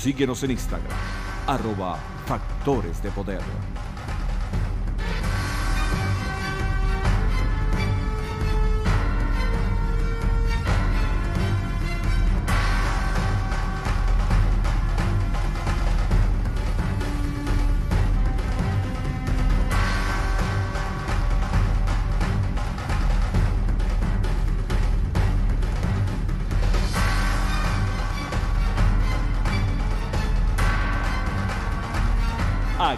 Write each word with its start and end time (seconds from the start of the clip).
Síguenos 0.00 0.42
en 0.44 0.52
Instagram, 0.52 0.96
arroba 1.46 1.98
Factores 2.24 3.02
de 3.02 3.10
Poder. 3.10 3.42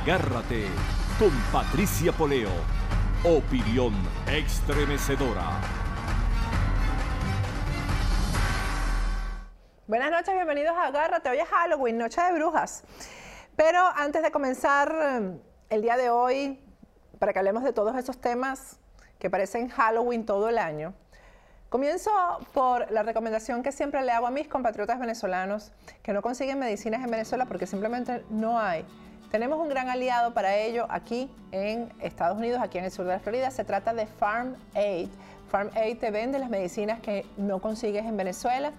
Agárrate 0.03 0.67
con 1.17 1.31
Patricia 1.53 2.11
Poleo. 2.11 2.51
Opinión 3.23 3.95
estremecedora. 4.27 5.61
Buenas 9.87 10.11
noches, 10.11 10.35
bienvenidos 10.35 10.77
a 10.77 10.89
Agárrate. 10.89 11.31
Hoy 11.31 11.39
es 11.39 11.49
Halloween, 11.49 11.99
Noche 11.99 12.21
de 12.21 12.33
Brujas. 12.33 12.83
Pero 13.55 13.79
antes 13.95 14.25
de 14.25 14.33
comenzar 14.33 14.93
eh, 14.93 15.41
el 15.71 15.83
día 15.83 15.97
de 15.97 16.11
hoy, 16.11 16.59
para 17.21 17.33
que 17.33 17.39
hablemos 17.39 17.63
de 17.63 17.73
todos 17.73 17.95
esos 17.95 18.21
temas 18.21 18.81
que 19.21 19.31
parecen 19.31 19.69
Halloween 19.69 20.27
todo 20.27 20.49
el 20.49 20.59
año, 20.59 20.95
Comienzo 21.69 22.11
por 22.53 22.91
la 22.91 23.03
recomendación 23.03 23.63
que 23.63 23.73
siempre 23.73 24.03
le 24.03 24.13
hago 24.13 24.27
a 24.27 24.31
mis 24.31 24.47
compatriotas 24.47 25.01
venezolanos 25.01 25.73
que 26.03 26.13
no 26.13 26.21
consiguen 26.21 26.59
medicinas 26.59 27.03
en 27.03 27.11
Venezuela 27.11 27.47
porque 27.47 27.67
simplemente 27.67 28.23
no 28.29 28.61
hay. 28.61 28.85
Tenemos 29.33 29.59
un 29.59 29.71
gran 29.71 29.89
aliado 29.89 30.35
para 30.35 30.57
ello 30.57 30.87
aquí 30.91 31.31
en 31.53 31.91
Estados 32.01 32.37
Unidos, 32.37 32.61
aquí 32.63 32.77
en 32.77 32.85
el 32.85 32.91
sur 32.91 33.07
de 33.07 33.13
la 33.13 33.19
Florida. 33.19 33.51
Se 33.51 33.65
trata 33.65 33.95
de 33.95 34.05
Farm 34.05 34.57
Aid. 34.75 35.09
Farm 35.51 35.71
Aid 35.75 35.97
te 35.97 36.11
vende 36.11 36.39
las 36.39 36.51
medicinas 36.51 37.01
que 37.01 37.25
no 37.39 37.59
consigues 37.59 38.05
en 38.05 38.15
Venezuela 38.19 38.73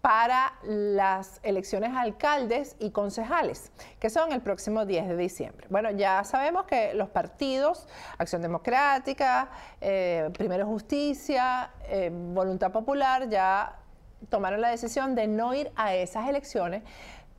para 0.04 0.52
las 0.64 1.40
elecciones 1.44 1.96
alcaldes 1.96 2.76
y 2.78 2.92
concejales, 2.92 3.72
que 4.02 4.10
son 4.10 4.34
el 4.34 4.42
próximo 4.42 4.86
10 4.86 5.08
de 5.08 5.16
diciembre. 5.16 5.66
Bueno, 5.70 5.92
ya 5.92 6.26
sabemos 6.26 6.66
que 6.66 6.94
los 6.94 7.08
partidos, 7.08 7.88
Acción 8.18 8.42
Democrática, 8.42 9.50
eh, 9.80 10.30
Primero 10.38 10.66
Justicia, 10.66 11.72
eh, 11.88 12.12
Voluntad 12.12 12.70
Popular, 12.74 13.30
ya 13.30 13.80
tomaron 14.28 14.60
la 14.60 14.72
decisión 14.72 15.16
de 15.16 15.26
no 15.28 15.54
ir 15.54 15.72
a 15.78 15.96
esas 15.96 16.28
elecciones, 16.28 16.84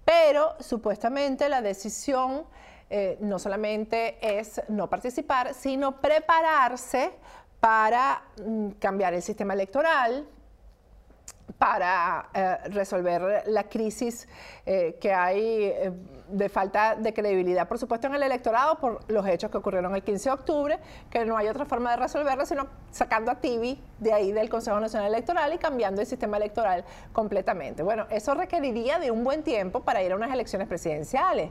pero 0.07 0.55
supuestamente 0.59 1.51
la 1.51 1.61
decisión 1.61 2.45
eh, 2.89 3.19
no 3.21 3.39
solamente 3.39 4.17
es 4.39 4.63
no 4.69 4.89
participar, 4.89 5.53
sino 5.53 6.01
prepararse 6.01 7.13
para 7.61 8.23
mm, 8.43 8.69
cambiar 8.79 9.13
el 9.13 9.21
sistema 9.21 9.53
electoral, 9.53 10.27
para 11.59 12.29
eh, 12.35 12.57
resolver 12.71 13.45
la 13.47 13.65
crisis 13.65 14.27
eh, 14.67 14.97
que 15.01 15.13
hay 15.13 15.65
eh, 15.65 15.93
de 16.29 16.49
falta 16.49 16.97
de 16.97 17.13
credibilidad, 17.13 17.69
por 17.69 17.79
supuesto, 17.79 18.07
en 18.07 18.15
el 18.15 18.23
electorado 18.23 18.79
por 18.79 19.01
los 19.11 19.27
hechos 19.27 19.51
que 19.51 19.59
ocurrieron 19.59 19.95
el 19.95 20.03
15 20.03 20.29
de 20.29 20.35
octubre, 20.35 20.79
que 21.11 21.25
no 21.25 21.37
hay 21.37 21.49
otra 21.49 21.65
forma 21.65 21.91
de 21.91 21.97
resolverlo 21.97 22.47
sino 22.47 22.67
sacando 22.91 23.31
a 23.31 23.37
Tibi 23.37 23.81
de 23.99 24.13
ahí 24.13 24.33
del 24.33 24.49
Consejo 24.49 24.81
Nacional 24.81 25.09
Electoral 25.09 25.53
y 25.53 25.59
cambiando 25.59 26.01
el 26.01 26.07
sistema 26.07 26.37
electoral 26.39 26.85
completamente. 27.13 27.83
Bueno, 27.83 28.07
eso 28.11 28.35
requeriría 28.35 28.99
de 28.99 29.11
un 29.11 29.23
buen 29.23 29.43
tiempo 29.43 29.81
para 29.81 30.03
ir 30.03 30.13
a 30.13 30.17
unas 30.17 30.33
elecciones 30.33 30.67
presidenciales 30.67 31.51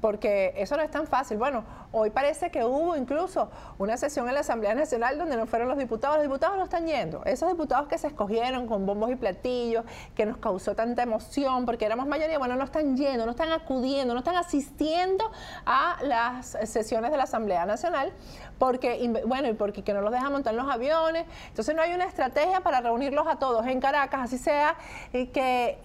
porque 0.00 0.54
eso 0.56 0.76
no 0.76 0.82
es 0.82 0.90
tan 0.90 1.06
fácil. 1.06 1.38
Bueno, 1.38 1.64
hoy 1.92 2.10
parece 2.10 2.50
que 2.50 2.64
hubo 2.64 2.96
incluso 2.96 3.50
una 3.78 3.96
sesión 3.96 4.28
en 4.28 4.34
la 4.34 4.40
Asamblea 4.40 4.74
Nacional 4.74 5.18
donde 5.18 5.36
no 5.36 5.46
fueron 5.46 5.68
los 5.68 5.78
diputados, 5.78 6.16
los 6.16 6.24
diputados 6.24 6.56
no 6.56 6.64
están 6.64 6.86
yendo. 6.86 7.24
Esos 7.24 7.48
diputados 7.48 7.88
que 7.88 7.98
se 7.98 8.06
escogieron 8.06 8.66
con 8.66 8.86
bombos 8.86 9.10
y 9.10 9.16
platillos, 9.16 9.84
que 10.14 10.26
nos 10.26 10.38
causó 10.38 10.74
tanta 10.74 11.02
emoción 11.02 11.66
porque 11.66 11.84
éramos 11.84 12.06
mayoría, 12.06 12.38
bueno, 12.38 12.56
no 12.56 12.64
están 12.64 12.96
yendo, 12.96 13.24
no 13.24 13.32
están 13.32 13.52
acudiendo, 13.52 14.14
no 14.14 14.20
están 14.20 14.36
asistiendo 14.36 15.30
a 15.66 15.96
las 16.02 16.56
sesiones 16.64 17.10
de 17.10 17.16
la 17.16 17.24
Asamblea 17.24 17.66
Nacional 17.66 18.12
porque, 18.58 19.12
bueno, 19.26 19.48
y 19.48 19.54
porque 19.54 19.82
que 19.82 19.92
no 19.92 20.00
los 20.00 20.12
dejan 20.12 20.32
montar 20.32 20.54
los 20.54 20.68
aviones. 20.68 21.26
Entonces 21.48 21.74
no 21.74 21.82
hay 21.82 21.94
una 21.94 22.04
estrategia 22.04 22.60
para 22.60 22.80
reunirlos 22.80 23.26
a 23.26 23.36
todos 23.36 23.66
en 23.66 23.80
Caracas, 23.80 24.20
así 24.22 24.38
sea, 24.38 24.76
y 25.12 25.26
que 25.26 25.78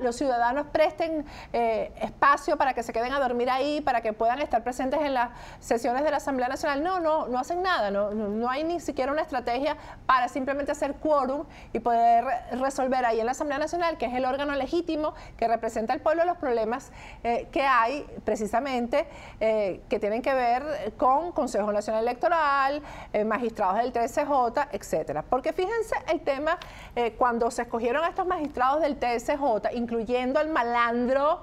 los 0.00 0.16
ciudadanos 0.16 0.66
presten 0.72 1.24
eh, 1.52 1.92
espacio 2.00 2.56
para 2.56 2.74
que 2.74 2.82
se 2.82 2.92
queden 2.92 3.12
a 3.12 3.20
dormir 3.20 3.50
ahí, 3.50 3.80
para 3.80 4.00
que 4.00 4.12
puedan 4.12 4.40
estar 4.40 4.62
presentes 4.62 5.00
en 5.00 5.14
las 5.14 5.30
sesiones 5.60 6.04
de 6.04 6.10
la 6.10 6.18
Asamblea 6.18 6.48
Nacional. 6.48 6.82
No, 6.82 7.00
no, 7.00 7.26
no 7.28 7.38
hacen 7.38 7.62
nada, 7.62 7.90
no, 7.90 8.10
no 8.10 8.48
hay 8.48 8.64
ni 8.64 8.80
siquiera 8.80 9.12
una 9.12 9.22
estrategia 9.22 9.76
para 10.06 10.28
simplemente 10.28 10.72
hacer 10.72 10.94
quórum 10.94 11.44
y 11.72 11.80
poder 11.80 12.24
resolver 12.52 13.04
ahí 13.04 13.20
en 13.20 13.26
la 13.26 13.32
Asamblea 13.32 13.58
Nacional, 13.58 13.98
que 13.98 14.06
es 14.06 14.14
el 14.14 14.24
órgano 14.24 14.54
legítimo 14.54 15.14
que 15.36 15.48
representa 15.48 15.92
al 15.92 16.00
pueblo, 16.00 16.24
los 16.24 16.36
problemas 16.36 16.92
eh, 17.24 17.48
que 17.50 17.62
hay 17.62 18.06
precisamente 18.24 19.06
eh, 19.40 19.80
que 19.88 19.98
tienen 19.98 20.22
que 20.22 20.34
ver 20.34 20.94
con 20.96 21.32
Consejo 21.32 21.72
Nacional 21.72 21.95
Electoral, 21.98 22.82
eh, 23.12 23.24
magistrados 23.24 23.76
del 23.76 23.92
TSJ, 23.92 24.68
etcétera. 24.72 25.22
Porque 25.22 25.52
fíjense 25.52 25.94
el 26.08 26.20
tema, 26.20 26.58
eh, 26.94 27.12
cuando 27.12 27.50
se 27.50 27.62
escogieron 27.62 28.04
estos 28.04 28.26
magistrados 28.26 28.82
del 28.82 28.96
TSJ, 28.98 29.72
incluyendo 29.72 30.38
al 30.38 30.48
malandro, 30.48 31.42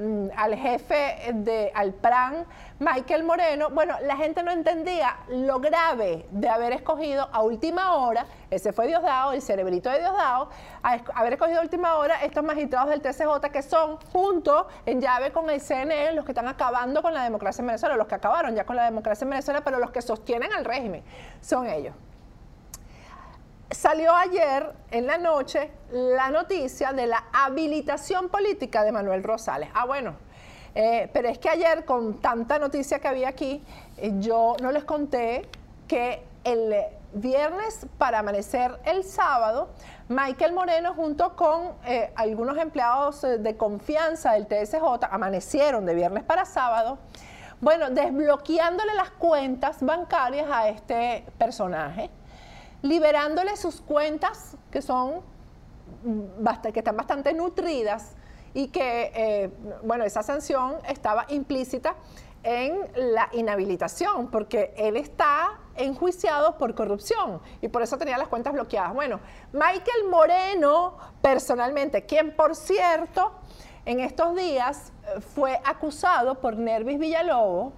mm, 0.00 0.28
al 0.36 0.56
jefe 0.56 1.32
de 1.34 1.70
Alpran, 1.74 2.46
Michael 2.78 3.24
Moreno, 3.24 3.68
bueno, 3.70 3.94
la 4.02 4.16
gente 4.16 4.42
no 4.42 4.50
entendía 4.50 5.18
lo 5.28 5.60
grave 5.60 6.26
de 6.30 6.48
haber 6.48 6.72
escogido 6.72 7.28
a 7.32 7.42
última 7.42 7.94
hora, 7.96 8.26
ese 8.50 8.72
fue 8.72 8.86
Diosdado, 8.86 9.32
el 9.32 9.42
cerebrito 9.42 9.90
de 9.90 9.98
Diosdado, 9.98 10.48
haber 11.14 11.34
escogido 11.34 11.60
a 11.60 11.62
última 11.62 11.96
hora 11.96 12.24
estos 12.24 12.42
magistrados 12.42 12.90
del 12.90 13.02
TCJ 13.02 13.50
que 13.52 13.62
son 13.62 13.98
juntos 14.12 14.66
en 14.86 15.00
llave 15.00 15.30
con 15.30 15.48
el 15.50 15.60
CNE 15.60 16.12
los 16.14 16.24
que 16.24 16.32
están 16.32 16.48
acabando 16.48 17.02
con 17.02 17.14
la 17.14 17.22
democracia 17.22 17.60
en 17.62 17.66
Venezuela, 17.68 17.96
los 17.96 18.06
que 18.06 18.14
acabaron 18.14 18.54
ya 18.54 18.64
con 18.64 18.76
la 18.76 18.84
democracia 18.84 19.24
en 19.24 19.30
Venezuela, 19.30 19.60
pero 19.62 19.78
los 19.78 19.90
que 19.90 20.02
sostienen 20.02 20.52
al 20.52 20.64
régimen 20.64 21.04
son 21.40 21.66
ellos. 21.68 21.94
Salió 23.70 24.12
ayer 24.12 24.72
en 24.90 25.06
la 25.06 25.16
noche 25.16 25.70
la 25.92 26.30
noticia 26.30 26.92
de 26.92 27.06
la 27.06 27.24
habilitación 27.32 28.28
política 28.28 28.82
de 28.82 28.90
Manuel 28.90 29.22
Rosales. 29.22 29.68
Ah, 29.74 29.86
bueno, 29.86 30.16
eh, 30.74 31.08
pero 31.12 31.28
es 31.28 31.38
que 31.38 31.48
ayer, 31.48 31.84
con 31.84 32.20
tanta 32.20 32.58
noticia 32.58 32.98
que 32.98 33.06
había 33.06 33.28
aquí, 33.28 33.62
eh, 33.96 34.12
yo 34.18 34.56
no 34.60 34.72
les 34.72 34.82
conté 34.82 35.48
que 35.86 36.24
el 36.42 36.74
viernes 37.12 37.86
para 37.96 38.18
amanecer 38.18 38.76
el 38.84 39.04
sábado, 39.04 39.68
Michael 40.08 40.52
Moreno 40.52 40.92
junto 40.94 41.36
con 41.36 41.74
eh, 41.86 42.12
algunos 42.16 42.58
empleados 42.58 43.22
de 43.22 43.56
confianza 43.56 44.32
del 44.32 44.48
TSJ 44.48 45.04
amanecieron 45.08 45.86
de 45.86 45.94
viernes 45.94 46.24
para 46.24 46.44
sábado, 46.44 46.98
bueno, 47.60 47.90
desbloqueándole 47.90 48.94
las 48.94 49.10
cuentas 49.10 49.80
bancarias 49.80 50.48
a 50.50 50.68
este 50.68 51.24
personaje, 51.38 52.10
liberándole 52.82 53.56
sus 53.56 53.80
cuentas 53.80 54.56
que 54.70 54.82
son 54.82 55.22
que 56.72 56.78
están 56.78 56.96
bastante 56.96 57.34
nutridas 57.34 58.16
y 58.54 58.68
que, 58.68 59.12
eh, 59.14 59.50
bueno, 59.82 60.04
esa 60.04 60.22
sanción 60.22 60.76
estaba 60.88 61.26
implícita 61.28 61.94
en 62.42 62.78
la 62.94 63.28
inhabilitación, 63.32 64.30
porque 64.30 64.72
él 64.76 64.96
está 64.96 65.58
enjuiciado 65.76 66.56
por 66.56 66.74
corrupción 66.74 67.40
y 67.60 67.68
por 67.68 67.82
eso 67.82 67.98
tenía 67.98 68.16
las 68.16 68.28
cuentas 68.28 68.52
bloqueadas. 68.52 68.94
Bueno, 68.94 69.20
Michael 69.52 70.08
Moreno, 70.10 70.96
personalmente, 71.20 72.06
quien 72.06 72.34
por 72.34 72.56
cierto 72.56 73.32
en 73.84 74.00
estos 74.00 74.34
días 74.34 74.92
eh, 75.04 75.20
fue 75.20 75.60
acusado 75.64 76.40
por 76.40 76.56
Nervis 76.56 76.98
Villalobos, 76.98 77.74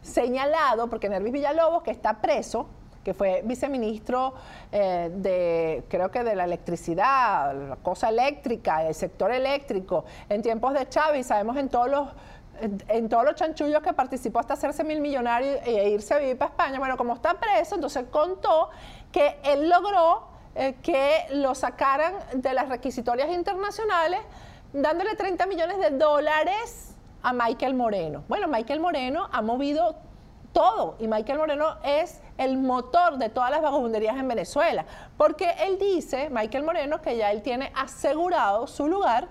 señalado, 0.00 0.88
porque 0.88 1.08
Nervis 1.08 1.32
Villalobos, 1.32 1.82
que 1.82 1.90
está 1.90 2.20
preso, 2.20 2.68
que 3.06 3.14
fue 3.14 3.42
viceministro 3.44 4.34
eh, 4.72 5.08
de, 5.14 5.84
creo 5.88 6.10
que 6.10 6.24
de 6.24 6.34
la 6.34 6.42
electricidad, 6.42 7.54
la 7.54 7.76
cosa 7.76 8.08
eléctrica, 8.08 8.84
el 8.84 8.96
sector 8.96 9.30
eléctrico, 9.30 10.04
en 10.28 10.42
tiempos 10.42 10.74
de 10.74 10.88
Chávez, 10.88 11.28
sabemos 11.28 11.56
en 11.56 11.68
todos 11.68 11.88
los 11.88 12.08
en 12.88 13.08
todos 13.10 13.22
los 13.22 13.34
chanchullos 13.34 13.82
que 13.82 13.92
participó 13.92 14.40
hasta 14.40 14.54
hacerse 14.54 14.82
mil 14.82 15.00
millonario 15.02 15.58
e 15.64 15.90
irse 15.90 16.14
a 16.14 16.18
vivir 16.18 16.38
para 16.38 16.50
España. 16.50 16.78
Bueno, 16.78 16.96
como 16.96 17.12
está 17.12 17.34
preso, 17.34 17.74
entonces 17.74 18.06
contó 18.10 18.70
que 19.12 19.36
él 19.44 19.68
logró 19.68 20.26
eh, 20.56 20.74
que 20.82 21.26
lo 21.32 21.54
sacaran 21.54 22.14
de 22.34 22.54
las 22.54 22.70
requisitorias 22.70 23.28
internacionales 23.30 24.20
dándole 24.72 25.14
30 25.14 25.46
millones 25.46 25.78
de 25.78 25.90
dólares 25.90 26.96
a 27.22 27.32
Michael 27.32 27.74
Moreno. 27.74 28.24
Bueno, 28.26 28.48
Michael 28.48 28.80
Moreno 28.80 29.28
ha 29.30 29.42
movido 29.42 29.96
todo 30.56 30.96
y 30.98 31.06
Michael 31.06 31.38
Moreno 31.38 31.76
es 31.84 32.22
el 32.38 32.56
motor 32.56 33.18
de 33.18 33.28
todas 33.28 33.50
las 33.50 33.60
vagabunderías 33.60 34.16
en 34.16 34.26
Venezuela, 34.26 34.86
porque 35.18 35.54
él 35.60 35.78
dice, 35.78 36.30
Michael 36.30 36.64
Moreno, 36.64 37.02
que 37.02 37.14
ya 37.14 37.30
él 37.30 37.42
tiene 37.42 37.70
asegurado 37.74 38.66
su 38.66 38.88
lugar 38.88 39.28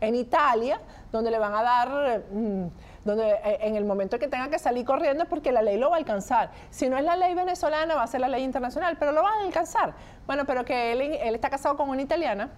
en 0.00 0.14
Italia, 0.14 0.80
donde 1.10 1.32
le 1.32 1.38
van 1.40 1.52
a 1.52 1.62
dar, 1.64 2.22
mm, 2.30 2.68
donde 3.04 3.28
eh, 3.28 3.58
en 3.62 3.74
el 3.74 3.84
momento 3.84 4.20
que 4.20 4.28
tenga 4.28 4.48
que 4.50 4.60
salir 4.60 4.84
corriendo 4.84 5.24
es 5.24 5.28
porque 5.28 5.50
la 5.50 5.62
ley 5.62 5.78
lo 5.78 5.90
va 5.90 5.96
a 5.96 5.98
alcanzar. 5.98 6.52
Si 6.70 6.88
no 6.88 6.96
es 6.96 7.02
la 7.02 7.16
ley 7.16 7.34
venezolana, 7.34 7.96
va 7.96 8.04
a 8.04 8.06
ser 8.06 8.20
la 8.20 8.28
ley 8.28 8.44
internacional, 8.44 8.96
pero 9.00 9.10
lo 9.10 9.24
va 9.24 9.30
a 9.30 9.46
alcanzar. 9.46 9.94
Bueno, 10.28 10.44
pero 10.44 10.64
que 10.64 10.92
él, 10.92 11.34
está 11.34 11.50
casado 11.50 11.76
con 11.76 11.88
una 11.88 12.02
italiana, 12.02 12.50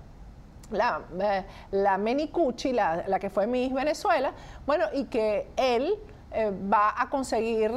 la, 0.71 1.01
eh, 1.23 1.45
la 1.71 1.97
Menicucci, 1.97 2.75
la, 2.75 3.05
la 3.07 3.19
que 3.19 3.31
fue 3.31 3.47
Miss 3.47 3.73
Venezuela, 3.73 4.35
bueno, 4.67 4.85
y 4.93 5.05
que 5.05 5.49
él 5.57 5.99
eh, 6.33 6.53
va 6.73 6.95
a 6.97 7.09
conseguir 7.09 7.73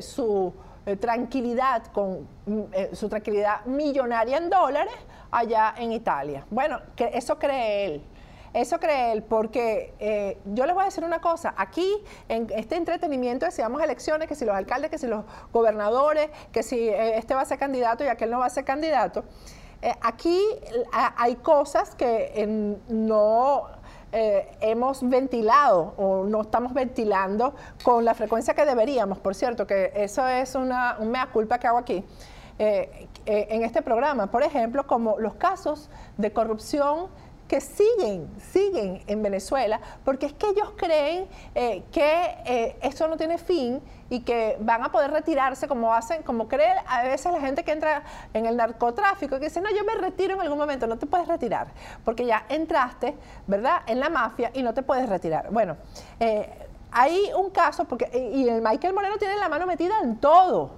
su 0.00 0.52
tranquilidad 1.00 1.86
con 1.86 2.28
mm, 2.46 2.62
su 2.92 3.08
tranquilidad 3.08 3.64
millonaria 3.64 4.36
en 4.36 4.48
dólares 4.48 4.94
allá 5.30 5.74
en 5.76 5.92
Italia. 5.92 6.46
Bueno, 6.50 6.80
eso 6.96 7.38
cree 7.38 7.84
él. 7.86 8.02
Eso 8.56 8.80
cree 8.80 9.12
él, 9.12 9.22
porque 9.22 9.92
eh, 9.98 10.38
yo 10.46 10.64
les 10.64 10.74
voy 10.74 10.80
a 10.80 10.84
decir 10.86 11.04
una 11.04 11.20
cosa, 11.20 11.52
aquí 11.58 11.86
en 12.26 12.46
este 12.56 12.76
entretenimiento 12.76 13.44
decíamos 13.44 13.82
elecciones, 13.82 14.28
que 14.28 14.34
si 14.34 14.46
los 14.46 14.54
alcaldes, 14.54 14.90
que 14.90 14.96
si 14.96 15.06
los 15.06 15.26
gobernadores, 15.52 16.30
que 16.52 16.62
si 16.62 16.88
eh, 16.88 17.18
este 17.18 17.34
va 17.34 17.42
a 17.42 17.44
ser 17.44 17.58
candidato 17.58 18.02
y 18.02 18.08
aquel 18.08 18.30
no 18.30 18.38
va 18.38 18.46
a 18.46 18.50
ser 18.50 18.64
candidato, 18.64 19.24
eh, 19.82 19.92
aquí 20.00 20.40
hay 20.90 21.34
cosas 21.36 21.94
que 21.94 22.78
no 22.88 23.68
hemos 24.12 25.08
ventilado 25.08 25.94
o 25.96 26.24
no 26.24 26.42
estamos 26.42 26.72
ventilando 26.72 27.54
con 27.82 28.04
la 28.04 28.14
frecuencia 28.14 28.54
que 28.54 28.64
deberíamos, 28.64 29.18
por 29.18 29.34
cierto, 29.34 29.66
que 29.66 29.92
eso 29.94 30.26
es 30.26 30.54
una, 30.54 30.96
un 30.98 31.10
mea 31.10 31.26
culpa 31.26 31.58
que 31.58 31.66
hago 31.66 31.78
aquí. 31.78 32.04
en 32.58 33.62
este 33.62 33.82
programa, 33.82 34.28
por 34.28 34.42
ejemplo, 34.42 34.86
como 34.86 35.18
los 35.18 35.34
casos 35.34 35.90
de 36.16 36.32
corrupción 36.32 37.08
que 37.48 37.60
siguen, 37.60 38.28
siguen 38.52 39.02
en 39.06 39.22
Venezuela, 39.22 39.80
porque 40.04 40.26
es 40.26 40.32
que 40.32 40.48
ellos 40.48 40.72
creen 40.76 41.28
eh, 41.54 41.84
que 41.92 42.36
eh, 42.44 42.76
esto 42.82 43.06
no 43.08 43.16
tiene 43.16 43.38
fin 43.38 43.80
y 44.10 44.20
que 44.20 44.56
van 44.60 44.84
a 44.84 44.90
poder 44.90 45.10
retirarse 45.10 45.68
como 45.68 45.94
hacen, 45.94 46.22
como 46.22 46.48
cree 46.48 46.74
a 46.86 47.02
veces 47.04 47.32
la 47.32 47.40
gente 47.40 47.64
que 47.64 47.72
entra 47.72 48.02
en 48.34 48.46
el 48.46 48.56
narcotráfico, 48.56 49.38
que 49.38 49.46
dice, 49.46 49.60
no, 49.60 49.70
yo 49.70 49.84
me 49.84 49.94
retiro 49.94 50.34
en 50.34 50.40
algún 50.40 50.58
momento, 50.58 50.86
no 50.86 50.98
te 50.98 51.06
puedes 51.06 51.28
retirar, 51.28 51.68
porque 52.04 52.24
ya 52.26 52.44
entraste, 52.48 53.16
¿verdad?, 53.46 53.82
en 53.86 54.00
la 54.00 54.08
mafia 54.08 54.50
y 54.54 54.62
no 54.62 54.74
te 54.74 54.82
puedes 54.82 55.08
retirar. 55.08 55.50
Bueno, 55.50 55.76
eh, 56.20 56.68
hay 56.90 57.30
un 57.36 57.50
caso, 57.50 57.84
porque, 57.84 58.10
y 58.32 58.48
el 58.48 58.62
Michael 58.62 58.94
Moreno 58.94 59.18
tiene 59.18 59.36
la 59.36 59.48
mano 59.48 59.66
metida 59.66 60.00
en 60.02 60.16
todo, 60.18 60.70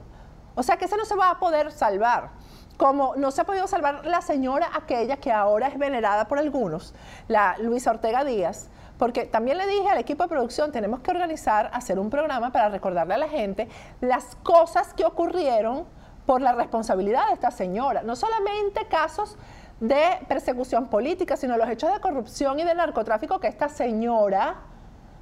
o 0.54 0.62
sea 0.62 0.76
que 0.76 0.86
ese 0.86 0.96
no 0.96 1.04
se 1.04 1.14
va 1.14 1.30
a 1.30 1.38
poder 1.38 1.70
salvar 1.70 2.30
como 2.78 3.16
no 3.16 3.30
se 3.32 3.42
ha 3.42 3.44
podido 3.44 3.66
salvar 3.66 4.06
la 4.06 4.22
señora 4.22 4.70
aquella 4.72 5.18
que 5.18 5.32
ahora 5.32 5.66
es 5.66 5.76
venerada 5.78 6.28
por 6.28 6.38
algunos, 6.38 6.94
la 7.26 7.56
Luisa 7.58 7.90
Ortega 7.90 8.24
Díaz, 8.24 8.70
porque 8.98 9.26
también 9.26 9.58
le 9.58 9.66
dije 9.66 9.88
al 9.88 9.98
equipo 9.98 10.22
de 10.22 10.28
producción, 10.28 10.72
tenemos 10.72 11.00
que 11.00 11.10
organizar, 11.10 11.70
hacer 11.74 11.98
un 11.98 12.08
programa 12.08 12.50
para 12.50 12.68
recordarle 12.68 13.14
a 13.14 13.18
la 13.18 13.28
gente 13.28 13.68
las 14.00 14.36
cosas 14.44 14.94
que 14.94 15.04
ocurrieron 15.04 15.86
por 16.24 16.40
la 16.40 16.52
responsabilidad 16.52 17.26
de 17.26 17.34
esta 17.34 17.50
señora, 17.50 18.02
no 18.02 18.14
solamente 18.14 18.86
casos 18.86 19.36
de 19.80 20.18
persecución 20.28 20.86
política, 20.86 21.36
sino 21.36 21.56
los 21.56 21.68
hechos 21.68 21.92
de 21.92 22.00
corrupción 22.00 22.60
y 22.60 22.64
de 22.64 22.74
narcotráfico 22.74 23.40
que 23.40 23.48
esta 23.48 23.68
señora 23.68 24.56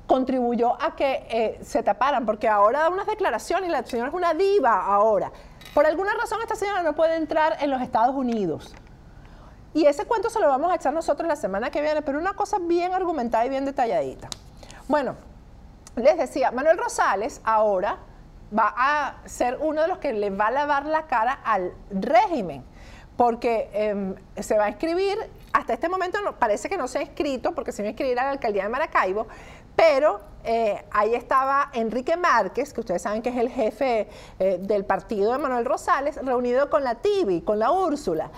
contribuyó 0.06 0.80
a 0.80 0.94
que 0.94 1.26
eh, 1.28 1.58
se 1.62 1.82
taparan, 1.82 2.24
porque 2.26 2.48
ahora 2.48 2.80
da 2.80 2.90
unas 2.90 3.06
declaraciones 3.06 3.68
y 3.68 3.72
la 3.72 3.84
señora 3.84 4.08
es 4.08 4.14
una 4.14 4.34
diva 4.34 4.84
ahora. 4.84 5.32
Por 5.74 5.86
alguna 5.86 6.14
razón 6.14 6.40
esta 6.42 6.54
señora 6.54 6.82
no 6.82 6.94
puede 6.94 7.16
entrar 7.16 7.56
en 7.60 7.70
los 7.70 7.82
Estados 7.82 8.14
Unidos. 8.14 8.74
Y 9.74 9.84
ese 9.84 10.06
cuento 10.06 10.30
se 10.30 10.40
lo 10.40 10.48
vamos 10.48 10.72
a 10.72 10.76
echar 10.76 10.94
nosotros 10.94 11.28
la 11.28 11.36
semana 11.36 11.70
que 11.70 11.82
viene, 11.82 12.00
pero 12.00 12.18
una 12.18 12.32
cosa 12.32 12.58
bien 12.58 12.94
argumentada 12.94 13.44
y 13.44 13.50
bien 13.50 13.66
detalladita. 13.66 14.28
Bueno, 14.88 15.16
les 15.96 16.16
decía, 16.16 16.50
Manuel 16.50 16.78
Rosales 16.78 17.40
ahora 17.44 17.98
va 18.56 18.72
a 18.76 19.16
ser 19.26 19.58
uno 19.60 19.82
de 19.82 19.88
los 19.88 19.98
que 19.98 20.12
le 20.12 20.30
va 20.30 20.46
a 20.46 20.50
lavar 20.50 20.86
la 20.86 21.06
cara 21.06 21.40
al 21.44 21.72
régimen, 21.90 22.64
porque 23.16 23.68
em, 23.72 24.14
se 24.38 24.56
va 24.56 24.66
a 24.66 24.68
escribir, 24.68 25.18
hasta 25.52 25.72
este 25.72 25.88
momento 25.88 26.18
parece 26.38 26.68
que 26.68 26.76
no 26.76 26.86
se 26.86 26.98
ha 26.98 27.02
escrito, 27.02 27.54
porque 27.54 27.72
se 27.72 27.82
va 27.82 27.88
a 27.88 27.90
inscribir 27.90 28.18
a 28.18 28.24
la 28.24 28.30
alcaldía 28.30 28.62
de 28.62 28.68
Maracaibo, 28.68 29.26
pero 29.76 30.20
eh, 30.48 30.84
ahí 30.92 31.14
estaba 31.14 31.70
Enrique 31.72 32.16
Márquez, 32.16 32.72
que 32.72 32.80
ustedes 32.80 33.02
saben 33.02 33.20
que 33.20 33.30
es 33.30 33.36
el 33.36 33.50
jefe 33.50 34.08
eh, 34.38 34.58
del 34.60 34.84
partido 34.84 35.32
de 35.32 35.38
Manuel 35.38 35.64
Rosales, 35.64 36.16
reunido 36.24 36.70
con 36.70 36.84
la 36.84 36.94
Tibi, 36.94 37.40
con 37.42 37.58
la 37.58 37.72
Úrsula. 37.72 38.30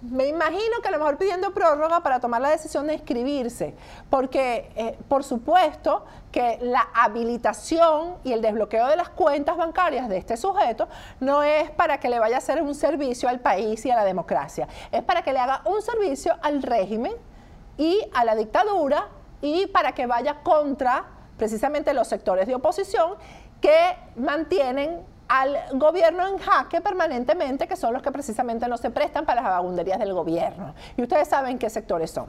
Me 0.00 0.28
imagino 0.28 0.80
que 0.82 0.88
a 0.88 0.90
lo 0.92 0.98
mejor 0.98 1.18
pidiendo 1.18 1.52
prórroga 1.52 2.00
para 2.02 2.20
tomar 2.20 2.40
la 2.40 2.50
decisión 2.50 2.86
de 2.86 2.94
inscribirse, 2.94 3.74
porque 4.08 4.70
eh, 4.76 4.98
por 5.08 5.24
supuesto 5.24 6.04
que 6.32 6.58
la 6.62 6.88
habilitación 6.94 8.16
y 8.24 8.32
el 8.32 8.40
desbloqueo 8.40 8.86
de 8.86 8.96
las 8.96 9.10
cuentas 9.10 9.58
bancarias 9.58 10.08
de 10.08 10.16
este 10.16 10.36
sujeto 10.38 10.88
no 11.20 11.42
es 11.42 11.70
para 11.70 11.98
que 11.98 12.08
le 12.08 12.18
vaya 12.18 12.36
a 12.36 12.38
hacer 12.38 12.62
un 12.62 12.74
servicio 12.74 13.28
al 13.28 13.40
país 13.40 13.84
y 13.84 13.90
a 13.90 13.96
la 13.96 14.04
democracia, 14.04 14.68
es 14.90 15.02
para 15.02 15.20
que 15.22 15.34
le 15.34 15.38
haga 15.38 15.62
un 15.66 15.82
servicio 15.82 16.34
al 16.40 16.62
régimen 16.62 17.12
y 17.76 18.00
a 18.14 18.24
la 18.24 18.34
dictadura 18.34 19.08
y 19.40 19.66
para 19.66 19.92
que 19.92 20.06
vaya 20.06 20.42
contra 20.42 21.04
precisamente 21.36 21.92
los 21.94 22.08
sectores 22.08 22.46
de 22.46 22.54
oposición 22.54 23.14
que 23.60 23.96
mantienen 24.16 25.04
al 25.28 25.58
gobierno 25.72 26.26
en 26.26 26.38
jaque 26.38 26.80
permanentemente, 26.80 27.66
que 27.66 27.76
son 27.76 27.92
los 27.92 28.02
que 28.02 28.12
precisamente 28.12 28.68
no 28.68 28.76
se 28.76 28.90
prestan 28.90 29.26
para 29.26 29.42
las 29.42 29.50
vagabunderías 29.50 29.98
del 29.98 30.12
gobierno. 30.12 30.74
Y 30.96 31.02
ustedes 31.02 31.28
saben 31.28 31.58
qué 31.58 31.68
sectores 31.68 32.10
son. 32.10 32.26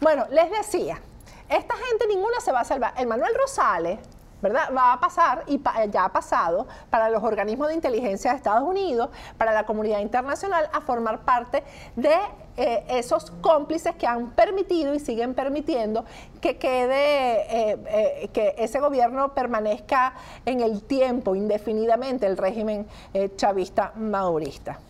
Bueno, 0.00 0.26
les 0.30 0.50
decía, 0.50 1.00
esta 1.48 1.74
gente 1.74 2.06
ninguna 2.08 2.40
se 2.40 2.52
va 2.52 2.60
a 2.60 2.64
salvar. 2.64 2.94
El 2.96 3.06
Manuel 3.06 3.32
Rosales, 3.38 3.98
¿verdad? 4.40 4.70
Va 4.74 4.92
a 4.94 5.00
pasar, 5.00 5.44
y 5.46 5.60
ya 5.90 6.04
ha 6.04 6.12
pasado, 6.12 6.66
para 6.90 7.10
los 7.10 7.22
organismos 7.22 7.68
de 7.68 7.74
inteligencia 7.74 8.30
de 8.30 8.36
Estados 8.38 8.66
Unidos, 8.66 9.10
para 9.36 9.52
la 9.52 9.66
comunidad 9.66 9.98
internacional, 9.98 10.70
a 10.72 10.80
formar 10.80 11.20
parte 11.20 11.64
de 11.96 12.16
eh, 12.60 12.82
esos 12.88 13.30
cómplices 13.40 13.94
que 13.94 14.04
han 14.04 14.32
permitido 14.32 14.92
y 14.92 14.98
siguen 14.98 15.32
permitiendo 15.32 16.04
que 16.40 16.56
quede, 16.56 17.42
eh, 17.42 17.78
eh, 17.86 18.28
que 18.32 18.56
ese 18.58 18.80
gobierno 18.80 19.32
permanezca 19.32 20.14
en 20.44 20.58
el 20.58 20.82
tiempo, 20.82 21.36
indefinidamente, 21.36 22.26
el 22.26 22.36
régimen 22.36 22.88
chavista 23.36 23.92
madurista. 23.94 24.80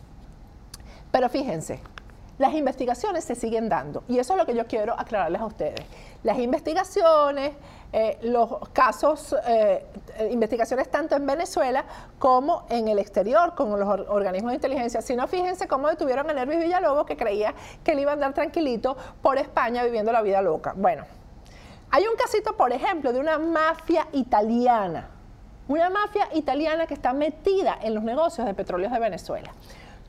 Pero 1.11 1.29
fíjense, 1.29 1.79
las 2.39 2.55
investigaciones 2.55 3.23
se 3.23 3.35
siguen 3.35 3.69
dando 3.69 4.03
y 4.07 4.17
eso 4.17 4.33
es 4.33 4.39
lo 4.39 4.47
que 4.47 4.55
yo 4.55 4.65
quiero 4.65 4.99
aclararles 4.99 5.39
a 5.39 5.45
ustedes. 5.45 5.85
Las 6.23 6.39
investigaciones, 6.39 7.51
los 8.23 8.67
casos, 8.73 9.35
investigaciones 10.29 10.89
tanto 10.89 11.15
en 11.15 11.25
Venezuela 11.25 11.85
como 12.17 12.65
en 12.69 12.87
el 12.87 12.99
exterior, 12.99 13.55
con 13.55 13.79
los 13.79 13.87
organismos 14.09 14.51
de 14.51 14.55
inteligencia. 14.55 15.01
Si 15.01 15.15
no, 15.15 15.27
fíjense 15.27 15.67
cómo 15.67 15.87
detuvieron 15.89 16.29
a 16.29 16.33
Nervis 16.33 16.59
Villalobos, 16.59 17.05
que 17.05 17.17
creía 17.17 17.53
que 17.83 17.91
él 17.93 17.99
iba 17.99 18.11
a 18.11 18.13
andar 18.13 18.33
tranquilito 18.33 18.97
por 19.21 19.37
España 19.37 19.83
viviendo 19.83 20.11
la 20.11 20.21
vida 20.21 20.41
loca. 20.41 20.73
Bueno, 20.75 21.05
hay 21.91 22.05
un 22.07 22.15
casito, 22.15 22.55
por 22.55 22.71
ejemplo, 22.71 23.13
de 23.13 23.19
una 23.19 23.39
mafia 23.39 24.07
italiana. 24.11 25.09
Una 25.67 25.89
mafia 25.89 26.27
italiana 26.33 26.87
que 26.87 26.93
está 26.93 27.13
metida 27.13 27.77
en 27.81 27.93
los 27.93 28.03
negocios 28.03 28.45
de 28.45 28.53
petróleos 28.53 28.91
de 28.91 28.99
Venezuela. 28.99 29.51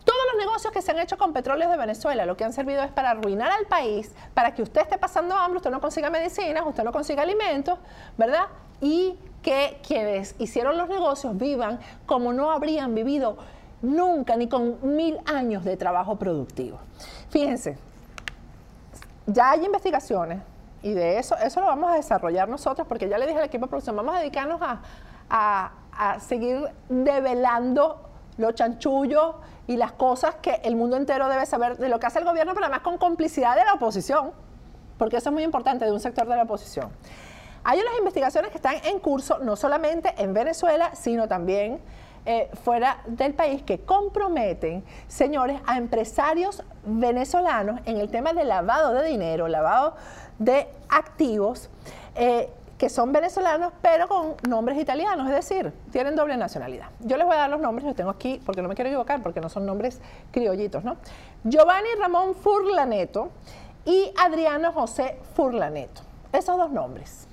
Todos 0.05 0.21
los 0.33 0.45
negocios 0.45 0.73
que 0.73 0.81
se 0.81 0.91
han 0.91 0.99
hecho 0.99 1.19
con 1.19 1.33
petróleos 1.33 1.71
de 1.71 1.77
Venezuela 1.77 2.25
lo 2.25 2.37
que 2.37 2.45
han 2.45 2.53
servido 2.53 2.83
es 2.83 2.91
para 2.91 3.11
arruinar 3.11 3.51
al 3.51 3.67
país, 3.67 4.13
para 4.33 4.55
que 4.55 4.63
usted 4.63 4.81
esté 4.81 4.99
pasando 4.99 5.35
hambre, 5.35 5.59
usted 5.59 5.71
no 5.71 5.81
consiga 5.81 6.09
medicinas, 6.09 6.65
usted 6.67 6.83
no 6.83 6.93
consiga 6.93 7.23
alimentos, 7.23 7.79
¿verdad? 8.17 8.47
Y 8.81 9.19
que 9.43 9.81
quienes 9.87 10.35
hicieron 10.39 10.77
los 10.77 10.89
negocios 10.89 11.37
vivan 11.37 11.81
como 12.07 12.33
no 12.33 12.51
habrían 12.51 12.95
vivido 12.95 13.39
nunca, 13.83 14.37
ni 14.37 14.49
con 14.49 14.79
mil 14.97 15.19
años 15.25 15.65
de 15.65 15.77
trabajo 15.77 16.17
productivo. 16.17 16.79
Fíjense, 17.31 17.79
ya 19.27 19.53
hay 19.53 19.65
investigaciones 19.65 20.43
y 20.83 20.93
de 20.93 21.19
eso, 21.19 21.37
eso 21.37 21.61
lo 21.61 21.67
vamos 21.67 21.91
a 21.91 21.95
desarrollar 21.95 22.49
nosotros, 22.49 22.87
porque 22.87 23.09
ya 23.09 23.19
le 23.19 23.27
dije 23.27 23.39
al 23.39 23.45
equipo 23.47 23.67
de 23.67 23.71
producción, 23.71 23.97
vamos 23.97 24.15
a 24.15 24.19
dedicarnos 24.19 24.61
a, 24.63 24.81
a 25.93 26.21
seguir 26.21 26.69
develando 26.89 28.03
los 28.37 28.55
chanchullos 28.55 29.37
y 29.67 29.77
las 29.77 29.93
cosas 29.93 30.37
que 30.37 30.61
el 30.65 30.77
mundo 30.77 30.97
entero 30.97 31.29
debe 31.29 31.47
saber 31.47 31.77
de 31.77 31.89
lo 31.89 32.01
que 32.01 32.07
hace 32.07 32.19
el 32.19 32.25
gobierno, 32.25 32.55
pero 32.55 32.67
además 32.67 32.83
con 32.83 32.99
complicidad 32.99 33.57
de 33.57 33.65
la 33.65 33.75
oposición, 33.75 34.33
porque 34.99 35.19
eso 35.19 35.29
es 35.31 35.33
muy 35.33 35.45
importante 35.45 35.85
de 35.85 35.93
un 35.93 36.01
sector 36.01 36.27
de 36.27 36.37
la 36.37 36.43
oposición. 36.43 36.91
Hay 37.65 37.81
unas 37.81 37.99
investigaciones 37.99 38.51
que 38.51 38.59
están 38.59 38.77
en 38.85 38.99
curso, 38.99 39.39
no 39.39 39.57
solamente 39.57 40.15
en 40.19 40.33
Venezuela, 40.33 40.95
sino 40.95 41.29
también 41.29 41.81
eh, 42.27 42.51
fuera 42.65 43.03
del 43.07 43.35
país, 43.35 43.63
que 43.63 43.81
comprometen, 43.81 44.85
señores, 45.09 45.61
a 45.67 45.77
empresarios 45.77 46.63
venezolanos 46.85 47.81
en 47.87 47.99
el 47.99 48.11
tema 48.11 48.33
de 48.33 48.45
lavado 48.45 48.93
de 48.93 49.09
dinero, 49.09 49.49
lavado 49.49 49.95
de 50.39 50.69
activos. 50.89 51.71
Eh, 52.15 52.51
que 52.81 52.89
son 52.89 53.13
venezolanos, 53.13 53.75
pero 53.83 54.09
con 54.09 54.37
nombres 54.49 54.79
italianos, 54.79 55.29
es 55.29 55.35
decir, 55.35 55.71
tienen 55.93 56.17
doble 56.17 56.39
nacionalidad. 56.39 56.87
Yo 57.01 57.19
les 57.19 57.27
voy 57.27 57.37
a 57.37 57.41
dar 57.41 57.51
los 57.51 57.61
nombres, 57.61 57.85
los 57.85 57.95
tengo 57.95 58.09
aquí 58.09 58.41
porque 58.47 58.63
no 58.63 58.71
me 58.71 58.75
quiero 58.75 58.89
equivocar, 58.89 59.23
porque 59.23 59.39
no 59.43 59.51
son 59.51 59.67
nombres 59.67 60.01
criollitos, 60.31 60.83
¿no? 60.83 60.97
Giovanni 61.45 61.91
Ramón 61.99 62.35
Furlaneto 62.35 63.29
y 63.85 64.11
Adriano 64.19 64.73
José 64.73 65.19
Furlaneto. 65.35 66.01
Esos 66.33 66.57
dos 66.57 66.71
nombres. 66.71 67.29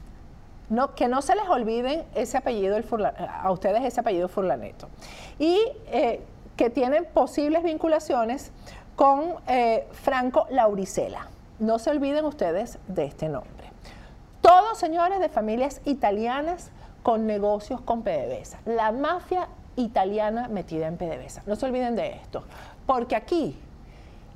No, 0.70 0.96
que 0.96 1.08
no 1.08 1.22
se 1.22 1.36
les 1.36 1.48
olviden 1.48 2.04
ese 2.14 2.38
apellido, 2.38 2.76
el 2.76 2.86
a 3.06 3.52
ustedes 3.52 3.84
ese 3.84 4.02
apellido 4.02 4.28
Furlaneto. 4.28 4.90
Y 5.40 5.60
eh, 5.88 6.22
que 6.58 6.70
tienen 6.70 7.06
posibles 7.06 7.64
vinculaciones 7.64 8.52
con 8.96 9.36
eh, 9.48 9.88
Franco 9.92 10.48
Lauricela. 10.50 11.28
No 11.60 11.80
se 11.80 11.92
olviden 11.92 12.26
ustedes 12.26 12.80
de 12.88 13.06
este 13.06 13.30
nombre. 13.30 13.72
Todos 14.42 14.78
señores 14.78 15.20
de 15.20 15.30
familias 15.30 15.82
italianas 15.86 16.72
con 17.04 17.26
negocios 17.26 17.80
con 17.82 18.02
PDVSA. 18.04 18.60
La 18.66 18.92
mafia 18.92 19.48
italiana 19.76 20.48
metida 20.48 20.88
en 20.88 20.98
PDVSA. 20.98 21.44
No 21.46 21.56
se 21.56 21.66
olviden 21.66 21.96
de 21.96 22.10
esto, 22.10 22.44
porque 22.86 23.16
aquí, 23.16 23.58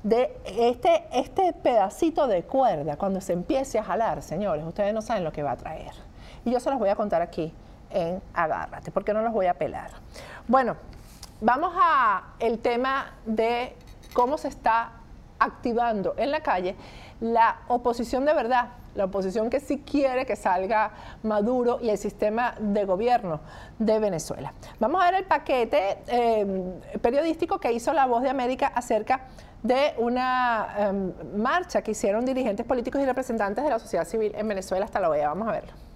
de 0.02 0.36
este, 0.46 1.04
este 1.12 1.52
pedacito 1.52 2.26
de 2.26 2.44
cuerda, 2.44 2.96
cuando 2.96 3.20
se 3.20 3.32
empiece 3.32 3.78
a 3.78 3.84
jalar, 3.84 4.22
señores, 4.22 4.64
ustedes 4.64 4.94
no 4.94 5.02
saben 5.02 5.24
lo 5.24 5.32
que 5.32 5.42
va 5.42 5.52
a 5.52 5.56
traer. 5.56 5.92
Y 6.44 6.50
yo 6.50 6.60
se 6.60 6.70
los 6.70 6.78
voy 6.78 6.88
a 6.88 6.96
contar 6.96 7.22
aquí 7.22 7.52
en 7.90 8.22
Agárrate, 8.34 8.90
porque 8.90 9.12
no 9.12 9.22
los 9.22 9.32
voy 9.32 9.46
a 9.46 9.54
pelar. 9.54 9.90
Bueno, 10.48 10.76
vamos 11.40 11.74
a 11.76 12.34
el 12.38 12.58
tema 12.58 13.12
de 13.26 13.76
cómo 14.12 14.38
se 14.38 14.48
está 14.48 14.92
activando 15.38 16.14
en 16.16 16.30
la 16.30 16.42
calle 16.42 16.76
la 17.20 17.58
oposición 17.68 18.24
de 18.24 18.34
verdad 18.34 18.68
la 18.94 19.04
oposición 19.04 19.50
que 19.50 19.60
sí 19.60 19.78
quiere 19.78 20.26
que 20.26 20.36
salga 20.36 20.90
Maduro 21.22 21.78
y 21.80 21.90
el 21.90 21.98
sistema 21.98 22.54
de 22.58 22.84
gobierno 22.84 23.40
de 23.78 23.98
Venezuela. 23.98 24.52
Vamos 24.78 25.02
a 25.02 25.10
ver 25.10 25.20
el 25.20 25.24
paquete 25.24 25.98
eh, 26.06 26.80
periodístico 27.00 27.58
que 27.58 27.72
hizo 27.72 27.92
La 27.92 28.06
Voz 28.06 28.22
de 28.22 28.30
América 28.30 28.72
acerca 28.74 29.28
de 29.62 29.94
una 29.98 30.74
em, 30.76 31.12
marcha 31.36 31.82
que 31.82 31.92
hicieron 31.92 32.24
dirigentes 32.24 32.66
políticos 32.66 33.00
y 33.00 33.06
representantes 33.06 33.62
de 33.64 33.70
la 33.70 33.78
sociedad 33.78 34.04
civil 34.04 34.32
en 34.34 34.48
Venezuela 34.48 34.84
hasta 34.84 35.00
la 35.00 35.08
OEA. 35.08 35.28
Vamos 35.28 35.48
a 35.48 35.52
verlo. 35.52 35.91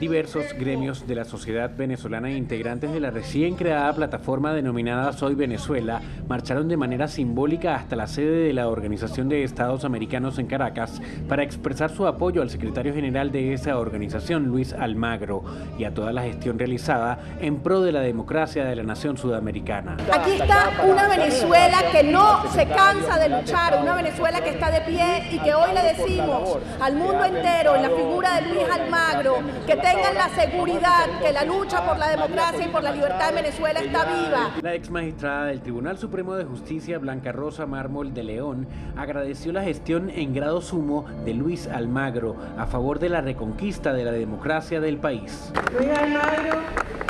Diversos 0.00 0.52
gremios 0.58 1.06
de 1.06 1.14
la 1.14 1.24
sociedad 1.24 1.70
venezolana 1.74 2.28
e 2.28 2.36
integrantes 2.36 2.92
de 2.92 3.00
la 3.00 3.10
recién 3.10 3.54
creada 3.54 3.94
plataforma 3.94 4.52
denominada 4.52 5.14
Soy 5.14 5.34
Venezuela 5.34 6.02
marcharon 6.28 6.68
de 6.68 6.76
manera 6.76 7.08
simbólica 7.08 7.76
hasta 7.76 7.96
la 7.96 8.06
sede 8.06 8.46
de 8.46 8.52
la 8.52 8.68
Organización 8.68 9.30
de 9.30 9.42
Estados 9.42 9.86
Americanos 9.86 10.38
en 10.38 10.48
Caracas 10.48 11.00
para 11.28 11.42
expresar 11.42 11.90
su 11.90 12.06
apoyo 12.06 12.42
al 12.42 12.50
secretario 12.50 12.92
general 12.92 13.32
de 13.32 13.54
esa 13.54 13.78
organización, 13.78 14.44
Luis 14.44 14.74
Almagro, 14.74 15.42
y 15.78 15.84
a 15.84 15.94
toda 15.94 16.12
la 16.12 16.24
gestión 16.24 16.58
realizada 16.58 17.18
en 17.40 17.60
pro 17.60 17.80
de 17.80 17.92
la 17.92 18.00
democracia 18.00 18.66
de 18.66 18.76
la 18.76 18.82
nación 18.82 19.16
sudamericana. 19.16 19.96
Aquí 20.12 20.32
está 20.32 20.72
una 20.86 21.08
Venezuela 21.08 21.78
que 21.90 22.02
no 22.02 22.46
se 22.52 22.66
cansa 22.66 23.18
de 23.18 23.30
luchar, 23.30 23.78
una 23.80 23.94
Venezuela 23.94 24.42
que 24.42 24.50
está 24.50 24.70
de 24.70 24.82
pie 24.82 25.22
y 25.32 25.38
que 25.38 25.54
hoy 25.54 25.72
le 25.72 25.82
decimos 25.94 26.58
al 26.82 26.96
mundo 26.96 27.24
entero 27.24 27.76
en 27.76 27.82
la 27.82 27.90
figura 27.90 28.40
de 28.40 28.42
Luis 28.52 28.68
Almagro 28.70 29.38
que 29.66 29.85
tengan 29.86 30.14
la 30.14 30.28
seguridad 30.30 31.20
que 31.22 31.32
la 31.32 31.44
lucha 31.44 31.86
por 31.86 31.96
la 31.96 32.08
democracia 32.08 32.66
y 32.66 32.68
por 32.68 32.82
la 32.82 32.90
libertad 32.90 33.28
en 33.28 33.34
Venezuela 33.36 33.80
está 33.80 34.04
viva. 34.04 34.50
La 34.60 34.74
ex 34.74 34.90
magistrada 34.90 35.46
del 35.46 35.60
Tribunal 35.60 35.96
Supremo 35.96 36.34
de 36.34 36.44
Justicia, 36.44 36.98
Blanca 36.98 37.30
Rosa 37.30 37.66
Mármol 37.66 38.12
de 38.12 38.24
León, 38.24 38.66
agradeció 38.96 39.52
la 39.52 39.62
gestión 39.62 40.10
en 40.10 40.34
grado 40.34 40.60
sumo 40.60 41.04
de 41.24 41.34
Luis 41.34 41.68
Almagro 41.68 42.34
a 42.58 42.66
favor 42.66 42.98
de 42.98 43.10
la 43.10 43.20
reconquista 43.20 43.92
de 43.92 44.04
la 44.04 44.10
democracia 44.10 44.80
del 44.80 44.96
país. 44.96 45.52
Luis 45.78 45.90
Almagro 45.90 46.58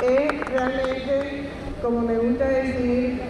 es 0.03 0.47
realmente, 0.47 1.49
como 1.81 2.01
me 2.01 2.17
gusta 2.17 2.47
decir, 2.47 3.21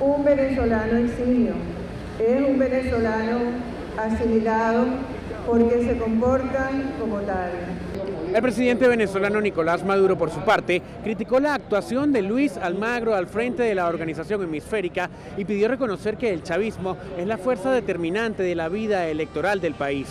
un 0.00 0.24
venezolano 0.24 0.98
exilio. 0.98 1.54
Es 2.20 2.48
un 2.48 2.58
venezolano 2.58 3.38
asimilado 3.98 4.86
porque 5.48 5.84
se 5.84 5.98
comportan 5.98 6.92
como 7.00 7.18
tal. 7.20 7.50
El 8.34 8.42
presidente 8.42 8.86
venezolano 8.86 9.40
Nicolás 9.40 9.84
Maduro, 9.84 10.18
por 10.18 10.30
su 10.30 10.40
parte, 10.40 10.82
criticó 11.02 11.40
la 11.40 11.54
actuación 11.54 12.12
de 12.12 12.20
Luis 12.20 12.58
Almagro 12.58 13.14
al 13.14 13.26
frente 13.26 13.62
de 13.62 13.74
la 13.74 13.88
organización 13.88 14.42
hemisférica 14.42 15.08
y 15.38 15.46
pidió 15.46 15.66
reconocer 15.66 16.18
que 16.18 16.32
el 16.32 16.42
chavismo 16.42 16.98
es 17.16 17.26
la 17.26 17.38
fuerza 17.38 17.70
determinante 17.70 18.42
de 18.42 18.54
la 18.54 18.68
vida 18.68 19.06
electoral 19.08 19.60
del 19.60 19.74
país. 19.74 20.08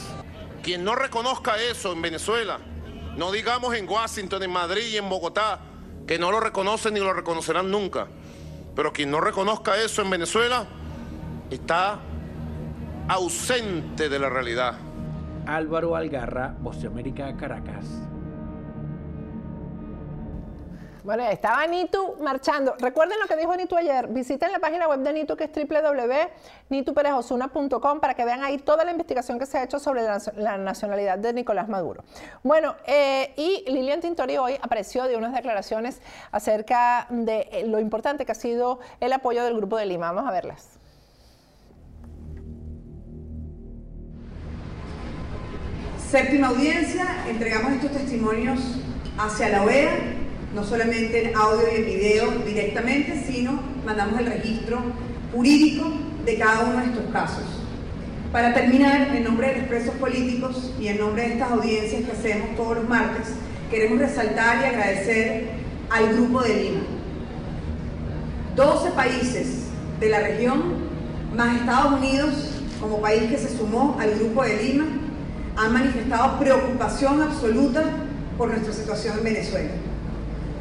Quien 0.64 0.84
no 0.84 0.96
reconozca 0.96 1.62
eso 1.62 1.94
en 1.94 2.02
Venezuela, 2.02 2.58
no 3.16 3.32
digamos 3.32 3.76
en 3.76 3.88
Washington, 3.88 4.42
en 4.42 4.52
Madrid 4.52 4.88
y 4.92 4.98
en 4.98 5.08
Bogotá, 5.08 5.60
que 6.08 6.18
no 6.18 6.32
lo 6.32 6.40
reconocen 6.40 6.96
ni 6.96 7.00
lo 7.00 7.14
reconocerán 7.14 7.70
nunca, 7.70 8.08
pero 8.76 8.92
quien 8.92 9.12
no 9.12 9.22
reconozca 9.22 9.78
eso 9.78 10.02
en 10.02 10.10
Venezuela 10.10 10.66
está 11.52 12.00
ausente 13.08 14.10
de 14.10 14.20
la 14.20 14.30
realidad. 14.30 14.87
Álvaro 15.48 15.96
Algarra, 15.96 16.56
Voz 16.60 16.82
de 16.82 16.88
América, 16.88 17.36
Caracas. 17.38 18.08
Bueno, 21.08 21.24
estaba 21.24 21.66
Nitu 21.68 22.18
marchando. 22.22 22.76
Recuerden 22.80 23.18
lo 23.22 23.28
que 23.28 23.38
dijo 23.38 23.56
Nitu 23.56 23.78
ayer. 23.78 24.10
Visiten 24.10 24.52
la 24.52 24.60
página 24.60 24.90
web 24.90 25.00
de 25.00 25.14
Nitu 25.14 25.38
que 25.38 25.46
es 25.46 25.52
www.nituperezosuna.com 25.54 28.02
para 28.02 28.14
que 28.14 28.26
vean 28.26 28.44
ahí 28.44 28.58
toda 28.58 28.84
la 28.84 28.92
investigación 28.92 29.40
que 29.40 29.46
se 29.46 29.58
ha 29.58 29.64
hecho 29.64 29.80
sobre 29.80 30.02
la, 30.04 30.58
nacionalidad 30.58 31.18
de 31.18 31.32
Nicolás 31.32 31.70
Maduro. 31.70 32.04
Bueno, 32.44 32.76
eh, 32.86 33.32
y 33.38 33.64
Lilian 33.72 34.02
Tintori 34.02 34.36
hoy 34.36 34.56
apareció 34.62 35.06
de 35.06 35.16
unas 35.16 35.34
declaraciones 35.34 36.02
acerca 36.34 37.08
de 37.10 37.48
eh, 37.54 37.66
lo 37.66 37.80
importante 37.80 38.26
que 38.26 38.34
ha 38.34 38.36
sido 38.36 38.82
el 39.00 39.14
apoyo 39.14 39.46
del 39.46 39.56
Grupo 39.56 39.78
de 39.78 39.86
Lima. 39.86 40.12
Vamos 40.12 40.30
a 40.30 40.34
verlas. 40.34 40.77
Séptima 46.10 46.48
audiencia, 46.48 47.06
entregamos 47.30 47.74
estos 47.74 47.92
testimonios 47.92 48.62
hacia 49.18 49.50
la 49.50 49.64
OEA, 49.64 49.92
no 50.56 50.64
solamente 50.64 51.30
en 51.30 51.36
audio 51.36 51.68
y 51.70 51.82
en 51.82 51.86
video 51.86 52.32
directamente, 52.46 53.26
sino 53.30 53.60
mandamos 53.86 54.18
el 54.22 54.28
registro 54.28 54.80
jurídico 55.34 55.92
de 56.26 56.38
cada 56.38 56.64
uno 56.64 56.80
de 56.80 56.86
estos 56.86 57.12
casos. 57.12 57.44
Para 58.32 58.54
terminar, 58.54 59.14
en 59.14 59.26
nombre 59.26 59.50
de 59.50 59.58
los 59.58 59.68
presos 59.68 59.96
políticos 59.96 60.74
y 60.80 60.88
en 60.88 61.00
nombre 61.00 61.24
de 61.24 61.34
estas 61.34 61.52
audiencias 61.52 62.06
que 62.06 62.12
hacemos 62.14 62.56
todos 62.56 62.78
los 62.78 62.88
martes, 62.88 63.28
queremos 63.70 64.00
resaltar 64.00 64.62
y 64.62 64.66
agradecer 64.66 65.50
al 65.90 66.14
Grupo 66.14 66.42
de 66.42 66.56
Lima. 66.56 66.82
12 68.56 68.92
países 68.92 69.64
de 70.00 70.10
la 70.10 70.20
región, 70.22 70.88
más 71.36 71.58
Estados 71.58 72.00
Unidos 72.00 72.54
como 72.80 73.02
país 73.02 73.24
que 73.24 73.38
se 73.38 73.58
sumó 73.58 73.98
al 74.00 74.12
Grupo 74.12 74.44
de 74.44 74.64
Lima, 74.64 74.86
han 75.58 75.74
manifestado 75.74 76.40
preocupación 76.40 77.22
absoluta 77.22 77.84
por 78.38 78.50
nuestra 78.50 78.72
situación 78.72 79.18
en 79.18 79.24
Venezuela. 79.24 79.72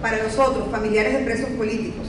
Para 0.00 0.22
nosotros, 0.22 0.68
familiares 0.70 1.12
de 1.18 1.24
presos 1.24 1.50
políticos, 1.50 2.06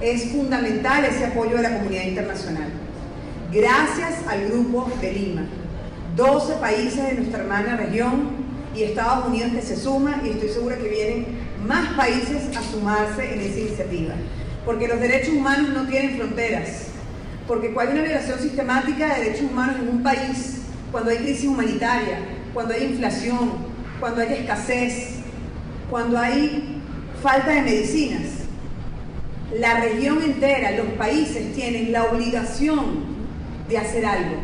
es 0.00 0.30
fundamental 0.30 1.04
ese 1.04 1.26
apoyo 1.26 1.56
de 1.56 1.62
la 1.62 1.78
comunidad 1.78 2.04
internacional. 2.04 2.68
Gracias 3.52 4.26
al 4.28 4.48
Grupo 4.48 4.90
de 5.00 5.12
Lima, 5.12 5.42
12 6.16 6.54
países 6.54 7.04
de 7.04 7.14
nuestra 7.14 7.40
hermana 7.40 7.76
región 7.76 8.30
y 8.74 8.84
Estados 8.84 9.26
Unidos 9.26 9.52
que 9.52 9.62
se 9.62 9.76
suman 9.76 10.24
y 10.24 10.30
estoy 10.30 10.48
segura 10.48 10.78
que 10.78 10.88
vienen 10.88 11.26
más 11.66 11.94
países 11.94 12.56
a 12.56 12.62
sumarse 12.62 13.34
en 13.34 13.40
esa 13.40 13.60
iniciativa. 13.60 14.14
Porque 14.64 14.86
los 14.86 15.00
derechos 15.00 15.34
humanos 15.34 15.70
no 15.70 15.86
tienen 15.86 16.16
fronteras. 16.16 16.86
Porque 17.48 17.72
cuando 17.72 17.92
hay 17.92 17.98
una 17.98 18.08
violación 18.08 18.38
sistemática 18.38 19.14
de 19.14 19.24
derechos 19.24 19.50
humanos 19.50 19.76
en 19.80 19.88
un 19.88 20.02
país, 20.02 20.62
cuando 20.92 21.10
hay 21.10 21.16
crisis 21.16 21.46
humanitaria, 21.46 22.18
cuando 22.52 22.74
hay 22.74 22.84
inflación, 22.84 23.52
cuando 23.98 24.20
hay 24.20 24.34
escasez, 24.34 25.14
cuando 25.90 26.18
hay 26.18 26.80
falta 27.22 27.50
de 27.50 27.62
medicinas. 27.62 28.22
la 29.58 29.80
región 29.80 30.22
entera, 30.22 30.70
los 30.72 30.86
países 30.96 31.52
tienen 31.54 31.92
la 31.92 32.04
obligación 32.04 33.04
de 33.68 33.76
hacer 33.76 34.06
algo. 34.06 34.36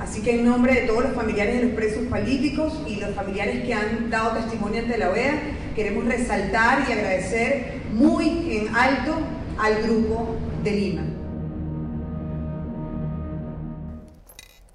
Así 0.00 0.20
que 0.22 0.36
en 0.36 0.44
nombre 0.44 0.72
de 0.72 0.80
todos 0.82 1.02
los 1.02 1.14
familiares 1.14 1.56
de 1.56 1.66
los 1.66 1.74
presos 1.74 2.04
políticos 2.04 2.72
y 2.86 2.96
los 2.96 3.10
familiares 3.16 3.64
que 3.64 3.74
han 3.74 4.08
dado 4.08 4.36
testimonio 4.36 4.82
ante 4.82 4.98
la 4.98 5.10
OEA, 5.10 5.34
queremos 5.74 6.04
resaltar 6.04 6.84
y 6.88 6.92
agradecer 6.92 7.80
muy 7.92 8.56
en 8.56 8.74
alto 8.74 9.18
al 9.58 9.82
grupo 9.82 10.36
de 10.62 10.70
Lima. 10.70 11.02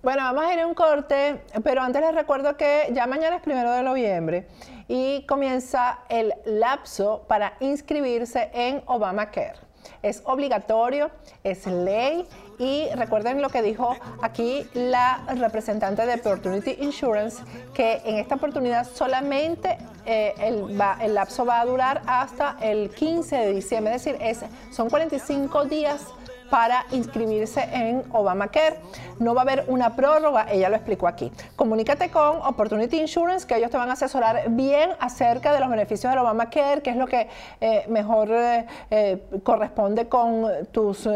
Bueno, 0.04 0.22
vamos 0.24 0.44
a 0.44 0.54
ir 0.54 0.60
a 0.60 0.68
un 0.68 0.74
corte, 0.74 1.40
pero 1.64 1.82
antes 1.82 2.02
les 2.02 2.14
recuerdo 2.14 2.58
que 2.58 2.90
ya 2.92 3.08
mañana 3.08 3.38
es 3.38 3.42
primero 3.42 3.72
de 3.72 3.84
noviembre 3.84 4.50
y 4.90 5.26
comienza 5.28 6.00
el 6.10 6.34
lapso 6.44 7.24
para 7.30 7.54
inscribirse 7.62 8.52
en 8.54 8.84
Obamacare. 8.86 9.60
Es 10.02 10.22
obligatorio, 10.26 11.10
es 11.46 11.66
ley 11.68 12.28
y 12.60 12.90
recuerden 12.96 13.42
lo 13.42 13.48
que 13.48 13.62
dijo 13.62 13.96
aquí 14.22 14.68
la 14.74 15.24
representante 15.38 16.06
de 16.06 16.16
Opportunity 16.16 16.76
Insurance, 16.82 17.42
que 17.74 18.02
en 18.04 18.18
esta 18.18 18.36
oportunidad 18.36 18.86
solamente 18.86 19.78
eh, 20.06 20.34
el, 20.38 20.82
el, 21.00 21.14
lapso 21.14 21.46
va 21.46 21.62
a 21.62 21.66
durar 21.66 22.02
hasta 22.08 22.58
el 22.60 22.90
15 22.90 23.38
de 23.38 23.54
diciembre, 23.54 23.96
es 23.96 24.04
decir, 24.04 24.22
es, 24.22 24.44
son 24.70 24.90
45 24.90 25.64
días 25.64 26.08
para 26.54 26.86
inscribirse 26.92 27.68
en 27.74 28.04
Obamacare. 28.12 28.78
No 29.18 29.34
va 29.34 29.42
a 29.42 29.44
haber 29.44 29.66
una 29.70 29.96
prórroga, 29.96 30.46
ella 30.52 30.70
lo 30.70 30.76
explicó 30.76 31.08
aquí. 31.08 31.32
Comunícate 31.56 32.12
con 32.12 32.44
Opportunity 32.44 33.00
Insurance, 33.00 33.48
que 33.48 33.58
ellos 33.58 33.72
te 33.72 33.78
van 33.78 33.90
a 33.90 33.94
asesorar 33.94 34.52
bien 34.52 34.92
acerca 35.00 35.52
de 35.52 35.60
los 35.60 35.68
beneficios 35.68 36.12
del 36.12 36.20
Obamacare, 36.20 36.84
que 36.84 36.92
es 36.92 36.96
lo 36.96 37.08
que 37.08 37.28
eh, 37.60 37.86
mejor 37.90 38.30
eh, 38.30 38.68
eh, 38.92 39.24
corresponde 39.42 40.08
con 40.08 40.48
tus... 40.72 41.10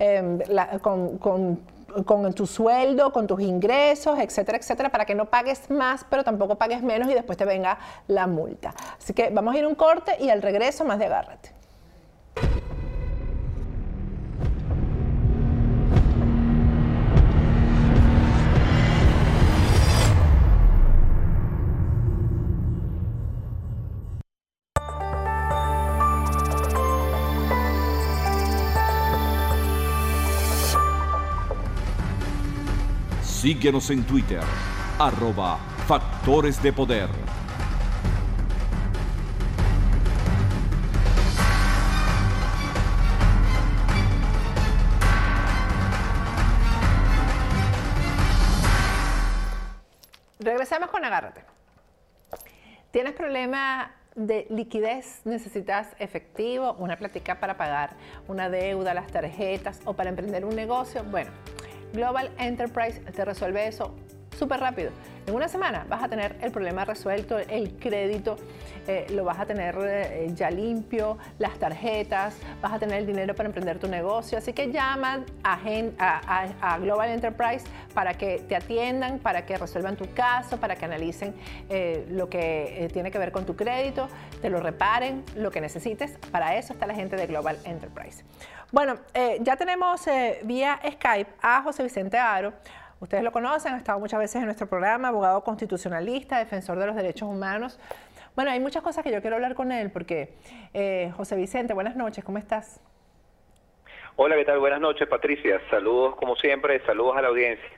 Em, 0.00 0.40
con 2.04 2.32
tu 2.34 2.46
sueldo, 2.46 3.12
con 3.12 3.26
tus 3.26 3.40
ingresos, 3.40 4.16
etcétera, 4.18 4.58
etcétera, 4.58 4.90
para 4.90 5.04
que 5.04 5.14
no 5.16 5.24
pagues 5.24 5.68
más, 5.70 6.06
pero 6.08 6.22
tampoco 6.22 6.54
pagues 6.54 6.82
menos 6.84 7.08
y 7.10 7.14
después 7.14 7.36
te 7.36 7.44
venga 7.44 7.78
la 8.06 8.28
multa. 8.28 8.72
Así 8.96 9.12
que 9.12 9.30
vamos 9.30 9.54
a 9.54 9.58
ir 9.58 9.66
un 9.66 9.74
corte 9.74 10.16
y 10.20 10.30
al 10.30 10.40
regreso 10.40 10.84
más 10.84 11.00
de 11.00 11.06
agárrate. 11.06 11.50
Síguenos 33.50 33.90
en 33.90 34.04
Twitter, 34.04 34.42
arroba 34.96 35.58
Factores 35.88 36.62
de 36.62 36.72
Poder. 36.72 37.08
Regresamos 50.38 50.90
con 50.90 51.04
Agárrate. 51.04 51.42
¿Tienes 52.92 53.14
problema 53.14 53.96
de 54.14 54.46
liquidez? 54.48 55.22
¿Necesitas 55.24 55.88
efectivo, 55.98 56.74
una 56.74 56.96
plática 56.96 57.40
para 57.40 57.56
pagar 57.56 57.96
una 58.28 58.48
deuda, 58.48 58.94
las 58.94 59.08
tarjetas 59.08 59.80
o 59.86 59.94
para 59.94 60.10
emprender 60.10 60.44
un 60.44 60.54
negocio? 60.54 61.02
Bueno, 61.02 61.32
Global 61.92 62.30
Enterprise 62.38 63.00
te 63.00 63.24
resuelve 63.24 63.66
eso 63.66 63.94
súper 64.40 64.60
rápido. 64.60 64.90
En 65.26 65.34
una 65.34 65.48
semana 65.48 65.84
vas 65.88 66.02
a 66.02 66.08
tener 66.08 66.36
el 66.40 66.50
problema 66.50 66.84
resuelto, 66.84 67.38
el 67.38 67.76
crédito 67.76 68.36
eh, 68.88 69.06
lo 69.10 69.24
vas 69.24 69.38
a 69.38 69.44
tener 69.44 69.76
eh, 69.82 70.30
ya 70.34 70.50
limpio, 70.50 71.18
las 71.38 71.58
tarjetas, 71.58 72.36
vas 72.62 72.72
a 72.72 72.78
tener 72.78 73.00
el 73.00 73.06
dinero 73.06 73.34
para 73.34 73.48
emprender 73.48 73.78
tu 73.78 73.86
negocio. 73.86 74.38
Así 74.38 74.54
que 74.54 74.72
llama 74.72 75.24
a, 75.44 76.78
Global 76.78 77.10
Enterprise 77.10 77.66
para 77.92 78.14
que 78.14 78.38
te 78.48 78.56
atiendan, 78.56 79.18
para 79.18 79.44
que 79.44 79.58
resuelvan 79.58 79.96
tu 79.96 80.06
caso, 80.14 80.56
para 80.58 80.74
que 80.76 80.86
analicen 80.86 81.34
eh, 81.68 82.06
lo 82.08 82.30
que 82.30 82.88
tiene 82.92 83.10
que 83.10 83.18
ver 83.18 83.32
con 83.32 83.44
tu 83.44 83.56
crédito, 83.56 84.08
te 84.40 84.48
lo 84.48 84.60
reparen, 84.60 85.22
lo 85.36 85.50
que 85.50 85.60
necesites. 85.60 86.12
Para 86.32 86.56
eso 86.56 86.72
está 86.72 86.86
la 86.86 86.94
gente 86.94 87.16
de 87.16 87.26
Global 87.26 87.58
Enterprise. 87.64 88.24
Bueno, 88.72 88.98
ya 89.40 89.56
tenemos 89.56 90.06
vía 90.44 90.78
Skype 90.88 91.30
a 91.42 91.60
José 91.62 91.82
Vicente 91.82 92.18
Aro. 92.18 92.52
Ustedes 93.00 93.24
lo 93.24 93.32
conocen, 93.32 93.74
ha 93.74 93.78
estado 93.78 93.98
muchas 93.98 94.20
veces 94.20 94.36
en 94.36 94.44
nuestro 94.44 94.68
programa, 94.68 95.08
abogado 95.08 95.42
constitucionalista, 95.42 96.38
defensor 96.38 96.78
de 96.78 96.86
los 96.86 96.94
derechos 96.94 97.28
humanos. 97.28 97.80
Bueno, 98.36 98.52
hay 98.52 98.60
muchas 98.60 98.82
cosas 98.82 99.02
que 99.02 99.10
yo 99.10 99.20
quiero 99.22 99.36
hablar 99.36 99.54
con 99.54 99.72
él 99.72 99.90
porque, 99.90 100.34
eh, 100.72 101.12
José 101.16 101.34
Vicente, 101.34 101.74
buenas 101.74 101.96
noches, 101.96 102.22
¿cómo 102.22 102.38
estás? 102.38 102.80
Hola, 104.14 104.36
¿qué 104.36 104.44
tal? 104.44 104.60
Buenas 104.60 104.80
noches, 104.80 105.08
Patricia. 105.08 105.60
Saludos, 105.68 106.14
como 106.14 106.36
siempre, 106.36 106.80
saludos 106.86 107.16
a 107.16 107.22
la 107.22 107.28
audiencia. 107.28 107.68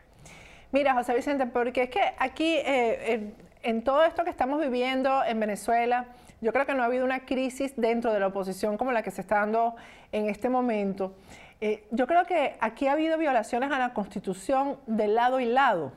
Mira, 0.72 0.92
José 0.92 1.14
Vicente, 1.14 1.46
porque 1.46 1.84
es 1.84 1.90
que 1.90 2.02
aquí, 2.18 2.56
eh, 2.58 3.32
en 3.62 3.82
todo 3.82 4.04
esto 4.04 4.24
que 4.24 4.30
estamos 4.30 4.60
viviendo 4.60 5.24
en 5.24 5.40
Venezuela, 5.40 6.06
yo 6.42 6.52
creo 6.52 6.66
que 6.66 6.74
no 6.74 6.82
ha 6.82 6.86
habido 6.86 7.04
una 7.04 7.24
crisis 7.24 7.72
dentro 7.76 8.12
de 8.12 8.20
la 8.20 8.26
oposición 8.26 8.76
como 8.76 8.92
la 8.92 9.02
que 9.02 9.12
se 9.12 9.20
está 9.20 9.36
dando 9.36 9.76
en 10.10 10.28
este 10.28 10.48
momento. 10.48 11.14
Eh, 11.60 11.86
yo 11.92 12.08
creo 12.08 12.26
que 12.26 12.56
aquí 12.60 12.88
ha 12.88 12.92
habido 12.92 13.16
violaciones 13.16 13.70
a 13.70 13.78
la 13.78 13.94
Constitución 13.94 14.78
de 14.86 15.06
lado 15.06 15.38
y 15.38 15.46
lado. 15.46 15.92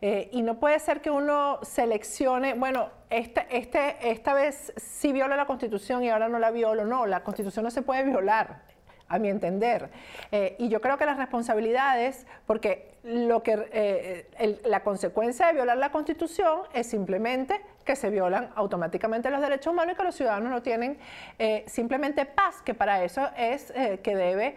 Eh, 0.00 0.30
y 0.32 0.42
no 0.42 0.58
puede 0.60 0.78
ser 0.78 1.02
que 1.02 1.10
uno 1.10 1.58
seleccione, 1.62 2.54
bueno, 2.54 2.88
este, 3.10 3.46
este, 3.50 4.10
esta 4.10 4.32
vez 4.32 4.72
sí 4.76 5.12
viola 5.12 5.36
la 5.36 5.44
Constitución 5.44 6.04
y 6.04 6.08
ahora 6.08 6.28
no 6.28 6.38
la 6.38 6.52
violo. 6.52 6.84
No, 6.84 7.04
la 7.04 7.24
Constitución 7.24 7.64
no 7.64 7.70
se 7.72 7.82
puede 7.82 8.04
violar 8.04 8.69
a 9.10 9.18
mi 9.18 9.28
entender. 9.28 9.90
Eh, 10.32 10.54
y 10.58 10.68
yo 10.68 10.80
creo 10.80 10.96
que 10.96 11.04
las 11.04 11.18
responsabilidades, 11.18 12.26
porque 12.46 12.88
lo 13.02 13.42
que, 13.42 13.68
eh, 13.72 14.60
la 14.64 14.82
consecuencia 14.82 15.48
de 15.48 15.54
violar 15.54 15.76
la 15.76 15.90
Constitución 15.90 16.60
es 16.72 16.86
simplemente 16.86 17.60
que 17.84 17.96
se 17.96 18.08
violan 18.08 18.50
automáticamente 18.54 19.30
los 19.30 19.40
derechos 19.40 19.72
humanos 19.72 19.94
y 19.94 19.96
que 19.96 20.04
los 20.04 20.14
ciudadanos 20.14 20.50
no 20.50 20.62
tienen 20.62 20.98
eh, 21.38 21.64
simplemente 21.66 22.24
paz, 22.24 22.62
que 22.62 22.72
para 22.72 23.02
eso 23.02 23.28
es 23.36 23.72
que 24.02 24.14
debe, 24.14 24.54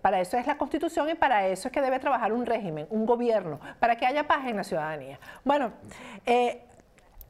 para 0.00 0.20
eso 0.20 0.36
es 0.36 0.46
la 0.46 0.56
Constitución 0.56 1.08
y 1.10 1.14
para 1.14 1.48
eso 1.48 1.68
es 1.68 1.72
que 1.72 1.80
debe 1.80 1.98
trabajar 1.98 2.32
un 2.32 2.46
régimen, 2.46 2.86
un 2.90 3.06
gobierno, 3.06 3.58
para 3.80 3.96
que 3.96 4.06
haya 4.06 4.24
paz 4.26 4.46
en 4.46 4.56
la 4.56 4.64
ciudadanía. 4.64 5.18
Bueno, 5.42 5.72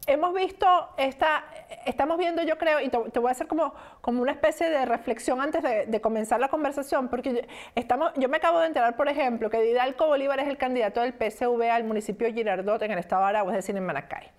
hemos 0.07 0.35
visto 0.35 0.67
esta, 0.97 1.45
estamos 1.87 2.19
viendo 2.19 2.43
yo 2.43 2.59
creo, 2.59 2.81
y 2.81 2.89
te, 2.89 3.19
voy 3.19 3.29
a 3.29 3.33
hacer 3.33 3.47
como, 3.47 3.75
como 4.05 4.21
una 4.21 4.33
especie 4.33 4.69
de 4.69 4.85
reflexión 4.85 5.41
antes 5.41 5.63
de, 5.63 6.01
comenzar 6.03 6.39
la 6.39 6.49
conversación, 6.49 7.09
porque 7.09 7.49
estamos, 7.75 8.13
yo 8.17 8.29
me 8.29 8.37
acabo 8.37 8.61
de 8.61 8.67
enterar, 8.67 8.97
por 8.97 9.09
ejemplo, 9.09 9.49
que 9.49 9.63
Didalco 9.63 10.07
Bolívar 10.07 10.39
es 10.41 10.49
el 10.49 10.59
candidato 10.59 11.01
del 11.01 11.15
PSV 11.15 11.71
al 11.71 11.85
municipio 11.85 12.31
Girardot 12.31 12.83
en 12.83 12.91
el 12.91 12.99
estado 12.99 13.23
de 13.23 13.29
Aragua, 13.31 13.53
es 13.53 13.57
decir, 13.57 13.75
en 13.75 13.87
Manacay. 13.87 14.31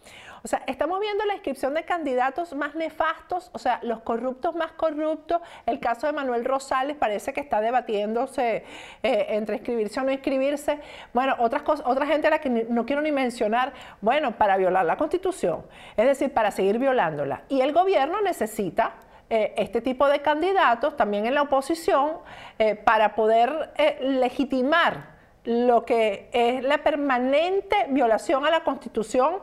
O 0.44 0.48
sea, 0.48 0.62
estamos 0.68 1.00
viendo 1.00 1.26
la 1.26 1.34
inscripción 1.34 1.74
de 1.74 1.82
candidatos 1.82 2.54
más 2.54 2.76
nefastos, 2.76 3.50
o 3.54 3.58
sea, 3.58 3.80
los 3.82 4.02
corruptos 4.02 4.54
más 4.54 4.74
corruptos. 4.74 5.42
El 5.66 5.80
caso 5.80 6.06
de 6.06 6.14
Manuel 6.14 6.46
Rosales 6.46 6.96
parece 6.96 7.34
que 7.34 7.40
está 7.40 7.60
debatiéndose 7.60 8.64
eh, 9.02 9.26
entre 9.30 9.56
inscribirse 9.56 10.00
o 10.00 10.04
no 10.04 10.12
inscribirse. 10.12 10.80
Bueno, 11.12 11.36
otras 11.40 11.64
cosas, 11.64 11.88
otra 11.88 12.06
gente 12.06 12.28
a 12.28 12.30
la 12.30 12.38
que 12.38 12.52
no 12.52 12.86
quiero 12.86 13.02
ni 13.02 13.12
mencionar, 13.12 13.74
bueno, 14.02 14.38
para 14.38 14.58
violar 14.58 14.86
la 14.86 14.98
Constitución, 14.98 15.66
es 15.98 16.06
decir, 16.06 16.32
para 16.32 16.52
seguir 16.52 16.78
violándola. 16.78 17.42
Y 17.50 17.62
el 17.62 17.74
gobierno 17.74 18.22
necesita 18.22 18.94
eh, 19.30 19.54
este 19.58 19.82
tipo 19.82 20.08
de 20.08 20.22
candidatos 20.22 20.96
también 20.96 21.26
en 21.26 21.34
la 21.34 21.44
oposición 21.44 22.20
eh, 22.60 22.76
para 22.76 23.16
poder 23.16 23.72
legitimar 24.02 25.16
lo 25.46 25.86
que 25.86 26.30
es 26.32 26.64
la 26.64 26.80
permanente 26.80 27.76
violación 27.90 28.46
a 28.46 28.50
la 28.50 28.64
Constitución 28.64 29.38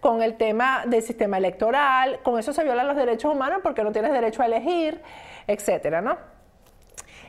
con 0.00 0.22
el 0.22 0.36
tema 0.36 0.84
del 0.86 1.02
sistema 1.02 1.38
electoral, 1.38 2.20
con 2.22 2.38
eso 2.38 2.52
se 2.52 2.62
violan 2.62 2.86
los 2.86 2.96
derechos 2.96 3.32
humanos 3.32 3.60
porque 3.62 3.82
no 3.82 3.92
tienes 3.92 4.12
derecho 4.12 4.42
a 4.42 4.46
elegir, 4.46 5.00
etcétera, 5.46 6.00
¿no? 6.00 6.37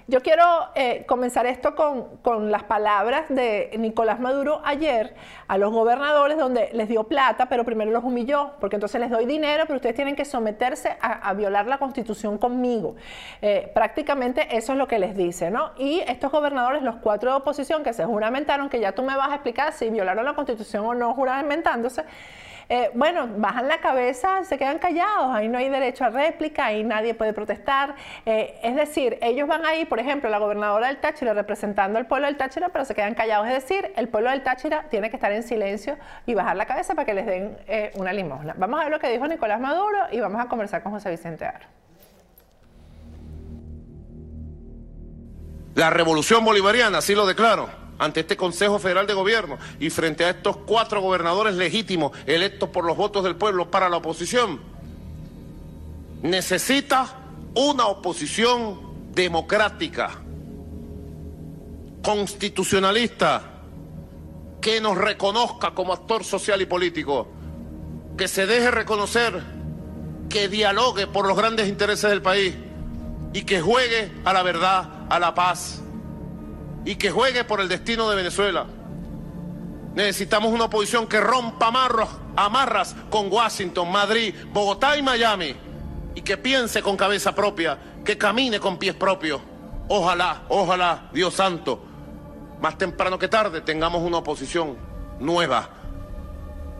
Yo 0.09 0.23
quiero 0.23 0.43
eh, 0.73 1.05
comenzar 1.05 1.45
esto 1.45 1.75
con, 1.75 2.49
las 2.49 2.63
palabras 2.63 3.25
de 3.29 3.69
Nicolás 3.77 4.19
Maduro 4.19 4.59
ayer 4.65 5.13
a 5.47 5.59
los 5.59 5.71
gobernadores 5.71 6.35
donde 6.35 6.71
les 6.73 6.89
dio 6.89 7.03
plata, 7.03 7.47
pero 7.47 7.63
primero 7.63 7.91
los 7.91 8.03
humilló, 8.03 8.53
porque 8.59 8.77
entonces 8.77 8.99
les 8.99 9.11
doy 9.11 9.27
dinero, 9.27 9.65
pero 9.67 9.75
ustedes 9.75 9.95
tienen 9.95 10.15
que 10.15 10.25
someterse 10.25 10.97
a, 10.99 11.31
violar 11.33 11.67
la 11.67 11.77
constitución 11.77 12.39
conmigo. 12.39 12.95
Eh, 13.43 13.69
prácticamente 13.75 14.57
eso 14.57 14.71
es 14.71 14.79
lo 14.79 14.87
que 14.87 14.97
les 14.97 15.15
dice, 15.15 15.51
¿no? 15.51 15.73
Y 15.77 15.99
estos 16.07 16.31
gobernadores, 16.31 16.81
los 16.81 16.95
cuatro 16.95 17.29
de 17.29 17.37
oposición 17.37 17.83
que 17.83 17.93
se 17.93 18.03
juramentaron, 18.03 18.67
que 18.67 18.79
ya 18.79 18.93
tú 18.93 19.03
me 19.03 19.15
vas 19.15 19.29
a 19.29 19.35
explicar 19.35 19.73
si 19.73 19.91
violaron 19.91 20.25
la 20.25 20.33
constitución 20.33 20.87
o 20.87 20.95
no 20.95 21.13
juramentándose, 21.13 22.03
eh, 22.71 22.91
bueno, 22.93 23.27
bajan 23.37 23.67
la 23.67 23.79
cabeza, 23.79 24.43
se 24.43 24.59
quedan 24.59 24.77
callados, 24.77 25.35
ahí 25.35 25.47
no 25.47 25.57
hay 25.57 25.69
derecho 25.69 26.05
a 26.05 26.09
réplica, 26.09 26.67
ahí 26.67 26.83
nadie 26.83 27.15
puede 27.15 27.33
protestar. 27.33 27.95
Eh, 28.27 28.59
es 28.61 28.75
decir, 28.75 29.17
ellos 29.23 29.47
van 29.47 29.65
ahí, 29.65 29.85
por 29.85 29.99
ejemplo, 29.99 30.29
la 30.29 30.37
gobernadora 30.37 30.85
del 30.85 30.97
Táchira 30.97 31.33
representando 31.33 31.97
al 31.97 32.05
pueblo 32.05 32.27
del 32.27 32.37
Táchira, 32.37 32.69
pero 32.69 32.85
se 32.85 32.93
quedan 32.93 33.15
callados. 33.15 33.47
Es 33.47 33.53
decir, 33.53 33.91
el 33.95 34.07
pueblo 34.07 34.29
del 34.29 34.43
Táchira 34.43 34.85
tiene 34.89 35.09
que 35.09 35.15
estar 35.15 35.31
en 35.31 35.41
silencio 35.41 35.97
y 36.27 36.35
bajar 36.35 36.55
la 36.57 36.67
cabeza 36.67 36.93
para 36.93 37.07
que 37.07 37.15
les 37.15 37.25
den 37.25 37.57
eh, 37.67 37.91
una 37.95 38.13
limosna. 38.13 38.53
Vamos 38.55 38.79
a 38.79 38.83
ver 38.83 38.91
lo 38.91 38.99
que 38.99 39.09
dijo 39.09 39.27
Nicolás 39.27 39.59
Maduro 39.59 39.97
y 40.11 40.19
vamos 40.19 40.39
a 40.39 40.45
conversar 40.47 40.83
con 40.83 40.91
José 40.91 41.09
Vicente 41.09 41.45
Aro. 41.45 41.65
La 45.73 45.89
revolución 45.89 46.45
bolivariana, 46.45 46.99
así 46.99 47.15
lo 47.15 47.25
declaro, 47.25 47.78
ante 47.99 48.21
este 48.21 48.37
Consejo 48.37 48.79
Federal 48.79 49.05
de 49.05 49.13
Gobierno 49.13 49.59
y 49.79 49.89
frente 49.89 50.25
a 50.25 50.29
estos 50.31 50.57
cuatro 50.57 51.01
gobernadores 51.01 51.55
legítimos 51.55 52.13
electos 52.25 52.69
por 52.69 52.85
los 52.85 52.97
votos 52.97 53.23
del 53.23 53.35
pueblo 53.35 53.69
para 53.69 53.89
la 53.89 53.97
oposición, 53.97 54.59
necesita 56.23 57.17
una 57.53 57.87
oposición 57.87 58.79
democrática, 59.13 60.11
constitucionalista, 62.01 63.43
que 64.61 64.81
nos 64.81 64.97
reconozca 64.97 65.71
como 65.71 65.93
actor 65.93 66.23
social 66.23 66.61
y 66.61 66.65
político, 66.65 67.27
que 68.17 68.27
se 68.27 68.45
deje 68.45 68.71
reconocer, 68.71 69.41
que 70.29 70.47
dialogue 70.47 71.07
por 71.07 71.27
los 71.27 71.37
grandes 71.37 71.67
intereses 71.67 72.09
del 72.09 72.21
país 72.21 72.55
y 73.33 73.43
que 73.43 73.61
juegue 73.61 74.11
a 74.25 74.33
la 74.33 74.43
verdad, 74.43 75.05
a 75.09 75.19
la 75.19 75.33
paz 75.33 75.81
y 76.85 76.95
que 76.95 77.11
juegue 77.11 77.43
por 77.43 77.61
el 77.61 77.67
destino 77.67 78.09
de 78.09 78.15
Venezuela. 78.15 78.65
Necesitamos 79.95 80.51
una 80.51 80.65
oposición 80.65 81.07
que 81.07 81.19
rompa 81.19 81.67
amarros, 81.67 82.09
amarras 82.35 82.95
con 83.09 83.31
Washington, 83.31 83.91
Madrid, 83.91 84.33
Bogotá 84.51 84.97
y 84.97 85.01
Miami 85.01 85.55
y 86.15 86.21
que 86.21 86.37
piense 86.37 86.81
con 86.81 86.95
cabeza 86.95 87.33
propia, 87.33 87.77
que 88.05 88.17
camine 88.17 88.59
con 88.59 88.77
pies 88.77 88.95
propios. 88.95 89.41
Ojalá, 89.87 90.43
ojalá, 90.49 91.09
Dios 91.11 91.33
santo, 91.33 91.83
más 92.61 92.77
temprano 92.77 93.17
que 93.17 93.27
tarde 93.27 93.61
tengamos 93.61 94.01
una 94.01 94.17
oposición 94.17 94.77
nueva, 95.19 95.69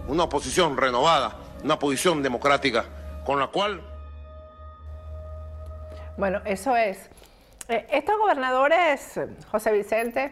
una 0.07 0.23
oposición 0.23 0.77
renovada, 0.77 1.35
una 1.63 1.75
oposición 1.75 2.21
democrática, 2.21 2.85
con 3.25 3.39
la 3.39 3.47
cual... 3.47 3.81
Bueno, 6.17 6.41
eso 6.45 6.75
es. 6.75 7.09
Eh, 7.69 7.86
estos 7.91 8.17
gobernadores, 8.17 9.19
José 9.51 9.71
Vicente, 9.71 10.32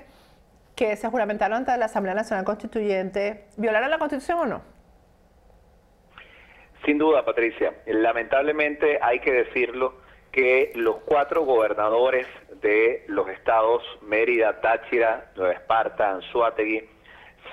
que 0.76 0.96
se 0.96 1.08
juramentaron 1.08 1.58
ante 1.60 1.78
la 1.78 1.86
Asamblea 1.86 2.16
Nacional 2.16 2.44
Constituyente, 2.44 3.46
¿violaron 3.58 3.92
la 3.92 4.00
Constitución 4.00 4.40
o 4.40 4.46
no? 4.48 4.62
Sin 6.84 6.98
duda, 6.98 7.24
Patricia. 7.24 7.76
Lamentablemente 7.86 8.98
hay 9.04 9.20
que 9.20 9.32
decirlo 9.32 10.02
que 10.32 10.72
los 10.76 10.98
cuatro 11.06 11.46
gobernadores 11.46 12.26
de 12.60 13.06
los 13.08 13.28
estados 13.30 13.84
Mérida, 14.02 14.60
Táchira, 14.60 15.32
Nueva 15.36 15.54
Esparta, 15.54 16.10
Anzuategui, 16.10 16.90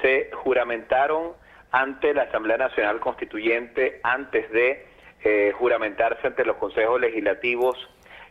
se 0.00 0.30
juramentaron 0.32 1.32
ante 1.72 2.14
la 2.14 2.22
Asamblea 2.22 2.56
Nacional 2.56 3.00
Constituyente 3.00 4.00
antes 4.02 4.50
de 4.50 4.86
eh, 5.24 5.52
juramentarse 5.58 6.26
ante 6.26 6.44
los 6.46 6.56
consejos 6.56 6.98
legislativos 7.00 7.76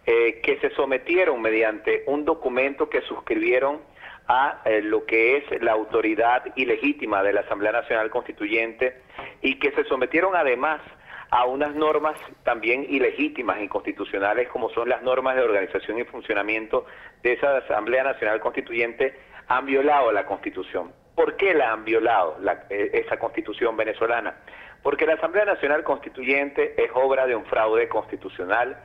eh, 0.06 0.42
que 0.42 0.60
se 0.60 0.70
sometieron 0.72 1.42
mediante 1.42 2.04
un 2.08 2.26
documento 2.26 2.90
que 2.90 3.02
suscribieron 3.02 3.82
a 4.28 4.62
eh, 4.66 4.82
lo 4.82 5.06
que 5.06 5.38
es 5.38 5.62
la 5.62 5.74
autoridad 5.74 6.44
ilegítima 6.56 7.24
de 7.24 7.34
la 7.34 7.42
Asamblea 7.42 7.72
Nacional 7.72 8.10
Constituyente 8.10 9.02
y 9.42 9.60
que 9.60 9.72
se 9.72 9.84
sometieron 9.86 10.36
además 10.36 10.82
a 11.30 11.46
unas 11.46 11.74
normas 11.74 12.16
también 12.44 12.86
ilegítimas, 12.88 13.60
inconstitucionales, 13.60 14.50
como 14.50 14.70
son 14.70 14.88
las 14.88 15.02
normas 15.02 15.36
de 15.36 15.42
organización 15.42 15.98
y 15.98 16.04
funcionamiento 16.04 16.86
de 17.24 17.34
esa 17.34 17.58
Asamblea 17.58 18.04
Nacional 18.04 18.40
Constituyente, 18.40 19.18
han 19.48 19.66
violado 19.66 20.12
la 20.12 20.26
Constitución. 20.26 20.92
¿Por 21.16 21.36
qué 21.36 21.54
la 21.54 21.72
han 21.72 21.86
violado 21.86 22.38
eh, 22.70 22.92
esa 22.94 23.18
Constitución 23.18 23.76
venezolana? 23.76 24.36
Porque 24.84 25.06
la 25.06 25.14
Asamblea 25.14 25.46
Nacional 25.46 25.84
Constituyente 25.84 26.76
es 26.78 26.92
obra 26.94 27.26
de 27.26 27.36
un 27.36 27.46
fraude 27.46 27.88
constitucional, 27.88 28.78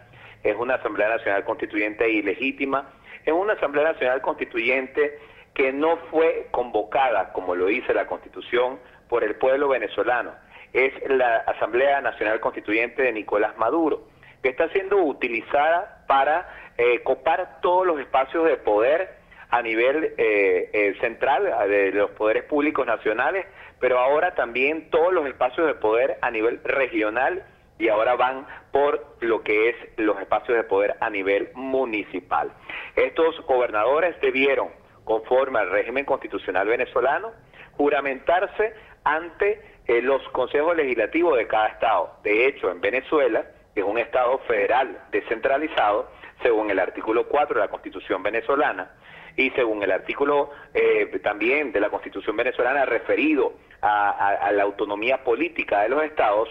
es 0.42 0.56
una 0.56 0.74
Asamblea 0.74 1.08
Nacional 1.08 1.44
Constituyente 1.44 2.08
ilegítima, 2.10 2.90
es 3.24 3.32
una 3.32 3.54
Asamblea 3.54 3.92
Nacional 3.92 4.20
Constituyente 4.20 5.18
que 5.54 5.72
no 5.72 5.96
fue 6.10 6.48
convocada, 6.50 7.32
como 7.32 7.54
lo 7.54 7.66
dice 7.66 7.92
la 7.92 8.06
Constitución, 8.06 8.78
por 9.08 9.24
el 9.24 9.34
pueblo 9.36 9.68
venezolano. 9.68 10.32
Es 10.72 10.92
la 11.08 11.38
Asamblea 11.38 12.00
Nacional 12.00 12.40
Constituyente 12.40 13.02
de 13.02 13.12
Nicolás 13.12 13.56
Maduro, 13.58 14.06
que 14.42 14.50
está 14.50 14.68
siendo 14.68 14.96
utilizada 14.98 16.04
para 16.06 16.48
eh, 16.76 17.02
copar 17.02 17.60
todos 17.60 17.86
los 17.86 17.98
espacios 17.98 18.44
de 18.44 18.56
poder 18.56 19.16
a 19.50 19.62
nivel 19.62 20.14
eh, 20.16 20.70
eh, 20.72 20.94
central 21.00 21.44
de 21.68 21.90
los 21.92 22.10
poderes 22.10 22.44
públicos 22.44 22.86
nacionales, 22.86 23.46
pero 23.80 23.98
ahora 23.98 24.34
también 24.34 24.90
todos 24.90 25.12
los 25.12 25.26
espacios 25.26 25.66
de 25.66 25.74
poder 25.74 26.18
a 26.20 26.30
nivel 26.30 26.60
regional 26.64 27.44
y 27.78 27.88
ahora 27.88 28.16
van 28.16 28.46
por 28.72 29.16
lo 29.20 29.42
que 29.42 29.70
es 29.70 29.76
los 29.96 30.20
espacios 30.20 30.56
de 30.56 30.64
poder 30.64 30.96
a 31.00 31.10
nivel 31.10 31.50
municipal. 31.54 32.52
Estos 32.96 33.40
gobernadores 33.46 34.20
debieron, 34.20 34.68
conforme 35.04 35.60
al 35.60 35.70
régimen 35.70 36.04
constitucional 36.04 36.66
venezolano, 36.66 37.32
juramentarse 37.76 38.74
ante 39.04 39.62
eh, 39.86 40.02
los 40.02 40.22
consejos 40.30 40.76
legislativos 40.76 41.36
de 41.38 41.46
cada 41.46 41.68
estado. 41.68 42.16
De 42.24 42.46
hecho, 42.46 42.70
en 42.70 42.80
Venezuela, 42.80 43.46
que 43.74 43.80
es 43.80 43.86
un 43.86 43.98
estado 43.98 44.38
federal 44.40 44.98
descentralizado, 45.10 46.10
según 46.42 46.70
el 46.70 46.78
artículo 46.78 47.28
4 47.28 47.54
de 47.54 47.60
la 47.60 47.70
Constitución 47.70 48.22
venezolana, 48.22 48.90
y 49.38 49.50
según 49.50 49.82
el 49.84 49.92
artículo 49.92 50.50
eh, 50.74 51.06
también 51.22 51.70
de 51.70 51.80
la 51.80 51.90
Constitución 51.90 52.36
venezolana 52.36 52.84
referido 52.84 53.52
a, 53.80 54.50
la 54.52 54.64
autonomía 54.64 55.22
política 55.22 55.82
de 55.82 55.88
los 55.88 56.02
estados, 56.02 56.48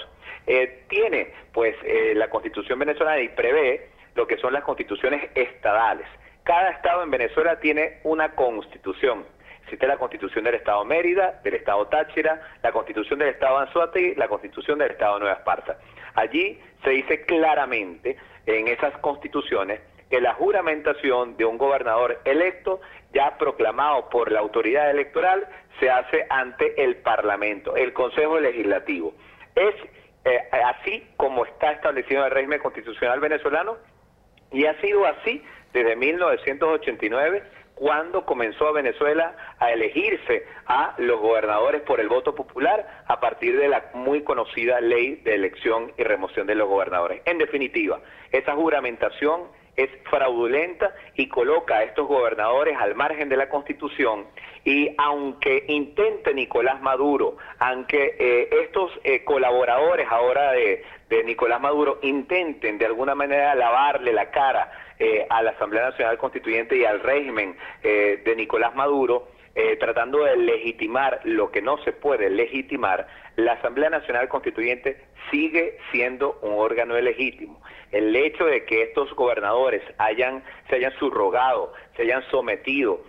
eh, 0.48 0.86
tiene 0.90 1.34
pues 1.54 1.76
la 2.16 2.30
Constitución 2.30 2.80
venezolana 2.80 3.22
y 3.22 3.30
prevé 3.30 3.90
lo 4.16 4.26
que 4.26 4.38
son 4.38 4.54
las 4.54 4.64
constituciones 4.64 5.30
estadales. 5.36 6.08
Cada 6.44 6.70
estado 6.72 7.04
en 7.04 7.12
Venezuela 7.12 7.60
tiene 7.60 8.00
una 8.04 8.34
constitución 8.34 9.26
Existe 9.68 9.86
la 9.86 9.98
constitución 9.98 10.46
del 10.46 10.56
Estado 10.56 10.86
Mérida, 10.86 11.42
del 11.44 11.56
Estado 11.56 11.86
Táchira, 11.88 12.42
la 12.64 12.72
constitución 12.72 13.20
del 13.20 13.28
Estado 13.28 13.58
Anzuategui, 13.58 14.16
la 14.16 14.30
constitución 14.30 14.80
del 14.80 14.92
Estado 14.92 15.20
Nueva 15.20 15.36
Esparta. 15.36 15.78
Allí 16.16 16.58
se 16.86 16.92
dice 16.92 17.26
claramente 17.26 18.16
en 18.46 18.70
esas 18.70 18.98
constituciones 19.00 19.82
que 20.10 20.22
la 20.22 20.36
juramentación 20.36 21.36
de 21.36 21.44
un 21.44 21.58
gobernador 21.58 22.18
electo, 22.24 22.80
ya 23.12 23.38
proclamado 23.38 24.08
por 24.08 24.32
la 24.32 24.40
autoridad 24.40 24.90
electoral, 24.90 25.46
se 25.82 25.90
hace 25.90 26.26
ante 26.30 26.82
el 26.82 26.96
Parlamento, 26.96 27.76
el 27.76 27.92
Consejo 27.92 28.40
Legislativo. 28.40 29.14
Es 29.54 29.76
eh, 30.26 30.40
así 30.52 31.08
como 31.18 31.46
está 31.46 31.72
establecido 31.72 32.22
en 32.22 32.26
el 32.26 32.32
régimen 32.32 32.60
constitucional 32.60 33.20
venezolano 33.20 33.78
y 34.52 34.66
ha 34.66 34.80
sido 34.82 35.06
así 35.06 35.44
desde 35.74 35.96
1989 35.96 37.44
cuando 37.78 38.26
comenzó 38.26 38.68
a 38.68 38.72
Venezuela 38.72 39.36
a 39.60 39.72
elegirse 39.72 40.46
a 40.66 40.96
los 40.98 41.20
gobernadores 41.22 41.82
por 41.82 42.00
el 42.00 42.10
voto 42.10 42.34
popular 42.34 43.04
a 43.06 43.20
partir 43.20 43.58
de 43.58 43.68
la 43.68 43.92
muy 43.94 44.24
conocida 44.24 44.82
ley 44.82 45.18
de 45.18 45.36
elección 45.36 45.92
y 45.96 46.04
remoción 46.04 46.48
de 46.48 46.56
los 46.56 46.68
gobernadores. 46.68 47.22
En 47.26 47.38
definitiva, 47.38 48.00
esa 48.32 48.56
juramentación 48.56 49.44
es 49.76 49.92
fraudulenta 50.10 50.96
y 51.14 51.30
coloca 51.30 51.78
a 51.78 51.84
estos 51.84 52.08
gobernadores 52.08 52.76
al 52.80 52.96
margen 52.96 53.30
de 53.30 53.38
la 53.38 53.48
Constitución 53.48 54.26
y 54.68 54.94
aunque 54.98 55.64
intente 55.70 56.34
Nicolás 56.34 56.82
Maduro, 56.82 57.38
aunque 57.58 58.18
eh, 58.20 58.50
estos 58.64 58.92
eh, 59.06 59.24
colaboradores 59.24 60.06
ahora 60.12 60.52
de, 60.52 60.84
Nicolás 61.24 61.62
Maduro 61.62 62.00
intenten 62.02 62.78
de 62.78 62.86
alguna 62.86 63.16
manera 63.16 63.56
lavarle 63.56 64.12
la 64.12 64.30
cara 64.30 64.70
eh, 65.00 65.26
a 65.30 65.42
la 65.42 65.52
Asamblea 65.52 65.84
Nacional 65.84 66.18
Constituyente 66.18 66.76
y 66.76 66.84
al 66.84 67.00
régimen 67.00 67.56
eh, 67.82 68.22
de 68.26 68.36
Nicolás 68.36 68.76
Maduro, 68.76 69.30
eh, 69.56 69.78
tratando 69.78 70.26
de 70.26 70.36
legitimar 70.36 71.22
lo 71.24 71.50
que 71.50 71.62
no 71.62 71.78
se 71.86 71.94
puede 71.94 72.30
legitimar, 72.30 73.08
la 73.38 73.54
Asamblea 73.54 73.90
Nacional 73.90 74.28
Constituyente 74.28 74.98
sigue 75.32 75.78
siendo 75.94 76.40
un 76.42 76.56
órgano 76.60 77.00
ilegítimo. 77.00 77.62
El 77.94 78.14
hecho 78.18 78.44
de 78.44 78.66
que 78.66 78.84
estos 78.84 79.16
gobernadores 79.16 79.82
hayan, 79.98 80.44
se 80.70 80.76
hayan 80.76 80.92
subrogado, 81.00 81.72
se 81.96 82.02
hayan 82.02 82.22
sometido 82.30 83.00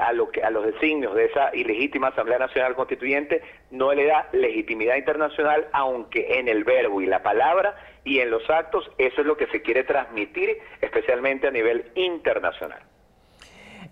a, 0.00 0.12
lo 0.12 0.30
que, 0.30 0.42
a 0.42 0.50
los 0.50 0.66
designios 0.66 1.14
de 1.14 1.26
esa 1.26 1.54
ilegítima 1.54 2.08
Asamblea 2.08 2.38
Nacional 2.38 2.74
Constituyente 2.74 3.42
no 3.70 3.92
le 3.92 4.06
da 4.06 4.28
legitimidad 4.32 4.96
internacional, 4.96 5.68
aunque 5.72 6.38
en 6.38 6.48
el 6.48 6.64
verbo 6.64 7.00
y 7.00 7.06
la 7.06 7.22
palabra 7.22 7.76
y 8.04 8.18
en 8.18 8.30
los 8.30 8.48
actos 8.50 8.90
eso 8.98 9.20
es 9.20 9.26
lo 9.26 9.36
que 9.36 9.46
se 9.48 9.62
quiere 9.62 9.84
transmitir, 9.84 10.58
especialmente 10.80 11.46
a 11.46 11.50
nivel 11.50 11.90
internacional. 11.94 12.80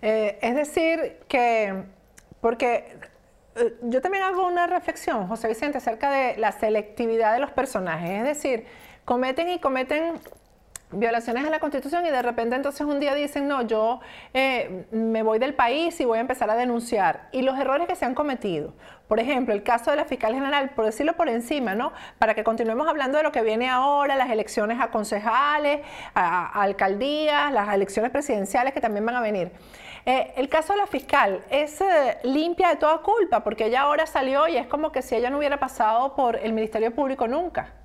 Eh, 0.01 0.37
es 0.41 0.55
decir, 0.55 1.17
que, 1.27 1.73
porque 2.41 2.85
eh, 3.55 3.73
yo 3.81 4.01
también 4.01 4.23
hago 4.23 4.47
una 4.47 4.67
reflexión, 4.67 5.27
José 5.27 5.47
Vicente, 5.47 5.77
acerca 5.77 6.11
de 6.11 6.37
la 6.37 6.51
selectividad 6.51 7.33
de 7.33 7.39
los 7.39 7.51
personajes. 7.51 8.09
Es 8.09 8.23
decir, 8.23 8.65
cometen 9.05 9.49
y 9.49 9.59
cometen 9.59 10.19
violaciones 10.91 11.45
a 11.45 11.49
la 11.49 11.59
Constitución 11.59 12.05
y 12.05 12.09
de 12.09 12.21
repente 12.21 12.55
entonces 12.55 12.81
un 12.81 12.99
día 12.99 13.13
dicen, 13.13 13.47
no, 13.47 13.61
yo 13.61 13.99
eh, 14.33 14.85
me 14.91 15.21
voy 15.21 15.37
del 15.39 15.53
país 15.53 15.99
y 15.99 16.05
voy 16.05 16.17
a 16.17 16.21
empezar 16.21 16.49
a 16.49 16.55
denunciar. 16.55 17.29
Y 17.31 17.43
los 17.43 17.57
errores 17.59 17.87
que 17.87 17.95
se 17.95 18.05
han 18.05 18.15
cometido. 18.15 18.73
Por 19.07 19.19
ejemplo, 19.19 19.53
el 19.53 19.63
caso 19.63 19.91
de 19.91 19.97
la 19.97 20.05
fiscal 20.05 20.33
general, 20.33 20.71
por 20.71 20.85
decirlo 20.85 21.15
por 21.15 21.29
encima, 21.29 21.73
¿no? 21.73 21.91
Para 22.19 22.35
que 22.35 22.43
continuemos 22.43 22.87
hablando 22.87 23.17
de 23.17 23.23
lo 23.23 23.31
que 23.31 23.41
viene 23.41 23.69
ahora, 23.69 24.15
las 24.15 24.29
elecciones 24.29 24.79
a 24.79 24.91
concejales, 24.91 25.81
a, 26.13 26.61
alcaldías, 26.61 27.51
las 27.51 27.73
elecciones 27.73 28.11
presidenciales 28.11 28.73
que 28.73 28.81
también 28.81 29.05
van 29.05 29.15
a 29.15 29.21
venir. 29.21 29.51
Eh, 30.05 30.33
el 30.37 30.47
caso 30.47 30.73
de 30.73 30.79
la 30.79 30.87
fiscal 30.87 31.43
es 31.49 31.81
eh, 31.81 32.17
limpia 32.23 32.69
de 32.69 32.75
toda 32.75 32.99
culpa, 32.99 33.43
porque 33.43 33.65
ella 33.65 33.81
ahora 33.81 34.05
salió 34.05 34.47
y 34.47 34.57
es 34.57 34.67
como 34.67 34.91
que 34.91 35.01
si 35.01 35.15
ella 35.15 35.29
no 35.29 35.39
hubiera 35.39 35.59
pasado 35.59 36.15
por 36.15 36.35
el 36.35 36.53
Ministerio 36.53 36.93
Público 36.93 37.27
nunca. 37.27 37.78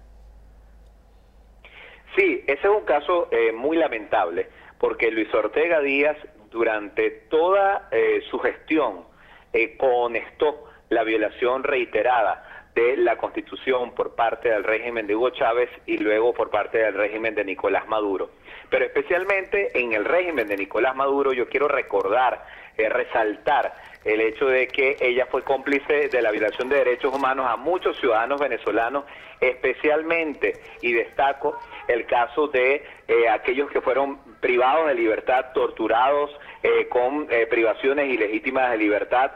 Sí, 2.16 2.44
ese 2.46 2.68
es 2.68 2.72
un 2.72 2.84
caso 2.84 3.28
eh, 3.32 3.50
muy 3.52 3.76
lamentable, 3.76 4.46
porque 4.78 5.10
Luis 5.10 5.32
Ortega 5.34 5.80
Díaz 5.80 6.16
durante 6.50 7.10
toda 7.28 7.88
eh, 7.90 8.22
su 8.30 8.38
gestión 8.38 9.04
eh, 9.52 9.76
conestó 9.76 10.64
la 10.90 11.02
violación 11.02 11.64
reiterada 11.64 12.68
de 12.74 12.96
la 12.96 13.16
Constitución 13.16 13.94
por 13.94 14.14
parte 14.14 14.48
del 14.48 14.62
régimen 14.62 15.08
de 15.08 15.16
Hugo 15.16 15.30
Chávez 15.30 15.70
y 15.86 15.98
luego 15.98 16.32
por 16.32 16.50
parte 16.50 16.78
del 16.78 16.94
régimen 16.94 17.34
de 17.34 17.44
Nicolás 17.44 17.88
Maduro. 17.88 18.30
Pero 18.70 18.84
especialmente 18.84 19.76
en 19.78 19.92
el 19.92 20.04
régimen 20.04 20.46
de 20.46 20.56
Nicolás 20.56 20.94
Maduro 20.94 21.32
yo 21.32 21.48
quiero 21.48 21.66
recordar, 21.68 22.44
resaltar 22.76 23.74
el 24.04 24.20
hecho 24.20 24.46
de 24.46 24.68
que 24.68 24.96
ella 25.00 25.26
fue 25.30 25.42
cómplice 25.42 26.08
de 26.08 26.22
la 26.22 26.30
violación 26.30 26.68
de 26.68 26.76
derechos 26.76 27.14
humanos 27.14 27.46
a 27.48 27.56
muchos 27.56 27.98
ciudadanos 27.98 28.40
venezolanos, 28.40 29.04
especialmente, 29.40 30.54
y 30.80 30.92
destaco 30.92 31.58
el 31.88 32.06
caso 32.06 32.48
de 32.48 32.84
eh, 33.08 33.28
aquellos 33.28 33.70
que 33.70 33.80
fueron 33.80 34.18
privados 34.40 34.86
de 34.86 34.94
libertad, 34.94 35.52
torturados 35.52 36.30
eh, 36.62 36.88
con 36.88 37.26
eh, 37.30 37.46
privaciones 37.46 38.08
ilegítimas 38.10 38.70
de 38.70 38.78
libertad, 38.78 39.32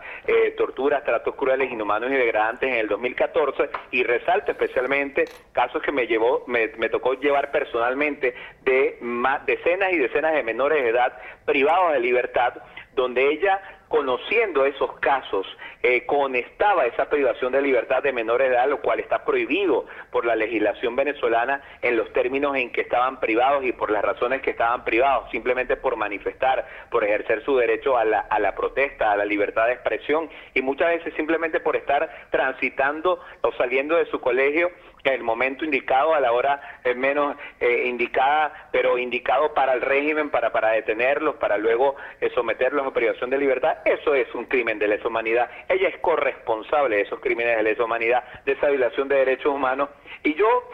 torturas, 0.57 1.05
tratos 1.05 1.35
crueles, 1.35 1.71
inhumanos 1.71 2.11
y 2.11 2.15
degradantes 2.15 2.71
en 2.71 2.77
el 2.77 2.89
2014 2.89 3.71
y 3.91 4.03
resalto 4.03 4.53
especialmente 4.53 5.25
casos 5.53 5.83
que 5.83 5.93
me 5.93 6.07
llevó, 6.07 6.45
me, 6.47 6.69
me 6.79 6.89
tocó 6.89 7.15
llevar 7.15 7.51
personalmente 7.51 8.35
de 8.63 8.99
más, 9.01 9.45
decenas 9.47 9.93
y 9.93 9.99
decenas 9.99 10.35
de 10.35 10.43
menores 10.43 10.83
de 10.83 10.91
edad 10.91 11.19
privados 11.45 11.93
de 11.93 12.01
libertad, 12.01 12.55
donde 12.95 13.31
ella 13.31 13.78
conociendo 13.89 14.67
esos 14.67 14.99
casos, 15.01 15.47
eh, 15.83 16.05
conestaba 16.07 16.87
esa 16.87 17.09
privación 17.09 17.53
de 17.53 17.63
libertad 17.63 18.03
de 18.03 18.13
menores 18.13 18.51
de 18.51 18.57
edad, 18.57 18.69
lo 18.69 18.81
cual 18.81 19.01
está 19.01 19.25
prohibido 19.25 19.87
por 20.11 20.25
la 20.25 20.37
legislación 20.37 20.97
venezolana 20.97 21.63
en 21.83 21.97
los 21.97 22.13
términos 22.13 22.57
en 22.57 22.71
que 22.71 22.83
estaban 22.83 23.21
privados 23.21 23.65
y 23.65 23.73
por 23.73 23.91
las 23.91 24.03
razones 24.03 24.43
que 24.43 24.51
estaban 24.51 24.85
privados, 24.85 25.31
simplemente 25.31 25.77
por 25.77 25.97
manifestar, 25.97 26.67
por 26.91 27.05
ejercer 27.05 27.45
su 27.45 27.57
derecho 27.57 27.97
a 27.97 28.05
la, 28.05 28.21
a 28.21 28.39
la 28.39 28.55
protesta, 28.55 29.13
a 29.13 29.17
la 29.17 29.25
libertad 29.25 29.67
de 29.67 29.73
expresión 29.73 30.29
y 30.55 30.63
muchas 30.63 30.89
veces 30.89 31.15
simplemente 31.15 31.61
por 31.61 31.77
estar 31.77 32.09
transitando 32.31 33.21
o 33.43 33.53
saliendo 33.53 33.97
de 33.97 34.07
su 34.07 34.21
colegio 34.21 34.71
el 35.05 35.23
momento 35.23 35.65
indicado, 35.65 36.15
a 36.15 36.21
la 36.21 36.33
hora 36.33 36.81
eh, 36.85 36.95
menos 36.95 37.37
eh, 37.61 37.85
indicada, 37.87 38.69
pero 38.73 38.99
indicado 38.99 39.55
para 39.55 39.75
el 39.75 39.81
régimen, 39.81 40.31
para, 40.31 40.53
para 40.53 40.71
detenerlos, 40.71 41.37
para 41.37 41.57
luego 41.57 41.97
eh, 42.21 42.31
someterlos 42.35 42.87
a 42.87 42.93
privación 42.93 43.31
de 43.31 43.39
libertad, 43.39 43.79
eso 43.85 44.15
es 44.15 44.33
un 44.35 44.47
crimen 44.47 44.79
de 44.79 44.89
lesa 44.89 45.09
humanidad. 45.09 45.51
Ella 45.69 45.89
es 45.89 45.99
corresponsable 45.99 46.97
de 46.97 47.03
esos 47.03 47.21
crímenes 47.21 47.57
de 47.57 47.63
lesa 47.63 47.85
humanidad, 47.85 48.25
de 48.45 48.53
esa 48.53 48.69
violación 48.69 49.09
de 49.09 49.17
derechos 49.17 49.55
humanos. 49.55 49.91
Y 50.25 50.35
yo 50.35 50.69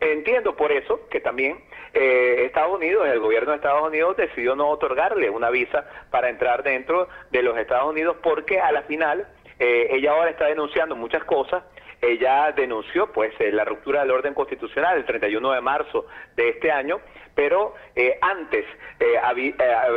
entiendo 0.00 0.56
por 0.56 0.72
eso 0.72 1.08
que 1.08 1.20
también 1.20 1.62
Estados 1.92 2.74
Unidos, 2.74 3.06
el 3.06 3.20
gobierno 3.20 3.50
de 3.50 3.56
Estados 3.56 3.86
Unidos 3.86 4.16
decidió 4.16 4.56
no 4.56 4.68
otorgarle 4.70 5.30
una 5.30 5.50
visa 5.50 5.86
para 6.10 6.28
entrar 6.28 6.64
dentro 6.64 7.08
de 7.30 7.42
los 7.42 7.56
Estados 7.56 7.88
Unidos 7.88 8.16
porque 8.22 8.60
a 8.60 8.72
la 8.72 8.82
final 8.82 9.28
ella 9.60 10.12
ahora 10.12 10.30
está 10.30 10.46
denunciando 10.46 10.96
muchas 10.96 11.22
cosas 11.24 11.62
ella 12.02 12.50
denunció 12.50 13.12
pues 13.12 13.32
eh, 13.38 13.52
la 13.52 13.64
ruptura 13.64 14.00
del 14.00 14.10
orden 14.10 14.34
constitucional 14.34 14.98
el 14.98 15.04
31 15.04 15.52
de 15.52 15.60
marzo 15.60 16.06
de 16.34 16.48
este 16.48 16.72
año, 16.72 17.00
pero 17.34 17.74
eh, 17.94 18.18
antes 18.20 18.66
eh, 18.98 19.16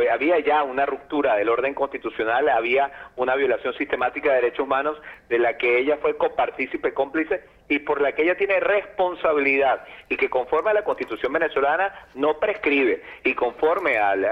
había, 0.08 0.38
ya 0.38 0.62
una 0.62 0.86
ruptura 0.86 1.34
del 1.34 1.48
orden 1.48 1.74
constitucional, 1.74 2.48
había 2.48 3.10
una 3.16 3.34
violación 3.34 3.74
sistemática 3.74 4.30
de 4.30 4.36
derechos 4.36 4.60
humanos 4.60 4.96
de 5.28 5.40
la 5.40 5.58
que 5.58 5.78
ella 5.78 5.98
fue 6.00 6.16
copartícipe, 6.16 6.94
cómplice 6.94 7.42
y 7.68 7.80
por 7.80 8.00
la 8.00 8.12
que 8.12 8.22
ella 8.22 8.36
tiene 8.36 8.60
responsabilidad 8.60 9.84
y 10.08 10.16
que 10.16 10.30
conforme 10.30 10.70
a 10.70 10.74
la 10.74 10.84
constitución 10.84 11.32
venezolana 11.32 12.08
no 12.14 12.38
prescribe 12.38 13.02
y 13.24 13.34
conforme 13.34 13.98
al, 13.98 14.26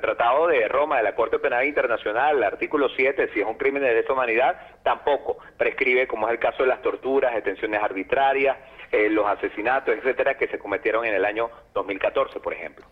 Tratado 0.00 0.48
de 0.48 0.68
Roma 0.68 0.98
de 0.98 1.02
la 1.02 1.14
Corte 1.14 1.38
Penal 1.38 1.66
Internacional, 1.66 2.36
el 2.36 2.44
artículo 2.44 2.88
7, 2.88 3.30
si 3.32 3.40
es 3.40 3.46
un 3.46 3.56
crimen 3.56 3.82
de 3.82 3.94
lesa 3.94 4.12
humanidad, 4.12 4.56
tampoco 4.82 5.38
prescribe 5.56 6.06
como 6.06 6.26
es 6.28 6.32
el 6.32 6.38
caso 6.38 6.62
de 6.62 6.68
las 6.68 6.82
torturas, 6.82 7.34
detenciones 7.34 7.82
arbitrarias, 7.82 8.56
eh, 8.90 9.08
los 9.10 9.26
asesinatos, 9.26 9.94
etcétera, 9.94 10.36
que 10.36 10.48
se 10.48 10.58
cometieron 10.58 11.04
en 11.04 11.14
el 11.14 11.24
año 11.24 11.50
2014, 11.74 12.40
por 12.40 12.54
ejemplo. 12.54 12.86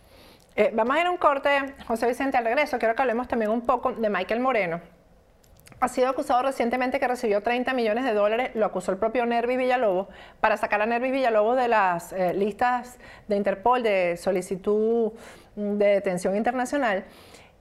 Eh, 0.57 0.71
vamos 0.73 0.97
a 0.97 1.01
ir 1.01 1.07
a 1.07 1.11
un 1.11 1.19
corte, 1.19 1.51
José 1.87 2.07
Vicente, 2.07 2.37
al 2.37 2.45
regreso. 2.45 2.79
Quiero 2.79 2.95
que 2.95 3.03
hablemos 3.03 3.29
también 3.29 3.51
un 3.51 3.65
poco 3.65 3.93
de 3.93 4.09
Michael 4.09 4.41
Moreno. 4.41 4.81
Ha 5.79 5.89
sido 5.89 6.09
acusado 6.09 6.43
recientemente 6.43 6.99
que 6.99 7.07
recibió 7.07 7.43
30 7.43 7.75
millones 7.75 8.05
de 8.05 8.15
dólares, 8.15 8.51
lo 8.55 8.65
acusó 8.65 8.93
el 8.93 8.99
propio 8.99 9.27
Nervi 9.27 9.57
Villalobos, 9.57 10.09
para 10.41 10.57
sacar 10.57 10.81
a 10.81 10.87
Nervi 10.87 11.11
Villalobos 11.11 11.57
de 11.57 11.69
las 11.69 12.13
eh, 12.13 12.33
listas 12.33 12.99
de 13.29 13.37
Interpol 13.37 13.83
de 13.83 14.17
solicitud 14.17 15.13
de 15.55 15.87
detención 15.87 16.35
internacional. 16.35 17.05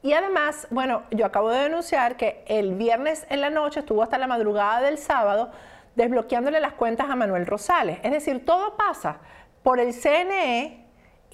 Y 0.02 0.14
además, 0.14 0.68
bueno, 0.70 1.04
yo 1.12 1.26
acabo 1.26 1.50
de 1.50 1.64
denunciar 1.64 2.16
que 2.16 2.46
el 2.48 2.76
viernes 2.76 3.26
en 3.30 3.42
la 3.42 3.50
noche 3.50 3.82
estuvo 3.82 4.04
hasta 4.04 4.18
la 4.18 4.28
madrugada 4.28 4.82
del 4.82 4.98
sábado 4.98 5.52
desbloqueándole 5.96 6.60
las 6.60 6.74
cuentas 6.74 7.10
a 7.10 7.16
Manuel 7.16 7.46
Rosales. 7.46 8.00
Es 8.04 8.12
decir, 8.12 8.46
todo 8.46 8.78
pasa 8.78 9.18
por 9.64 9.80
el 9.80 9.94
CNE 9.94 10.85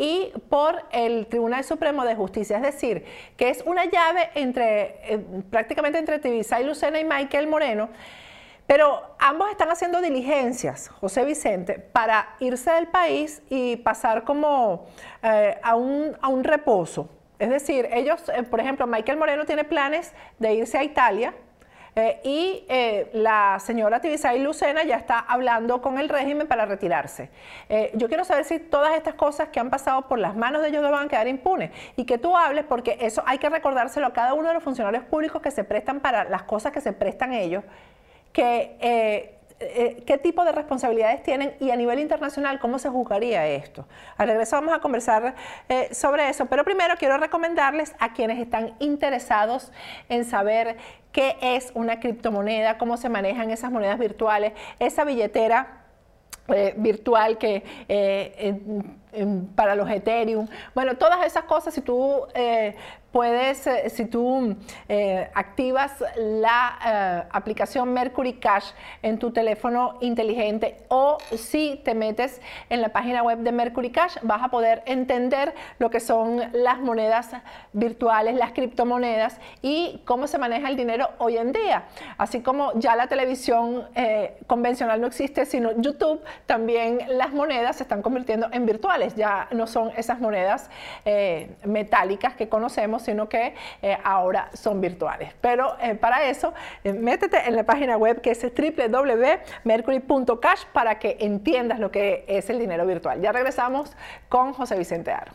y 0.02 0.34
por 0.50 0.84
el 0.92 1.28
Tribunal 1.28 1.64
Supremo 1.64 2.04
de 2.04 2.16
Justicia. 2.16 2.58
Es 2.58 2.64
decir, 2.64 3.06
que 3.38 3.50
es 3.50 3.62
una 3.68 3.86
llave 3.86 4.32
entre 4.34 5.14
eh, 5.14 5.20
prácticamente 5.52 6.00
entre 6.00 6.18
Tibisay 6.18 6.66
Lucena 6.66 7.00
y 7.00 7.06
Michael 7.06 7.46
Moreno. 7.46 7.88
Pero 8.66 9.16
ambos 9.20 9.52
están 9.52 9.70
haciendo 9.70 10.02
diligencias, 10.02 10.90
José 10.90 11.24
Vicente, 11.24 11.78
para 11.78 12.36
irse 12.40 12.72
del 12.72 12.88
país 12.88 13.44
y 13.48 13.76
pasar 13.76 14.24
como 14.24 14.88
eh, 15.22 15.60
a, 15.62 15.76
un, 15.76 16.18
a, 16.20 16.30
un, 16.30 16.44
reposo. 16.44 17.08
Es 17.38 17.52
decir, 17.52 17.88
ellos, 17.92 18.28
eh, 18.30 18.42
por 18.42 18.60
ejemplo, 18.60 18.88
Michael 18.88 19.20
Moreno 19.20 19.46
tiene 19.46 19.66
planes 19.66 20.14
de 20.40 20.56
irse 20.56 20.80
a 20.80 20.84
Italia, 20.84 21.36
eh, 21.94 22.22
y 22.24 22.66
eh, 22.70 23.10
la 23.12 23.58
señora 23.60 24.00
Tibisay 24.00 24.40
Lucena 24.40 24.84
ya 24.84 24.96
está 24.96 25.20
hablando 25.20 25.82
con 25.82 26.00
el 26.00 26.08
régimen 26.08 26.48
para 26.48 26.66
retirarse. 26.66 27.30
Eh, 27.68 27.92
yo 27.96 28.08
quiero 28.08 28.24
saber 28.24 28.46
si 28.46 28.60
todas 28.60 28.96
estas 28.96 29.16
cosas 29.16 29.50
que 29.50 29.60
han 29.60 29.70
pasado 29.70 30.08
por 30.08 30.18
las 30.18 30.36
manos 30.38 30.62
de 30.62 30.70
ellos 30.70 30.82
no 30.82 30.90
van 30.90 31.08
a 31.08 31.10
quedar 31.10 31.28
impunes 31.28 31.72
y 31.98 32.06
que 32.06 32.18
tú 32.18 32.38
hables, 32.38 32.64
porque 32.64 32.98
eso 33.02 33.24
hay 33.26 33.40
que 33.40 33.50
recordárselo 33.50 34.08
a 34.08 34.14
cada 34.14 34.34
uno 34.34 34.48
de 34.48 34.54
los 34.54 34.64
funcionarios 34.64 35.04
públicos 35.04 35.42
que 35.42 35.52
se 35.52 35.66
prestan 35.66 36.00
para 36.00 36.24
las 36.24 36.44
cosas 36.44 36.72
que 36.72 36.80
se 36.80 36.94
prestan 36.94 37.34
ellos, 37.34 37.64
que 38.32 39.38
qué 40.08 40.18
tipo 40.18 40.44
de 40.44 40.52
responsabilidades 40.54 41.22
tienen 41.22 41.54
y 41.60 41.70
a 41.70 41.76
nivel 41.76 42.00
internacional 42.00 42.60
cómo 42.60 42.80
se 42.80 42.90
juzgaría 42.90 43.46
esto. 43.46 43.86
Al 44.18 44.30
regreso 44.30 44.56
vamos 44.56 44.74
a 44.74 44.80
conversar 44.80 45.36
sobre 45.92 46.30
eso, 46.30 46.48
pero 46.48 46.64
primero 46.64 46.96
quiero 46.98 47.18
recomendarles 47.18 47.94
a 48.00 48.14
quienes 48.14 48.40
están 48.40 48.74
interesados 48.80 49.72
en 50.10 50.26
saber 50.26 50.78
qué 51.12 51.38
es 51.42 51.72
una 51.74 52.00
criptomoneda, 52.00 52.78
cómo 52.78 52.98
se 52.98 53.10
manejan 53.10 53.50
esas 53.52 53.72
monedas 53.72 54.00
virtuales, 54.00 54.54
esa 54.80 55.04
billetera 55.04 55.84
eh, 56.48 56.74
virtual 56.78 57.38
que 57.38 57.64
para 59.56 59.76
los 59.76 59.90
Ethereum. 59.90 60.48
Bueno, 60.74 60.96
todas 60.98 61.26
esas 61.26 61.44
cosas, 61.44 61.74
si 61.74 61.82
tú 61.82 62.26
puedes, 63.12 63.68
eh, 63.68 63.90
si 63.90 64.06
tú 64.06 64.56
eh, 64.88 65.30
activas 65.34 65.92
la 66.16 66.80
eh, 66.86 67.28
aplicación 67.32 67.92
Mercury 67.94 68.34
Cash 68.34 68.72
en 69.02 69.20
tu 69.20 69.32
teléfono 69.32 69.98
inteligente 70.02 70.78
o 70.88 71.18
si 71.36 71.82
te 71.84 71.94
metes 71.94 72.42
en 72.70 72.82
la 72.82 72.90
página 72.90 73.22
web 73.24 73.40
de 73.40 73.52
Mercury 73.52 73.92
Cash, 73.92 74.18
vas 74.22 74.42
a 74.42 74.48
poder 74.48 74.82
entender 74.86 75.54
lo 75.80 75.90
que 75.90 76.00
son 76.00 76.42
las 76.54 76.80
monedas 76.80 77.32
virtuales, 77.74 78.36
las 78.36 78.54
criptomonedas 78.54 79.40
y 79.62 80.02
cómo 80.06 80.28
se 80.28 80.38
maneja 80.38 80.70
el 80.70 80.78
dinero 80.78 81.10
hoy 81.18 81.38
en 81.38 81.52
día. 81.52 81.84
Así 82.18 82.42
como 82.42 82.72
ya 82.76 82.96
la 82.96 83.08
televisión 83.08 83.88
convencional 84.48 85.02
no 85.02 85.08
existe, 85.08 85.46
sino 85.46 85.72
YouTube, 85.82 86.22
también 86.46 87.00
las 87.08 87.34
monedas 87.34 87.78
se 87.78 87.84
están 87.84 88.02
convirtiendo 88.02 88.48
en 88.52 88.66
virtuales, 88.66 89.16
ya 89.16 89.48
no 89.52 89.68
son 89.68 89.92
esas 89.98 90.20
monedas 90.20 90.70
metálicas 91.66 92.36
que 92.36 92.50
conocemos, 92.50 93.01
sino 93.02 93.28
que 93.28 93.56
eh, 93.82 93.98
ahora 94.04 94.50
son 94.54 94.80
virtuales. 94.80 95.34
Pero 95.42 95.76
eh, 95.82 95.96
para 95.96 96.30
eso, 96.30 96.54
eh, 96.84 96.94
métete 96.94 97.48
en 97.48 97.56
la 97.56 97.64
página 97.64 97.98
web 97.98 98.22
que 98.22 98.30
es 98.32 98.42
www.mercury.cash 98.42 100.66
para 100.74 101.00
que 101.00 101.18
entiendas 101.20 101.80
lo 101.80 101.90
que 101.92 102.24
es 102.28 102.50
el 102.50 102.60
dinero 102.60 102.86
virtual. 102.86 103.22
Ya 103.22 103.32
regresamos 103.32 103.96
con 104.30 104.54
José 104.54 104.78
Vicente 104.78 105.12
Aro. 105.12 105.32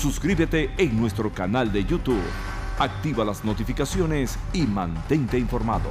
Suscríbete 0.00 0.70
en 0.78 0.98
nuestro 0.98 1.30
canal 1.30 1.70
de 1.70 1.84
YouTube, 1.84 2.22
activa 2.78 3.22
las 3.22 3.44
notificaciones 3.44 4.38
y 4.54 4.62
mantente 4.62 5.36
informado. 5.38 5.90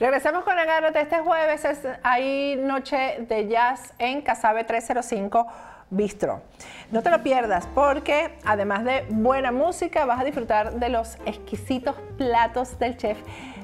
Regresamos 0.00 0.44
con 0.44 0.58
Agárrate. 0.58 1.02
Este 1.02 1.18
jueves 1.20 1.62
es, 1.66 1.80
hay 2.02 2.56
noche 2.56 3.26
de 3.28 3.48
jazz 3.48 3.92
en 3.98 4.22
Casabe 4.22 4.64
305 4.64 5.46
Bistro. 5.90 6.42
No 6.90 7.02
te 7.02 7.10
lo 7.10 7.22
pierdas 7.22 7.68
porque 7.74 8.36
además 8.44 8.84
de 8.84 9.04
buena 9.08 9.52
música 9.52 10.04
vas 10.04 10.20
a 10.20 10.24
disfrutar 10.24 10.74
de 10.80 10.88
los 10.88 11.16
exquisitos 11.26 11.94
platos 12.18 12.78
del 12.78 12.96
chef 12.96 13.18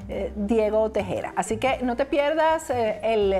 eh, 0.07 0.31
Diego 0.35 0.91
Tejera. 0.91 1.33
Así 1.35 1.57
que 1.57 1.79
no 1.81 1.95
te 1.95 2.05
pierdas 2.05 2.69
eh, 2.69 2.99
el, 3.03 3.35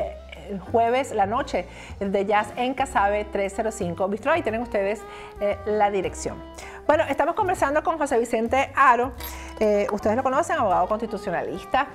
jueves, 0.72 1.12
la 1.12 1.26
noche 1.26 1.66
de 2.00 2.26
jazz 2.26 2.54
en 2.56 2.74
Casabe 2.74 3.26
305 3.26 4.08
Bistro. 4.08 4.32
Ahí 4.32 4.42
tienen 4.42 4.62
ustedes 4.62 5.02
eh, 5.42 5.58
la 5.66 5.92
dirección. 5.92 6.42
Bueno, 6.86 7.04
estamos 7.10 7.36
conversando 7.36 7.82
con 7.84 7.98
José 7.98 8.20
Vicente 8.20 8.70
Aro. 8.76 9.14
Eh, 9.60 9.88
ustedes 9.92 10.16
lo 10.16 10.24
conocen, 10.24 10.58
abogado 10.58 10.88
constitucionalista. 10.88 11.88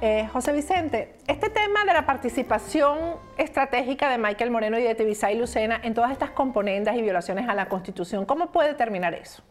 Eh, 0.00 0.28
José 0.32 0.52
Vicente, 0.52 1.14
este 1.26 1.50
tema 1.50 1.84
de 1.84 1.92
la 1.92 2.06
participación 2.06 3.16
estratégica 3.38 4.10
de 4.10 4.18
Michael 4.18 4.50
Moreno 4.50 4.78
y 4.78 4.82
de 4.82 4.94
Tibisay 4.94 5.36
Lucena 5.38 5.80
en 5.82 5.94
todas 5.94 6.12
estas 6.12 6.30
componendas 6.30 6.96
y 6.96 7.02
violaciones 7.02 7.48
a 7.48 7.54
la 7.54 7.68
Constitución, 7.68 8.26
¿cómo 8.26 8.52
puede 8.52 8.74
terminar 8.74 9.14
eso? 9.14 9.42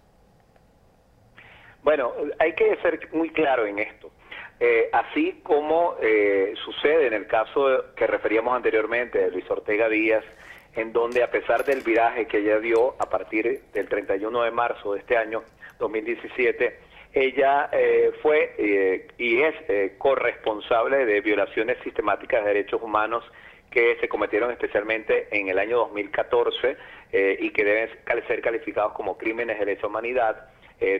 Bueno, 1.83 2.13
hay 2.39 2.53
que 2.53 2.77
ser 2.81 2.99
muy 3.13 3.29
claro 3.31 3.65
en 3.65 3.79
esto. 3.79 4.11
Eh, 4.59 4.89
así 4.93 5.41
como 5.43 5.95
eh, 6.01 6.53
sucede 6.63 7.07
en 7.07 7.13
el 7.13 7.27
caso 7.27 7.93
que 7.95 8.07
referíamos 8.07 8.55
anteriormente 8.55 9.19
de 9.19 9.31
Luis 9.31 9.49
Ortega 9.49 9.89
Díaz, 9.89 10.23
en 10.75 10.93
donde 10.93 11.23
a 11.23 11.31
pesar 11.31 11.65
del 11.65 11.81
viraje 11.81 12.25
que 12.27 12.39
ella 12.39 12.59
dio 12.59 12.95
a 12.99 13.09
partir 13.09 13.61
del 13.73 13.87
31 13.87 14.43
de 14.43 14.51
marzo 14.51 14.93
de 14.93 14.99
este 14.99 15.17
año 15.17 15.43
2017, 15.79 16.79
ella 17.15 17.69
eh, 17.71 18.11
fue 18.21 18.53
eh, 18.57 19.07
y 19.17 19.41
es 19.41 19.55
eh, 19.69 19.95
corresponsable 19.97 21.05
de 21.05 21.21
violaciones 21.21 21.77
sistemáticas 21.81 22.43
de 22.43 22.53
derechos 22.53 22.81
humanos 22.81 23.23
que 23.71 23.97
se 24.01 24.09
cometieron 24.09 24.51
especialmente 24.51 25.29
en 25.31 25.47
el 25.47 25.57
año 25.57 25.77
2014 25.77 26.75
eh, 27.13 27.37
y 27.39 27.51
que 27.51 27.63
deben 27.63 27.89
ser 28.27 28.41
calificados 28.41 28.91
como 28.93 29.17
crímenes 29.17 29.59
de 29.59 29.65
lesa 29.65 29.87
humanidad, 29.87 30.49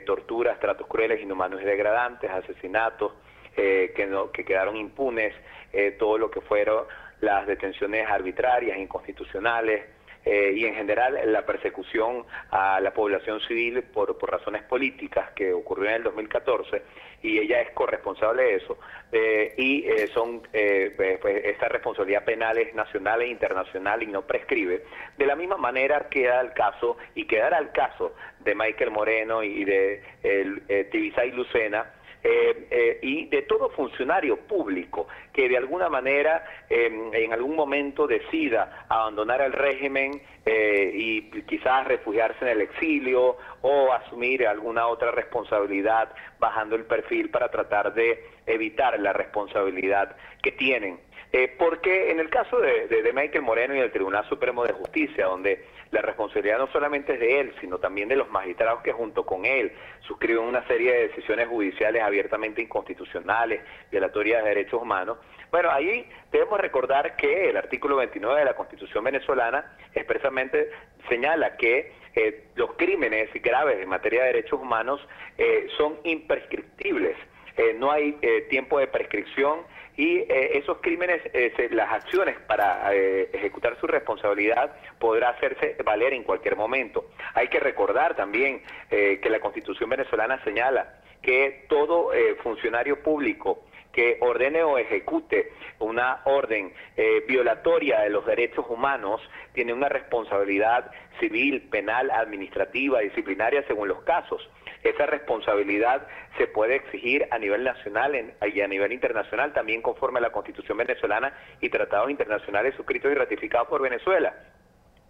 torturas, 0.06 0.58
tratos 0.60 0.88
crueles, 0.88 1.22
inhumanos 1.22 1.62
y 1.62 1.66
degradantes, 1.66 2.32
asesinatos 2.32 3.12
eh, 3.58 3.94
que, 3.96 4.06
no, 4.06 4.32
que 4.32 4.44
quedaron 4.44 4.76
impunes, 4.76 5.34
eh, 5.74 5.92
todo 5.98 6.18
lo 6.18 6.32
que 6.32 6.42
fueron 6.42 6.86
las 7.22 7.48
detenciones 7.48 8.08
arbitrarias, 8.10 8.78
inconstitucionales, 8.78 9.84
eh, 10.26 10.54
y 10.56 10.66
en 10.66 10.74
general 10.74 11.20
la 11.32 11.46
persecución 11.46 12.26
a 12.50 12.80
la 12.80 12.92
población 12.92 13.40
civil 13.42 13.84
por, 13.84 14.18
por 14.18 14.32
razones 14.32 14.64
políticas 14.64 15.30
que 15.36 15.54
ocurrió 15.54 15.90
en 15.90 15.98
el 15.98 16.04
2014 16.04 16.82
y 17.22 17.40
ella 17.40 17.62
es 17.62 17.72
corresponsable 17.72 18.44
de 18.44 18.56
eso. 18.56 18.78
Eh, 19.12 19.54
y 19.58 19.86
eh, 19.88 20.08
son 20.14 20.42
eh, 20.52 20.94
pues, 20.96 21.20
pues, 21.20 21.46
esa 21.46 21.68
responsabilidad 21.68 22.26
penal 22.26 22.58
es 22.58 22.74
nacional 22.74 23.22
e 23.22 23.28
internacional 23.28 24.02
y 24.02 24.08
no 24.08 24.24
prescribe. 24.24 24.84
De 25.18 25.26
la 25.26 25.36
misma 25.36 25.58
manera 25.58 26.08
queda 26.10 26.42
el 26.42 26.54
caso 26.54 26.98
y 27.14 27.26
quedará 27.26 27.60
el 27.60 27.72
caso 27.72 28.16
de 28.40 28.56
Michael 28.56 28.92
Moreno 28.92 29.44
y 29.44 29.64
de 29.64 30.02
eh, 30.24 30.90
Tibisay 30.92 31.32
Lucena 31.32 31.95
eh, 32.28 32.68
eh, 32.72 33.00
y 33.04 33.26
de 33.28 33.44
todo 33.44 33.70
funcionario 33.70 34.38
público 34.48 35.08
que 35.32 35.48
de 35.48 35.58
alguna 35.58 35.90
manera 35.90 36.44
eh, 36.68 36.90
en 37.14 37.32
algún 37.32 37.56
momento 37.56 38.08
decida 38.08 38.88
abandonar 38.90 39.42
el 39.42 39.54
régimen 39.54 40.24
eh, 40.44 40.92
y 40.92 41.22
quizás 41.44 41.86
refugiarse 41.88 42.46
en 42.46 42.48
el 42.48 42.62
exilio 42.62 43.38
o 43.62 43.94
asumir 43.94 44.48
alguna 44.48 44.88
otra 44.88 45.12
responsabilidad 45.12 46.10
bajando 46.40 46.76
el 46.76 46.86
perfil 46.86 47.30
para 47.30 47.52
tratar 47.52 47.94
de 47.94 48.24
evitar 48.48 49.00
la 49.00 49.14
responsabilidad 49.14 50.16
que 50.42 50.52
tienen. 50.52 51.00
Eh, 51.38 51.54
porque 51.60 52.12
en 52.12 52.22
el 52.22 52.30
caso 52.30 52.62
de, 52.62 52.88
de, 52.88 53.04
de 53.04 53.12
Michael 53.12 53.42
Moreno 53.42 53.76
y 53.76 53.80
del 53.80 53.92
Tribunal 53.92 54.24
Supremo 54.30 54.64
de 54.64 54.72
Justicia, 54.72 55.26
donde 55.26 55.66
la 55.92 56.02
responsabilidad 56.02 56.58
no 56.60 56.68
solamente 56.68 57.16
es 57.16 57.20
de 57.20 57.42
él, 57.42 57.54
sino 57.60 57.78
también 57.78 58.08
de 58.08 58.16
los 58.16 58.32
magistrados 58.32 58.82
que 58.84 58.94
junto 58.94 59.26
con 59.26 59.44
él 59.44 59.74
suscriben 60.08 60.46
una 60.46 60.66
serie 60.66 60.94
de 60.94 61.08
decisiones 61.10 61.50
judiciales 61.50 62.02
abiertamente 62.04 62.62
inconstitucionales, 62.62 63.60
violatorias 63.92 64.44
de 64.44 64.50
derechos 64.50 64.82
humanos. 64.82 65.18
Bueno, 65.52 65.72
ahí 65.72 66.10
debemos 66.32 66.58
recordar 66.58 67.18
que 67.18 67.50
el 67.50 67.58
artículo 67.58 67.98
29 67.98 68.40
de 68.40 68.46
la 68.46 68.56
Constitución 68.56 69.04
venezolana 69.04 69.76
expresamente 69.94 70.70
señala 71.10 71.58
que 71.58 71.92
eh, 72.16 72.46
los 72.56 72.76
crímenes 72.78 73.30
graves 73.44 73.82
en 73.82 73.90
materia 73.90 74.22
de 74.22 74.28
derechos 74.28 74.62
humanos 74.62 75.06
eh, 75.38 75.68
son 75.76 76.00
imprescriptibles. 76.06 77.18
Eh, 77.58 77.74
no 77.78 77.92
hay 77.92 78.18
eh, 78.22 78.48
tiempo 78.50 78.80
de 78.80 78.88
prescripción 78.88 79.60
y 79.98 80.18
eh, 80.18 80.58
esos 80.58 80.80
crímenes, 80.82 81.22
eh, 81.34 81.70
las 81.72 81.92
acciones 81.92 82.38
para 82.48 82.94
eh, 82.94 83.30
ejecutar 83.34 83.78
su 83.80 83.88
responsabilidad 83.88 84.76
podrá 85.00 85.30
hacerse 85.30 85.78
valer 85.84 86.14
en 86.14 86.24
cualquier 86.24 86.56
momento. 86.56 87.06
Hay 87.34 87.48
que 87.48 87.60
recordar 87.60 88.16
también 88.16 88.62
eh, 88.92 89.20
que 89.22 89.30
la 89.30 89.40
Constitución 89.40 89.90
venezolana 89.90 90.44
señala 90.44 91.00
que 91.22 91.66
todo 91.70 92.14
eh, 92.14 92.36
funcionario 92.44 93.02
público 93.02 93.64
que 93.92 94.18
ordene 94.20 94.62
o 94.62 94.78
ejecute 94.78 95.54
una 95.80 96.22
orden 96.26 96.74
eh, 96.98 97.24
violatoria 97.28 98.02
de 98.02 98.10
los 98.10 98.26
derechos 98.26 98.66
humanos 98.70 99.22
tiene 99.54 99.72
una 99.72 99.88
responsabilidad 99.88 100.92
civil, 101.20 101.62
penal, 101.70 102.12
administrativa, 102.12 103.00
disciplinaria 103.00 103.64
según 103.68 103.88
los 103.88 104.04
casos. 104.04 104.50
Esa 104.86 105.08
responsabilidad 105.08 106.08
se 106.38 106.46
puede 106.46 106.76
exigir 106.76 107.28
a 107.32 107.40
nivel 107.40 107.64
nacional 107.64 108.14
en, 108.14 108.36
y 108.54 108.62
a 108.62 108.68
nivel 108.68 108.94
internacional, 108.94 109.52
también 109.52 109.82
conforme 109.82 110.20
a 110.20 110.22
la 110.22 110.32
Constitución 110.32 110.78
venezolana 110.78 111.34
y 111.60 111.70
tratados 111.70 112.12
internacionales 112.12 112.76
suscritos 112.76 113.12
y 113.12 113.16
ratificados 113.16 113.68
por 113.68 113.82
Venezuela 113.82 114.36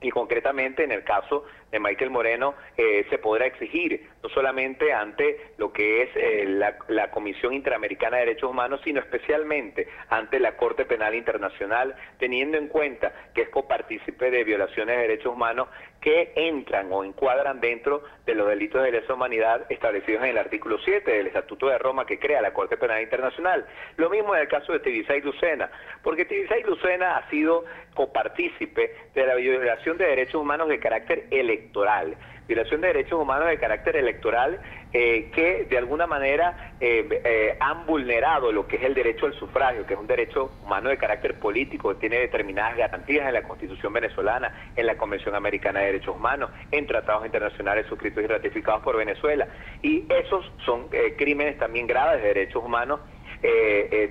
y 0.01 0.09
concretamente 0.09 0.83
en 0.83 0.91
el 0.91 1.03
caso 1.03 1.45
de 1.71 1.79
Michael 1.79 2.09
Moreno 2.09 2.55
eh, 2.77 3.05
se 3.09 3.17
podrá 3.17 3.45
exigir 3.45 4.07
no 4.21 4.29
solamente 4.29 4.93
ante 4.93 5.53
lo 5.57 5.71
que 5.73 6.03
es 6.03 6.09
eh, 6.15 6.45
la, 6.47 7.11
Comisión 7.11 7.53
Interamericana 7.53 8.17
de 8.17 8.25
Derechos 8.25 8.49
Humanos, 8.49 8.81
sino 8.83 8.99
especialmente 8.99 9.87
ante 10.09 10.39
la 10.39 10.57
Corte 10.57 10.85
Penal 10.85 11.15
Internacional, 11.15 11.95
teniendo 12.19 12.57
en 12.57 12.67
cuenta 12.67 13.13
que 13.33 13.43
es 13.43 13.49
copartícipe 13.49 14.31
de 14.31 14.43
violaciones 14.43 14.97
de 14.97 15.01
derechos 15.01 15.33
humanos 15.33 15.69
que 16.01 16.33
entran 16.35 16.91
o 16.91 17.03
encuadran 17.03 17.61
dentro 17.61 18.03
de 18.25 18.35
los 18.35 18.47
delitos 18.47 18.83
de 18.83 18.91
lesa 18.91 19.13
humanidad 19.13 19.65
establecidos 19.69 20.23
en 20.23 20.31
el 20.31 20.37
artículo 20.37 20.77
7 20.83 21.09
del 21.09 21.27
Estatuto 21.27 21.67
de 21.67 21.77
Roma 21.77 22.05
que 22.05 22.19
crea 22.19 22.41
la 22.41 22.53
Corte 22.53 22.77
Penal 22.77 23.01
Internacional. 23.01 23.65
Lo 23.97 24.09
mismo 24.09 24.35
en 24.35 24.41
el 24.41 24.47
caso 24.47 24.73
de 24.73 24.79
Tibisay 24.79 25.21
Lucena, 25.21 25.69
porque 26.03 26.25
Tibisay 26.25 26.63
Lucena 26.63 27.17
ha 27.17 27.29
sido 27.29 27.65
copartícipe 27.93 28.93
de 29.13 29.25
la 29.25 29.35
violación 29.35 29.84
de 29.93 30.05
derechos 30.05 30.41
humanos 30.41 30.67
de 30.67 30.79
carácter 30.79 31.27
electoral 31.29 32.17
violación 32.47 32.81
de 32.81 32.87
derechos 32.87 33.19
humanos 33.19 33.47
de 33.47 33.57
carácter 33.57 33.95
electoral 33.95 34.59
eh, 34.93 35.29
que 35.33 35.65
de 35.65 35.77
alguna 35.77 36.07
manera 36.07 36.73
eh, 36.79 37.07
eh, 37.23 37.57
han 37.59 37.85
vulnerado 37.85 38.51
lo 38.51 38.67
que 38.67 38.77
es 38.77 38.83
el 38.83 38.93
derecho 38.93 39.25
al 39.25 39.33
sufragio, 39.33 39.85
que 39.85 39.93
es 39.93 39.99
un 39.99 40.07
derecho 40.07 40.51
humano 40.63 40.89
de 40.89 40.97
carácter 40.97 41.39
político, 41.39 41.89
que 41.89 41.99
tiene 41.99 42.19
determinadas 42.19 42.77
garantías 42.77 43.27
en 43.27 43.33
la 43.33 43.43
Constitución 43.43 43.93
venezolana, 43.93 44.71
en 44.75 44.85
la 44.85 44.95
Convención 44.95 45.35
Americana 45.35 45.81
de 45.81 45.87
Derechos 45.87 46.15
Humanos, 46.15 46.51
en 46.71 46.87
tratados 46.87 47.25
internacionales 47.25 47.87
suscritos 47.87 48.23
y 48.23 48.27
ratificados 48.27 48.83
por 48.83 48.97
Venezuela. 48.97 49.47
Y 49.81 50.05
esos 50.09 50.49
son 50.65 50.87
crímenes 51.17 51.57
también 51.57 51.87
graves 51.87 52.21
de 52.21 52.27
derechos 52.29 52.63
humanos. 52.63 52.99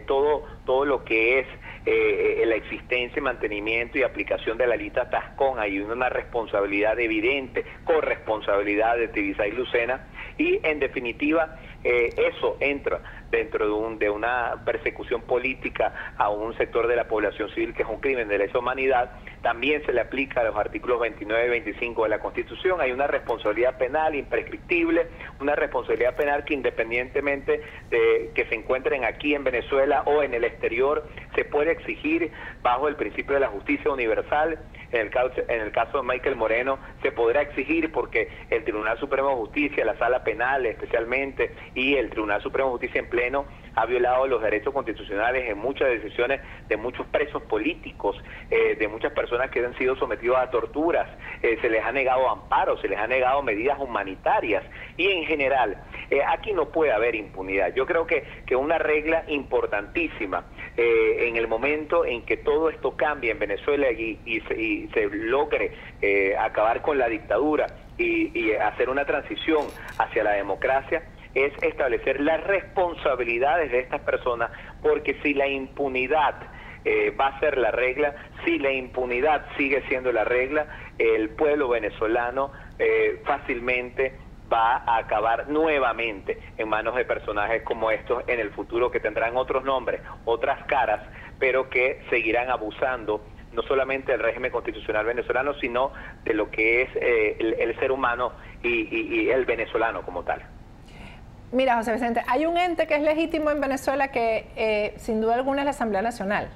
todo, 0.07 0.45
todo 0.67 0.85
lo 0.85 1.05
que 1.05 1.41
es 1.41 1.47
eh, 1.87 2.43
la 2.47 2.57
existencia, 2.57 3.21
mantenimiento 3.21 3.99
y 3.99 4.03
aplicación 4.03 4.57
de 4.59 4.67
la 4.67 4.77
lista 4.77 5.11
Tascón. 5.11 5.59
Hay 5.59 5.79
una 5.79 6.09
responsabilidad 6.09 6.99
evidente, 6.99 7.65
corresponsabilidad 7.85 8.97
de 8.97 9.09
Tibisay 9.09 9.53
Lucena 9.53 10.07
y 10.39 10.61
en 10.67 10.81
definitiva 10.81 11.57
eso 11.85 12.57
entra 12.61 13.03
dentro 13.37 13.67
de, 13.67 13.73
un, 13.73 13.99
de 13.99 14.11
una 14.11 14.63
persecución 14.65 15.23
política 15.23 16.15
a 16.17 16.31
un 16.31 16.57
sector 16.57 16.87
de 16.87 16.97
la 16.97 17.09
población 17.09 17.49
civil 17.51 17.75
que 17.75 17.83
es 17.83 17.89
un 17.89 18.01
crimen 18.01 18.29
de 18.29 18.39
lesa 18.39 18.59
humanidad, 18.59 19.11
también 19.43 19.85
se 19.85 19.93
le 19.93 20.01
aplica 20.01 20.41
a 20.41 20.45
los 20.45 20.57
artículos 20.57 21.01
29 21.01 21.47
y 21.47 21.51
25 21.51 22.05
de 22.05 22.09
la 22.09 22.19
Constitución. 22.19 22.81
Hay 22.81 22.93
una 22.93 23.07
responsabilidad 23.07 23.77
penal 23.77 24.15
imprescriptible, 24.15 25.07
una 25.41 25.55
responsabilidad 25.55 26.17
penal 26.17 26.45
que 26.45 26.55
independientemente 26.55 27.61
de 27.91 28.31
que 28.35 28.47
se 28.47 28.55
encuentren 28.55 29.05
aquí 29.05 29.35
en 29.35 29.45
Venezuela 29.45 30.03
o 30.07 30.23
en 30.23 30.35
el 30.35 30.45
exterior, 30.45 31.07
se 31.35 31.45
puede 31.45 31.73
exigir 31.73 32.33
bajo 32.63 32.89
el 32.89 32.97
principio 32.97 33.35
de 33.35 33.41
la 33.41 33.49
justicia 33.49 33.91
universal. 33.91 34.59
En 34.93 35.01
el, 35.01 35.11
caso, 35.11 35.35
en 35.49 35.61
el 35.61 35.73
caso 35.73 35.99
de 35.99 36.05
Michael 36.05 36.37
Moreno 36.37 36.79
se 37.03 37.11
podrá 37.11 37.43
exigir 37.43 37.91
porque 37.91 38.29
el 38.51 38.63
Tribunal 38.63 38.99
Supremo 38.99 39.31
de 39.31 39.35
Justicia, 39.37 39.85
la 39.85 39.99
Sala 39.99 40.23
Penal 40.23 40.67
especialmente, 40.67 41.53
y 41.75 41.97
el 41.97 42.11
Tribunal 42.11 42.41
Supremo 42.43 42.69
de 42.69 42.73
Justicia 42.75 43.01
en 43.01 43.09
ha 43.75 43.87
violado 43.87 44.27
los 44.27 44.43
derechos 44.43 44.73
constitucionales 44.73 45.49
en 45.49 45.59
muchas 45.59 45.89
decisiones 45.89 46.41
de 46.69 46.77
muchos 46.77 47.07
presos 47.07 47.43
políticos, 47.43 48.17
eh, 48.51 48.77
de 48.77 48.89
muchas 48.89 49.13
personas 49.13 49.51
que 49.51 49.65
han 49.65 49.77
sido 49.77 49.97
sometidos 49.97 50.39
a 50.39 50.51
torturas, 50.51 51.09
eh, 51.43 51.59
se 51.61 51.69
les 51.69 51.85
ha 51.85 51.93
negado 51.93 52.29
amparo, 52.31 52.79
se 52.79 52.89
les 52.89 52.99
ha 52.99 53.07
negado 53.07 53.43
medidas 53.43 53.79
humanitarias 53.81 54.65
y 54.97 55.09
en 55.09 55.25
general 55.25 55.77
eh, 56.11 56.21
aquí 56.27 56.53
no 56.53 56.69
puede 56.71 56.93
haber 56.93 57.15
impunidad. 57.15 57.75
Yo 57.75 57.87
creo 57.87 58.07
que, 58.07 58.25
que 58.47 58.57
una 58.57 58.79
regla 58.79 59.25
importantísima 59.29 60.45
en 60.77 61.37
el 61.37 61.47
momento 61.47 62.05
en 62.05 62.23
que 62.27 62.37
todo 62.37 62.69
esto 62.69 62.97
cambie 62.97 63.31
en 63.31 63.39
Venezuela 63.39 63.93
y, 63.93 64.19
y, 64.25 64.41
se, 64.89 65.07
logre 65.09 65.73
acabar 66.37 66.83
con 66.83 66.99
la 66.99 67.09
dictadura 67.09 67.67
y 67.97 68.53
hacer 68.55 68.91
una 68.91 69.05
transición 69.05 69.67
hacia 69.99 70.25
la 70.25 70.33
democracia, 70.33 71.05
es 71.35 71.53
establecer 71.63 72.21
las 72.21 72.43
responsabilidades 72.45 73.71
de 73.71 73.81
estas 73.81 74.01
personas, 74.01 74.51
porque 74.83 75.19
si 75.23 75.35
la 75.35 75.49
impunidad 75.49 76.35
eh, 76.85 77.11
va 77.19 77.29
a 77.29 77.41
ser 77.41 77.59
la 77.59 77.71
regla, 77.71 78.15
si 78.45 78.59
la 78.59 78.71
impunidad 78.71 79.47
sigue 79.57 79.83
siendo 79.89 80.13
la 80.13 80.25
regla, 80.25 80.67
el 80.99 81.31
pueblo 81.31 81.69
venezolano 81.69 82.53
eh, 82.79 83.23
fácilmente 83.25 84.17
va 84.53 84.77
a 84.87 84.99
acabar 84.99 85.49
nuevamente 85.49 86.39
en 86.59 86.69
manos 86.69 86.95
de 86.95 87.05
personajes 87.05 87.63
como 87.63 87.91
estos 87.91 88.23
en 88.29 88.39
el 88.39 88.51
futuro 88.51 88.91
que 88.91 89.01
tendrán 89.01 89.37
otros 89.37 89.65
nombres, 89.65 90.03
otras 90.27 90.65
caras, 90.67 91.01
pero 91.39 91.71
que 91.71 92.03
seguirán 92.11 92.51
abusando 92.51 93.25
no 93.53 93.63
solamente 93.63 94.13
del 94.13 94.21
régimen 94.21 94.51
constitucional 94.51 95.07
venezolano, 95.07 95.55
sino 95.55 95.93
de 96.25 96.35
lo 96.35 96.51
que 96.51 96.83
es 96.83 96.91
eh, 96.97 97.37
el, 97.39 97.79
ser 97.79 97.93
humano 97.93 98.33
y 98.63 99.29
el 99.29 99.45
venezolano 99.45 100.03
como 100.03 100.25
tal. 100.25 100.43
Mira, 101.55 101.77
José 101.77 101.93
Vicente, 101.93 102.21
hay 102.27 102.47
un 102.47 102.59
ente 102.59 102.89
que 102.89 102.97
es 102.97 103.03
legítimo 103.03 103.49
en 103.49 103.61
Venezuela 103.61 104.09
que 104.09 104.49
eh, 104.57 104.95
sin 104.99 105.21
duda 105.21 105.37
alguna 105.37 105.61
es 105.61 105.65
la 105.67 105.71
Asamblea 105.71 106.03
Nacional. 106.03 106.49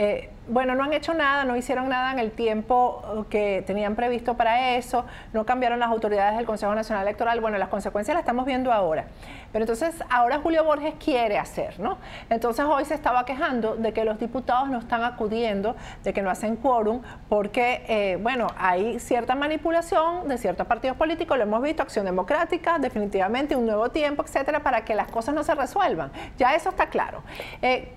Eh, 0.00 0.30
bueno, 0.46 0.76
no 0.76 0.84
han 0.84 0.92
hecho 0.92 1.12
nada, 1.12 1.44
no 1.44 1.56
hicieron 1.56 1.88
nada 1.88 2.12
en 2.12 2.20
el 2.20 2.30
tiempo 2.30 3.02
uh, 3.02 3.24
que 3.24 3.64
tenían 3.66 3.96
previsto 3.96 4.34
para 4.34 4.76
eso, 4.76 5.04
no 5.32 5.44
cambiaron 5.44 5.80
las 5.80 5.90
autoridades 5.90 6.36
del 6.36 6.46
Consejo 6.46 6.72
Nacional 6.72 7.02
Electoral. 7.02 7.40
Bueno, 7.40 7.58
las 7.58 7.68
consecuencias 7.68 8.14
las 8.14 8.22
estamos 8.22 8.46
viendo 8.46 8.72
ahora. 8.72 9.06
Pero 9.50 9.64
entonces, 9.64 9.96
ahora 10.08 10.38
Julio 10.38 10.62
Borges 10.62 10.94
quiere 11.04 11.36
hacer, 11.36 11.80
¿no? 11.80 11.98
Entonces, 12.30 12.64
hoy 12.64 12.84
se 12.84 12.94
estaba 12.94 13.24
quejando 13.24 13.74
de 13.74 13.92
que 13.92 14.04
los 14.04 14.20
diputados 14.20 14.68
no 14.68 14.78
están 14.78 15.02
acudiendo, 15.02 15.74
de 16.04 16.12
que 16.12 16.22
no 16.22 16.30
hacen 16.30 16.54
quórum, 16.54 17.02
porque, 17.28 17.84
eh, 17.88 18.18
bueno, 18.22 18.46
hay 18.56 19.00
cierta 19.00 19.34
manipulación 19.34 20.28
de 20.28 20.38
ciertos 20.38 20.68
partidos 20.68 20.96
políticos, 20.96 21.36
lo 21.38 21.42
hemos 21.42 21.60
visto, 21.60 21.82
Acción 21.82 22.04
Democrática, 22.04 22.78
definitivamente 22.78 23.56
un 23.56 23.66
nuevo 23.66 23.88
tiempo, 23.90 24.22
etcétera, 24.22 24.60
para 24.60 24.84
que 24.84 24.94
las 24.94 25.08
cosas 25.10 25.34
no 25.34 25.42
se 25.42 25.56
resuelvan. 25.56 26.12
Ya 26.36 26.54
eso 26.54 26.68
está 26.70 26.86
claro. 26.86 27.24
Eh, 27.62 27.94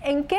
¿En 0.00 0.24
qué 0.24 0.38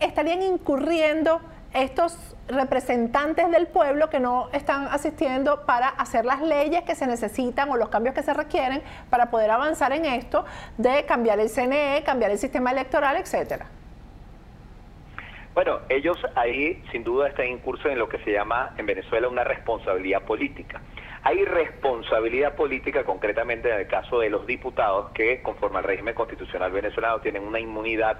estarían 0.00 0.42
incurriendo 0.42 1.40
estos 1.72 2.16
representantes 2.48 3.50
del 3.50 3.66
pueblo 3.66 4.08
que 4.08 4.20
no 4.20 4.48
están 4.52 4.88
asistiendo 4.88 5.66
para 5.66 5.88
hacer 5.88 6.24
las 6.24 6.40
leyes 6.40 6.82
que 6.84 6.94
se 6.94 7.06
necesitan 7.06 7.68
o 7.70 7.76
los 7.76 7.88
cambios 7.88 8.14
que 8.14 8.22
se 8.22 8.32
requieren 8.32 8.82
para 9.10 9.30
poder 9.30 9.50
avanzar 9.50 9.92
en 9.92 10.06
esto 10.06 10.44
de 10.78 11.04
cambiar 11.04 11.38
el 11.40 11.50
CNE, 11.50 12.02
cambiar 12.04 12.30
el 12.30 12.38
sistema 12.38 12.70
electoral, 12.70 13.16
etcétera. 13.16 13.66
Bueno, 15.54 15.80
ellos 15.88 16.18
ahí 16.34 16.82
sin 16.92 17.02
duda 17.02 17.28
están 17.28 17.46
en 17.46 17.58
curso 17.58 17.88
en 17.88 17.98
lo 17.98 18.08
que 18.08 18.18
se 18.18 18.30
llama 18.30 18.74
en 18.76 18.84
Venezuela 18.86 19.28
una 19.28 19.42
responsabilidad 19.42 20.22
política. 20.22 20.80
Hay 21.22 21.44
responsabilidad 21.44 22.54
política 22.54 23.04
concretamente 23.04 23.70
en 23.70 23.80
el 23.80 23.86
caso 23.86 24.20
de 24.20 24.30
los 24.30 24.46
diputados 24.46 25.10
que 25.12 25.42
conforme 25.42 25.78
al 25.78 25.84
régimen 25.84 26.14
constitucional 26.14 26.70
venezolano 26.72 27.20
tienen 27.20 27.42
una 27.42 27.58
inmunidad 27.58 28.18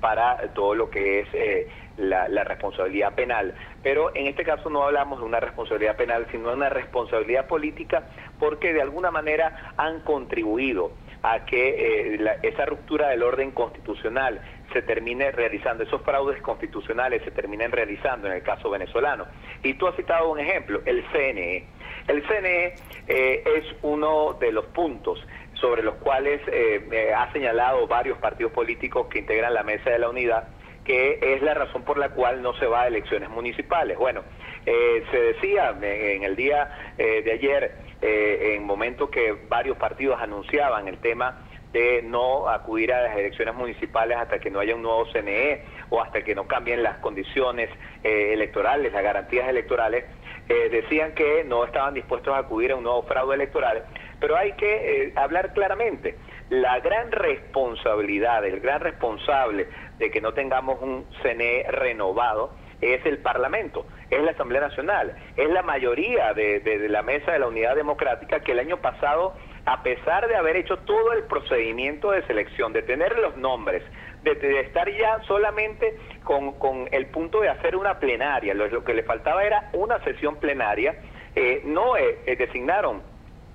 para 0.00 0.36
todo 0.54 0.74
lo 0.74 0.90
que 0.90 1.20
es 1.20 1.28
eh, 1.32 1.68
la, 1.96 2.44
responsabilidad 2.44 3.14
penal. 3.14 3.54
Pero 3.82 4.14
en 4.14 4.26
este 4.26 4.44
caso 4.44 4.70
no 4.70 4.84
hablamos 4.84 5.18
de 5.20 5.24
una 5.24 5.40
responsabilidad 5.40 5.96
penal, 5.96 6.26
sino 6.30 6.48
de 6.50 6.56
una 6.56 6.68
responsabilidad 6.68 7.46
política 7.46 8.04
porque 8.38 8.72
de 8.72 8.82
alguna 8.82 9.10
manera 9.10 9.72
han 9.76 10.00
contribuido 10.00 10.92
a 11.22 11.44
que 11.44 12.14
eh, 12.14 12.38
esa 12.42 12.64
ruptura 12.66 13.08
del 13.08 13.22
orden 13.22 13.50
constitucional 13.50 14.40
se 14.72 14.82
termine 14.82 15.32
realizando, 15.32 15.82
esos 15.82 16.02
fraudes 16.02 16.40
constitucionales 16.42 17.22
se 17.24 17.30
terminen 17.30 17.72
realizando 17.72 18.28
en 18.28 18.34
el 18.34 18.42
caso 18.42 18.70
venezolano. 18.70 19.26
Y 19.62 19.74
tú 19.74 19.88
has 19.88 19.96
citado 19.96 20.30
un 20.30 20.38
ejemplo, 20.38 20.80
el 20.84 21.04
CNE. 21.10 21.64
El 22.06 22.22
CNE 22.22 22.74
eh, 23.08 23.42
es 23.56 23.64
uno 23.82 24.34
de 24.34 24.52
los 24.52 24.66
puntos 24.66 25.24
sobre 25.60 25.82
los 25.82 25.96
cuales 25.96 26.40
eh, 26.48 27.12
ha 27.16 27.32
señalado 27.32 27.86
varios 27.86 28.18
partidos 28.18 28.52
políticos 28.52 29.08
que 29.08 29.18
integran 29.18 29.54
la 29.54 29.62
mesa 29.62 29.90
de 29.90 29.98
la 29.98 30.08
unidad, 30.08 30.48
que 30.84 31.18
es 31.20 31.42
la 31.42 31.54
razón 31.54 31.82
por 31.82 31.98
la 31.98 32.10
cual 32.10 32.42
no 32.42 32.54
se 32.54 32.66
va 32.66 32.82
a 32.82 32.86
elecciones 32.86 33.28
municipales. 33.28 33.98
Bueno, 33.98 34.22
eh, 34.64 35.04
se 35.10 35.20
decía 35.20 35.76
en 35.80 36.22
el 36.22 36.36
día 36.36 36.94
eh, 36.96 37.22
de 37.22 37.32
ayer, 37.32 37.88
en 38.00 38.64
momento 38.64 39.10
que 39.10 39.36
varios 39.48 39.76
partidos 39.76 40.20
anunciaban 40.20 40.86
el 40.86 40.98
tema 40.98 41.44
de 41.72 42.00
no 42.02 42.48
acudir 42.48 42.92
a 42.92 43.02
las 43.02 43.16
elecciones 43.16 43.54
municipales 43.56 44.16
hasta 44.16 44.38
que 44.38 44.50
no 44.50 44.60
haya 44.60 44.76
un 44.76 44.82
nuevo 44.82 45.04
CNE 45.12 45.64
o 45.90 46.00
hasta 46.00 46.22
que 46.22 46.34
no 46.34 46.46
cambien 46.46 46.84
las 46.84 46.98
condiciones 46.98 47.68
electorales, 48.04 48.92
las 48.92 49.02
garantías 49.02 49.48
electorales, 49.48 50.04
decían 50.46 51.12
que 51.14 51.42
no 51.44 51.64
estaban 51.64 51.92
dispuestos 51.92 52.32
a 52.32 52.38
acudir 52.38 52.70
a 52.70 52.76
un 52.76 52.84
nuevo 52.84 53.02
fraude 53.02 53.34
electoral 53.34 53.84
pero 54.20 54.36
hay 54.36 54.52
que 54.52 55.04
eh, 55.04 55.12
hablar 55.16 55.52
claramente. 55.52 56.16
La 56.50 56.80
gran 56.80 57.12
responsabilidad, 57.12 58.44
el 58.44 58.60
gran 58.60 58.80
responsable 58.80 59.68
de 59.98 60.10
que 60.10 60.20
no 60.20 60.32
tengamos 60.32 60.80
un 60.80 61.06
CNE 61.22 61.66
renovado 61.70 62.52
es 62.80 63.04
el 63.06 63.18
Parlamento, 63.18 63.86
es 64.10 64.22
la 64.22 64.30
Asamblea 64.30 64.60
Nacional, 64.60 65.14
es 65.36 65.50
la 65.50 65.62
mayoría 65.62 66.32
de, 66.32 66.86
la 66.88 67.02
Mesa 67.02 67.32
de 67.32 67.40
la 67.40 67.48
Unidad 67.48 67.74
Democrática 67.74 68.40
que 68.40 68.52
el 68.52 68.60
año 68.60 68.78
pasado, 68.78 69.34
a 69.66 69.82
pesar 69.82 70.28
de 70.28 70.36
haber 70.36 70.56
hecho 70.56 70.76
todo 70.78 71.12
el 71.12 71.24
procedimiento 71.24 72.12
de 72.12 72.22
selección, 72.26 72.72
de 72.72 72.82
tener 72.82 73.18
los 73.18 73.36
nombres, 73.36 73.82
de, 74.22 74.60
estar 74.60 74.88
ya 74.90 75.20
solamente 75.26 75.98
con, 76.22 76.88
el 76.92 77.06
punto 77.06 77.40
de 77.40 77.48
hacer 77.48 77.74
una 77.76 77.98
plenaria, 77.98 78.54
lo, 78.54 78.84
que 78.84 78.94
le 78.94 79.02
faltaba 79.02 79.44
era 79.44 79.70
una 79.72 80.02
sesión 80.04 80.36
plenaria, 80.36 80.96
eh, 81.34 81.62
no 81.64 81.96
eh, 81.96 82.20
designaron 82.38 83.02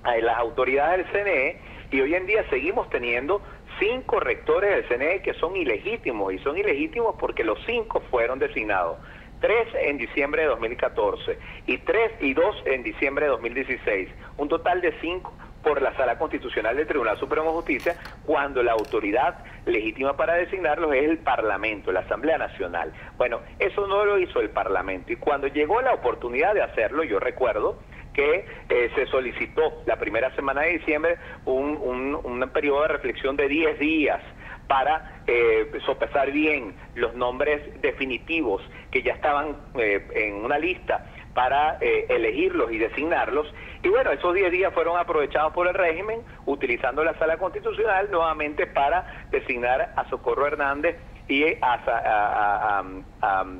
a 0.04 0.16
las 0.16 0.38
autoridades 0.38 1.06
del 1.12 1.24
CNE 1.24 1.56
y 1.90 2.00
hoy 2.00 2.14
en 2.14 2.26
día 2.26 2.44
seguimos 2.50 2.88
teniendo 2.90 3.42
cinco 3.78 4.20
rectores 4.20 4.70
del 4.70 4.88
CNE 4.88 5.22
que 5.22 5.34
son 5.34 5.56
ilegítimos 5.56 6.32
y 6.32 6.38
son 6.38 6.56
ilegítimos 6.56 7.16
porque 7.18 7.44
los 7.44 7.58
cinco 7.66 8.02
fueron 8.10 8.38
designados. 8.38 8.98
Tres 9.40 9.68
en 9.74 9.98
diciembre 9.98 10.42
de 10.42 10.48
2014 10.48 11.38
y 11.66 11.78
tres 11.78 12.12
y 12.20 12.34
dos 12.34 12.56
en 12.66 12.82
diciembre 12.82 13.26
de 13.26 13.30
2016. 13.32 14.08
Un 14.38 14.48
total 14.48 14.80
de 14.80 14.92
cinco 15.00 15.32
por 15.64 15.80
la 15.82 15.96
Sala 15.96 16.18
Constitucional 16.18 16.76
del 16.76 16.86
Tribunal 16.86 17.18
Supremo 17.18 17.46
de 17.46 17.52
Justicia, 17.54 17.96
cuando 18.26 18.62
la 18.62 18.72
autoridad 18.72 19.38
legítima 19.64 20.14
para 20.14 20.34
designarlos 20.34 20.94
es 20.94 21.04
el 21.04 21.18
Parlamento, 21.18 21.90
la 21.90 22.00
Asamblea 22.00 22.38
Nacional. 22.38 22.92
Bueno, 23.16 23.40
eso 23.58 23.86
no 23.86 24.04
lo 24.04 24.18
hizo 24.18 24.40
el 24.40 24.50
Parlamento 24.50 25.12
y 25.12 25.16
cuando 25.16 25.46
llegó 25.48 25.80
la 25.80 25.94
oportunidad 25.94 26.54
de 26.54 26.62
hacerlo, 26.62 27.02
yo 27.02 27.18
recuerdo, 27.18 27.78
que 28.14 28.46
eh, 28.68 28.90
se 28.94 29.06
solicitó 29.06 29.82
la 29.86 29.96
primera 29.96 30.34
semana 30.34 30.62
de 30.62 30.78
diciembre 30.78 31.16
un, 31.44 31.76
un, 32.24 32.48
periodo 32.50 32.82
de 32.82 32.88
reflexión 32.88 33.36
de 33.36 33.48
10 33.48 33.78
días 33.78 34.20
para 34.68 35.22
eh, 35.26 35.70
sopesar 35.84 36.30
bien 36.30 36.74
los 36.94 37.14
nombres 37.14 37.80
definitivos 37.82 38.62
que 38.90 39.02
ya 39.02 39.12
estaban 39.12 39.56
eh, 39.76 40.06
en 40.14 40.44
una 40.44 40.58
lista 40.58 41.06
para 41.34 41.78
eh, 41.80 42.06
elegirlos 42.08 42.70
y 42.70 42.78
designarlos. 42.78 43.52
Y 43.82 43.88
bueno, 43.88 44.12
esos 44.12 44.32
10 44.32 44.52
días 44.52 44.72
fueron 44.72 44.96
aprovechados 44.96 45.52
por 45.52 45.66
el 45.66 45.74
régimen, 45.74 46.22
utilizando 46.46 47.02
la 47.04 47.18
sala 47.18 47.36
constitucional 47.36 48.08
nuevamente 48.10 48.66
para 48.66 49.26
designar 49.30 49.92
a 49.96 50.08
Socorro 50.08 50.46
Hernández 50.46 50.96
y 51.28 51.44
a, 51.60 52.82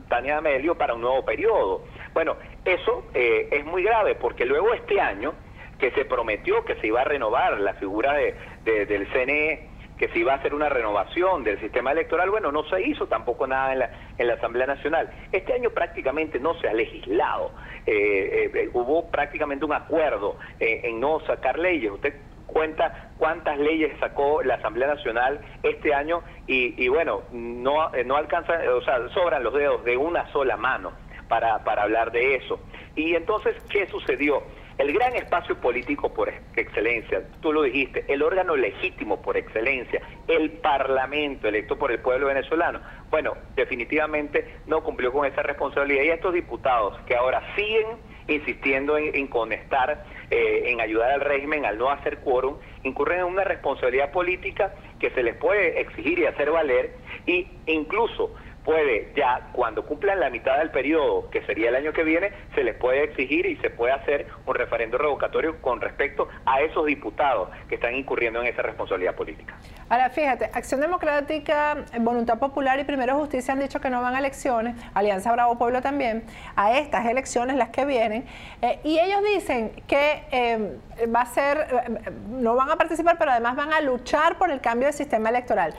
Tania 0.09 0.39
Amelio 0.39 0.77
para 0.77 0.95
un 0.95 1.01
nuevo 1.01 1.25
periodo. 1.25 1.85
Bueno, 2.13 2.37
eso 2.65 3.05
eh, 3.15 3.49
es 3.51 3.65
muy 3.65 3.83
grave 3.83 4.15
porque 4.15 4.45
luego 4.45 4.75
este 4.75 5.01
año 5.01 5.35
que 5.79 5.91
se 5.93 6.05
prometió 6.05 6.65
que 6.65 6.77
se 6.77 6.87
iba 6.87 7.01
a 7.01 7.05
renovar 7.05 7.59
la 7.61 7.75
figura 7.75 8.15
de, 8.15 8.87
del 8.87 9.09
CNE, 9.13 9.69
que 9.99 10.09
se 10.09 10.19
iba 10.19 10.33
a 10.33 10.37
hacer 10.37 10.55
una 10.55 10.69
renovación 10.69 11.45
del 11.45 11.61
sistema 11.61 11.93
electoral, 11.93 12.31
bueno, 12.31 12.51
no 12.53 12.65
se 12.65 12.83
hizo 12.83 13.07
tampoco 13.07 13.47
nada 13.47 13.73
en 13.73 13.79
la, 13.81 13.91
en 14.19 14.27
la 14.27 14.35
Asamblea 14.35 14.67
Nacional. 14.67 15.11
Este 15.33 15.53
año 15.53 15.71
prácticamente 15.71 16.39
no 16.39 16.55
se 16.61 16.69
ha 16.69 16.73
legislado, 16.73 17.53
eh, 17.87 18.51
eh, 18.55 18.71
hubo 18.73 19.11
prácticamente 19.11 19.65
un 19.65 19.73
acuerdo 19.73 20.37
en 20.59 21.01
no 21.01 21.21
sacar 21.21 21.59
leyes. 21.59 21.93
Usted 21.93 22.15
cuenta 22.55 23.11
cuántas 23.19 23.59
leyes 23.59 23.93
sacó 23.99 24.43
la 24.43 24.55
Asamblea 24.55 24.95
Nacional 24.95 25.41
este 25.63 25.93
año 25.93 26.23
y, 26.47 26.83
y 26.83 26.89
bueno, 26.89 27.23
no, 27.33 27.91
no 28.07 28.17
alcanza, 28.17 28.55
o 28.73 28.81
sea, 28.83 29.09
sobran 29.11 29.43
los 29.43 29.53
dedos 29.53 29.85
de 29.85 29.97
una 29.97 30.31
sola 30.33 30.57
mano 30.57 30.93
para, 31.29 31.65
para 31.65 31.83
hablar 31.83 32.13
de 32.13 32.37
eso. 32.37 32.61
Y 32.95 33.17
entonces, 33.17 33.57
¿qué 33.69 33.89
sucedió? 33.89 34.45
El 34.79 34.93
gran 34.93 35.15
espacio 35.15 35.61
político 35.61 36.13
por 36.15 36.33
excelencia, 36.57 37.25
tú 37.41 37.53
lo 37.53 37.63
dijiste, 37.63 38.05
el 38.09 38.23
órgano 38.23 38.57
legítimo 38.57 39.21
por 39.21 39.37
excelencia, 39.37 40.01
el 40.27 40.51
Parlamento 40.53 41.49
electo 41.49 41.77
por 41.77 41.91
el 41.93 42.01
pueblo 42.01 42.27
venezolano, 42.29 42.81
bueno, 43.11 43.35
definitivamente 43.55 44.59
no 44.67 44.83
cumplió 44.83 45.13
con 45.13 45.27
esa 45.27 45.43
responsabilidad. 45.43 46.03
Y 46.05 46.11
estos 46.11 46.35
diputados 46.35 46.99
que 47.07 47.17
ahora 47.17 47.43
siguen 47.57 47.87
insistiendo 48.29 48.97
en, 48.97 49.27
conectar, 49.27 50.05
eh, 50.31 50.63
en 50.67 50.81
ayudar 50.81 51.11
al 51.13 51.21
régimen 51.21 51.65
al 51.65 51.79
no 51.79 51.91
hacer 51.91 52.19
quórum, 52.19 52.57
incurren 52.83 53.21
en 53.21 53.25
una 53.27 53.45
responsabilidad 53.45 54.11
política 54.11 54.75
que 54.99 55.11
se 55.11 55.23
les 55.23 55.37
puede 55.37 55.81
exigir 55.81 56.19
y 56.19 56.27
hacer 56.27 56.51
valer, 56.51 56.95
e 57.27 57.47
incluso 57.67 58.35
puede 58.65 59.13
ya 59.15 59.49
cuando 59.53 59.85
cumplan 59.85 60.21
la 60.21 60.31
mitad 60.31 60.59
del 60.59 60.71
periodo, 60.71 61.29
que 61.31 61.43
sería 61.43 61.69
el 61.69 61.77
año 61.77 61.93
que 61.93 62.03
viene, 62.03 62.33
se 62.55 62.65
les 62.65 62.75
puede 62.77 63.05
exigir 63.05 63.47
y 63.47 63.57
se 63.57 63.71
puede 63.71 63.93
hacer 63.93 64.27
un 64.47 64.55
referendo 64.55 64.99
revocatorio 64.99 65.61
con 65.61 65.81
respecto 65.81 66.29
a 66.47 66.63
esos 66.63 66.87
diputados 66.87 67.51
que 67.69 67.77
están 67.77 67.95
incurriendo 67.95 68.41
en 68.41 68.47
esa 68.47 68.63
responsabilidad 68.63 69.15
política. 69.15 69.55
Ahora, 69.89 70.09
fíjate, 70.11 70.47
Acción 70.47 70.81
Democrática, 70.81 71.85
Voluntad 72.01 72.39
Popular 72.39 72.81
y 72.81 72.85
Primero 72.85 73.17
Justicia 73.17 73.53
han 73.53 73.61
dicho 73.61 73.81
que 73.81 73.91
no 73.91 74.01
van 74.01 74.15
a 74.15 74.19
elecciones, 74.19 74.75
Alianza 74.95 75.31
Bravo 75.33 75.59
Pueblo 75.59 75.83
también, 75.83 76.25
a 76.57 76.79
estas 76.79 77.07
elecciones, 77.07 77.57
las 77.57 77.69
que 77.69 77.85
vienen, 77.85 78.25
eh, 78.63 78.81
y 78.83 78.99
ellos 78.99 79.21
dicen 79.35 79.73
que 79.87 80.25
eh, 80.31 80.79
va 81.15 81.21
a 81.21 81.27
ser, 81.27 81.59
eh, 81.59 82.11
no 82.31 82.55
van 82.57 82.71
a 82.71 82.77
participar, 82.77 83.19
pero 83.19 83.31
además 83.31 83.57
van 83.57 83.73
a 83.73 83.81
luchar 83.81 84.39
por 84.39 84.51
el 84.51 84.61
cambio 84.61 84.87
del 84.87 84.95
sistema 84.95 85.29
electoral. 85.29 85.75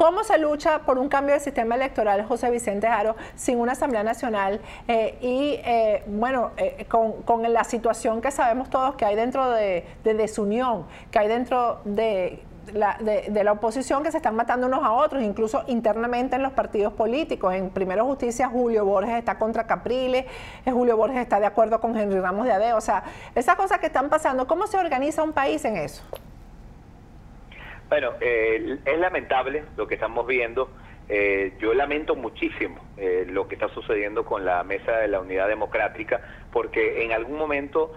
¿Cómo 0.00 0.24
se 0.24 0.38
lucha 0.38 0.78
por 0.78 0.98
un 0.98 1.10
cambio 1.10 1.34
del 1.34 1.42
sistema 1.42 1.74
electoral, 1.74 2.24
José 2.24 2.50
Vicente 2.50 2.86
Jaro, 2.86 3.16
sin 3.34 3.60
una 3.60 3.72
Asamblea 3.72 4.02
Nacional 4.02 4.58
eh, 4.88 5.18
y, 5.20 5.60
eh, 5.62 6.02
bueno, 6.06 6.52
eh, 6.56 6.86
con, 6.88 7.42
la 7.52 7.64
situación 7.64 8.22
que 8.22 8.30
sabemos 8.30 8.70
todos 8.70 8.94
que 8.94 9.04
hay 9.04 9.14
dentro 9.14 9.50
de, 9.50 9.84
desunión, 10.02 10.86
que 11.10 11.18
hay 11.18 11.28
dentro 11.28 11.82
de 11.84 12.42
la, 12.72 12.96
de, 12.98 13.50
oposición 13.50 14.02
que 14.02 14.10
se 14.10 14.16
están 14.16 14.36
matando 14.36 14.68
unos 14.68 14.82
a 14.82 14.92
otros, 14.92 15.22
incluso 15.22 15.64
internamente 15.66 16.36
en 16.36 16.44
los 16.44 16.52
partidos 16.52 16.94
políticos. 16.94 17.52
En 17.52 17.68
Primero 17.68 18.06
Justicia, 18.06 18.48
Julio 18.48 18.86
Borges 18.86 19.18
está 19.18 19.36
contra 19.38 19.66
Capriles, 19.66 20.24
Julio 20.64 20.96
Borges 20.96 21.18
está 21.18 21.40
de 21.40 21.46
acuerdo 21.46 21.78
con 21.78 21.94
Henry 21.94 22.20
Ramos 22.20 22.46
de 22.46 22.52
Adeo. 22.52 22.78
O 22.78 22.80
sea, 22.80 23.04
esas 23.34 23.54
cosas 23.56 23.80
que 23.80 23.88
están 23.88 24.08
pasando, 24.08 24.46
¿cómo 24.46 24.66
se 24.66 24.78
organiza 24.78 25.22
un 25.22 25.34
país 25.34 25.62
en 25.66 25.76
eso? 25.76 26.02
Bueno, 27.90 28.12
eh, 28.20 28.78
es 28.84 28.98
lamentable 29.00 29.64
lo 29.76 29.88
que 29.88 29.94
estamos 29.96 30.24
viendo. 30.24 30.70
Eh, 31.08 31.54
yo 31.58 31.74
lamento 31.74 32.14
muchísimo 32.14 32.80
eh, 32.96 33.26
lo 33.28 33.48
que 33.48 33.56
está 33.56 33.68
sucediendo 33.70 34.24
con 34.24 34.44
la 34.44 34.62
Mesa 34.62 34.98
de 34.98 35.08
la 35.08 35.18
Unidad 35.18 35.48
Democrática, 35.48 36.20
porque 36.52 37.02
en 37.02 37.10
algún 37.10 37.36
momento 37.36 37.92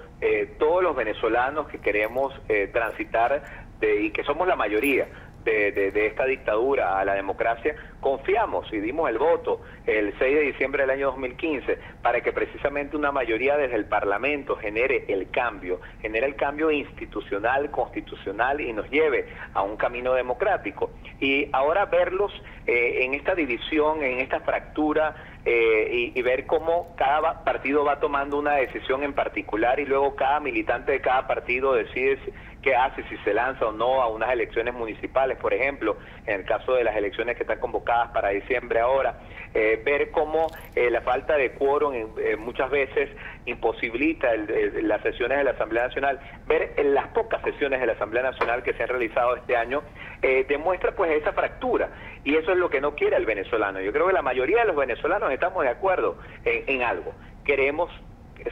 todos 0.57 0.81
los 0.81 0.95
venezolanos 0.95 1.67
que 1.67 1.79
queremos 1.79 2.33
transitar 2.71 3.43
y 3.81 4.09
que 4.11 4.23
somos 4.23 4.47
la 4.47 4.55
mayoría, 4.55 5.05
de, 5.43 6.07
esta 6.07 6.25
dictadura 6.25 6.99
a 6.99 7.05
la 7.05 7.13
democracia, 7.13 7.75
confiamos 7.99 8.71
y 8.73 8.79
dimos 8.79 9.09
el 9.09 9.17
voto 9.17 9.61
el 9.85 10.13
6 10.17 10.35
de 10.35 10.41
diciembre 10.41 10.83
del 10.83 10.91
año 10.91 11.07
2015 11.07 11.77
para 12.01 12.21
que 12.21 12.31
precisamente 12.31 12.95
una 12.95 13.11
mayoría 13.11 13.57
desde 13.57 13.75
el 13.75 13.85
Parlamento 13.85 14.55
genere 14.55 15.05
el 15.07 15.29
cambio, 15.29 15.79
genere 16.01 16.27
el 16.27 16.35
cambio 16.35 16.71
institucional, 16.71 17.71
constitucional 17.71 18.61
y 18.61 18.73
nos 18.73 18.89
lleve 18.89 19.27
a 19.53 19.61
un 19.61 19.77
camino 19.77 20.13
democrático. 20.13 20.91
Y 21.19 21.49
ahora 21.51 21.85
verlos 21.85 22.31
eh, 22.67 23.03
en 23.03 23.13
esta 23.13 23.35
división, 23.35 24.03
en 24.03 24.19
esta 24.19 24.39
fractura, 24.41 25.15
eh, 25.45 26.13
y, 26.15 26.21
ver 26.21 26.45
cómo 26.45 26.95
cada 26.95 27.43
partido 27.43 27.83
va 27.83 27.99
tomando 27.99 28.39
una 28.39 28.53
decisión 28.53 29.03
en 29.03 29.11
particular 29.11 29.77
y 29.77 29.85
luego 29.85 30.15
cada 30.15 30.39
militante 30.39 30.93
de 30.93 31.01
cada 31.01 31.27
partido 31.27 31.73
decide 31.73 32.17
qué 32.64 32.76
hace, 32.76 33.03
si 33.03 33.18
se 33.18 33.34
lanza 33.34 33.68
o 33.68 33.72
no 33.72 34.01
a 34.01 34.07
unas 34.07 34.32
elecciones 34.32 34.74
municipales, 34.74 35.38
por 35.38 35.53
ejemplo, 35.53 35.97
en 36.26 36.39
el 36.39 36.45
caso 36.45 36.74
de 36.74 36.84
las 36.84 36.95
elecciones 36.95 37.36
que 37.36 37.43
están 37.43 37.59
convocadas 37.59 38.09
para 38.11 38.30
diciembre 38.30 38.80
ahora, 38.80 39.20
eh, 39.53 39.80
ver 39.86 40.09
cómo 40.09 40.47
eh, 40.74 40.89
la 40.89 41.01
falta 41.01 41.38
de 41.38 41.51
quórum 41.51 41.93
eh, 41.93 42.36
muchas 42.38 42.72
veces 42.72 43.09
imposibilita 43.45 44.30
las 44.82 45.01
sesiones 45.03 45.38
de 45.38 45.43
la 45.43 45.51
Asamblea 45.51 45.88
Nacional, 45.88 46.20
ver 46.47 46.74
en 46.78 46.95
las 46.95 47.07
pocas 47.09 47.41
sesiones 47.43 47.80
de 47.82 47.86
la 47.86 47.93
Asamblea 47.93 48.24
Nacional 48.24 48.64
que 48.64 48.74
se 48.74 48.82
han 48.82 48.89
realizado 48.89 49.36
este 49.36 49.55
año, 49.55 49.84
demuestra 50.47 50.93
pues 50.95 51.11
esa 51.11 51.34
fractura 51.34 51.89
y 52.24 52.36
eso 52.36 52.53
es 52.53 52.57
lo 52.57 52.70
que 52.70 52.80
no 52.80 52.95
quiere 52.95 53.18
el 53.18 53.26
venezolano. 53.26 53.82
Yo 53.82 53.91
creo 53.91 54.07
que 54.07 54.14
la 54.14 54.22
mayoría 54.22 54.61
de 54.61 54.66
los 54.66 54.76
venezolanos 54.78 55.30
estamos 55.32 55.64
de 55.64 55.70
acuerdo 55.70 56.18
en 56.45 56.82
algo. 56.82 57.14
Queremos 57.43 57.91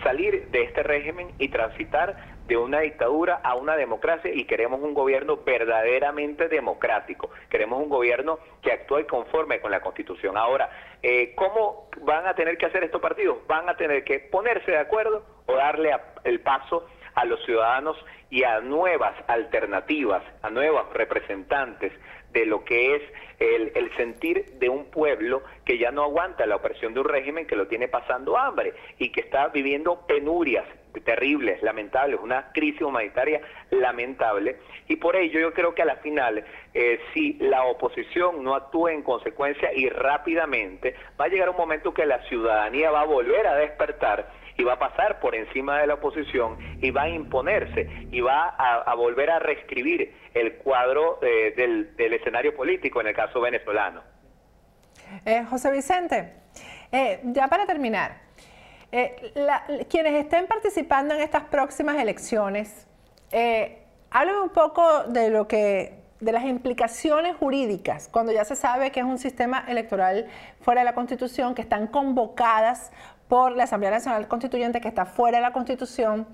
salir 0.03 0.49
de 0.51 0.64
este 0.64 0.84
régimen 0.84 1.30
y 1.39 1.47
transitar 1.47 2.16
de 2.47 2.57
una 2.57 2.81
dictadura 2.81 3.39
a 3.43 3.55
una 3.55 3.75
democracia 3.75 4.31
y 4.33 4.45
queremos 4.45 4.81
un 4.81 4.93
gobierno 4.93 5.37
verdaderamente 5.37 6.47
democrático. 6.47 7.29
Queremos 7.49 7.81
un 7.81 7.89
gobierno 7.89 8.39
que 8.61 8.71
actúe 8.71 9.05
conforme 9.07 9.59
con 9.61 9.71
la 9.71 9.81
Constitución. 9.81 10.37
Ahora, 10.37 10.69
eh, 11.01 11.33
¿cómo 11.35 11.89
van 12.01 12.27
a 12.27 12.35
tener 12.35 12.57
que 12.57 12.65
hacer 12.65 12.83
estos 12.83 13.01
partidos? 13.01 13.37
Van 13.47 13.69
a 13.69 13.77
tener 13.77 14.03
que 14.03 14.19
ponerse 14.19 14.71
de 14.71 14.79
acuerdo 14.79 15.23
o 15.45 15.53
darle 15.53 15.95
el 16.23 16.41
paso 16.41 16.85
a 17.15 17.25
los 17.25 17.43
ciudadanos 17.45 17.97
y 18.29 18.43
a 18.43 18.61
nuevas 18.61 19.13
alternativas, 19.27 20.23
a 20.41 20.49
nuevos 20.49 20.91
representantes 20.93 21.91
de 22.31 22.45
lo 22.45 22.63
que 22.63 22.95
es 22.95 23.01
el, 23.39 23.71
el, 23.75 23.95
sentir 23.97 24.45
de 24.59 24.69
un 24.69 24.85
pueblo 24.85 25.43
que 25.65 25.77
ya 25.77 25.91
no 25.91 26.03
aguanta 26.03 26.45
la 26.45 26.55
opresión 26.55 26.93
de 26.93 27.01
un 27.01 27.09
régimen 27.09 27.45
que 27.45 27.57
lo 27.57 27.67
tiene 27.67 27.89
pasando 27.89 28.37
hambre 28.37 28.73
y 28.97 29.11
que 29.11 29.21
está 29.21 29.49
viviendo 29.49 30.05
penurias 30.07 30.65
terribles, 30.99 31.61
lamentables, 31.63 32.19
una 32.21 32.51
crisis 32.51 32.81
humanitaria 32.81 33.41
lamentable. 33.69 34.57
Y 34.87 34.97
por 34.97 35.15
ello 35.15 35.39
yo 35.39 35.53
creo 35.53 35.73
que 35.73 35.81
a 35.81 35.85
la 35.85 35.95
final, 35.97 36.43
eh, 36.73 36.99
si 37.13 37.33
la 37.33 37.63
oposición 37.63 38.43
no 38.43 38.55
actúa 38.55 38.91
en 38.91 39.03
consecuencia 39.03 39.73
y 39.73 39.89
rápidamente, 39.89 40.95
va 41.19 41.25
a 41.25 41.27
llegar 41.29 41.49
un 41.49 41.57
momento 41.57 41.93
que 41.93 42.05
la 42.05 42.21
ciudadanía 42.27 42.91
va 42.91 43.01
a 43.01 43.05
volver 43.05 43.47
a 43.47 43.55
despertar 43.55 44.41
y 44.57 44.63
va 44.63 44.73
a 44.73 44.79
pasar 44.79 45.19
por 45.19 45.35
encima 45.35 45.79
de 45.79 45.87
la 45.87 45.95
oposición 45.95 46.57
y 46.81 46.91
va 46.91 47.03
a 47.03 47.09
imponerse 47.09 47.87
y 48.11 48.21
va 48.21 48.49
a, 48.49 48.93
volver 48.95 49.29
a 49.31 49.39
reescribir 49.39 50.13
el 50.33 50.55
cuadro 50.57 51.19
eh, 51.21 51.53
del, 51.55 52.13
escenario 52.13 52.55
político 52.55 53.01
en 53.01 53.07
el 53.07 53.15
caso 53.15 53.41
venezolano. 53.41 54.03
Eh, 55.25 55.43
José 55.49 55.71
Vicente, 55.71 56.33
eh, 56.91 57.19
ya 57.23 57.47
para 57.47 57.65
terminar, 57.65 58.21
quienes 58.91 60.13
estén 60.25 60.47
participando 60.47 61.15
en 61.15 61.21
estas 61.21 61.43
próximas 61.45 61.97
elecciones, 61.97 62.87
háblame 64.09 64.41
un 64.41 64.49
poco 64.49 65.03
de 65.05 65.29
lo 65.29 65.47
que 65.47 66.01
de 66.21 66.31
las 66.31 66.45
implicaciones 66.45 67.35
jurídicas, 67.35 68.07
cuando 68.07 68.31
ya 68.31 68.45
se 68.45 68.55
sabe 68.55 68.91
que 68.91 68.99
es 68.99 69.05
un 69.05 69.17
sistema 69.17 69.65
electoral 69.67 70.27
fuera 70.61 70.81
de 70.81 70.85
la 70.85 70.93
Constitución, 70.93 71.55
que 71.55 71.63
están 71.63 71.87
convocadas 71.87 72.91
por 73.27 73.53
la 73.53 73.63
Asamblea 73.63 73.91
Nacional 73.91 74.27
Constituyente 74.27 74.81
que 74.81 74.87
está 74.87 75.05
fuera 75.05 75.39
de 75.39 75.41
la 75.41 75.51
Constitución, 75.51 76.27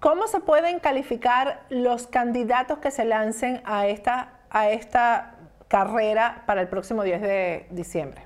¿cómo 0.00 0.26
se 0.28 0.40
pueden 0.40 0.80
calificar 0.80 1.60
los 1.68 2.06
candidatos 2.06 2.78
que 2.78 2.90
se 2.90 3.04
lancen 3.04 3.60
a 3.64 3.86
esta, 3.86 4.40
a 4.48 4.70
esta 4.70 5.34
carrera 5.68 6.44
para 6.46 6.62
el 6.62 6.68
próximo 6.68 7.02
10 7.02 7.20
de 7.20 7.66
diciembre? 7.70 8.25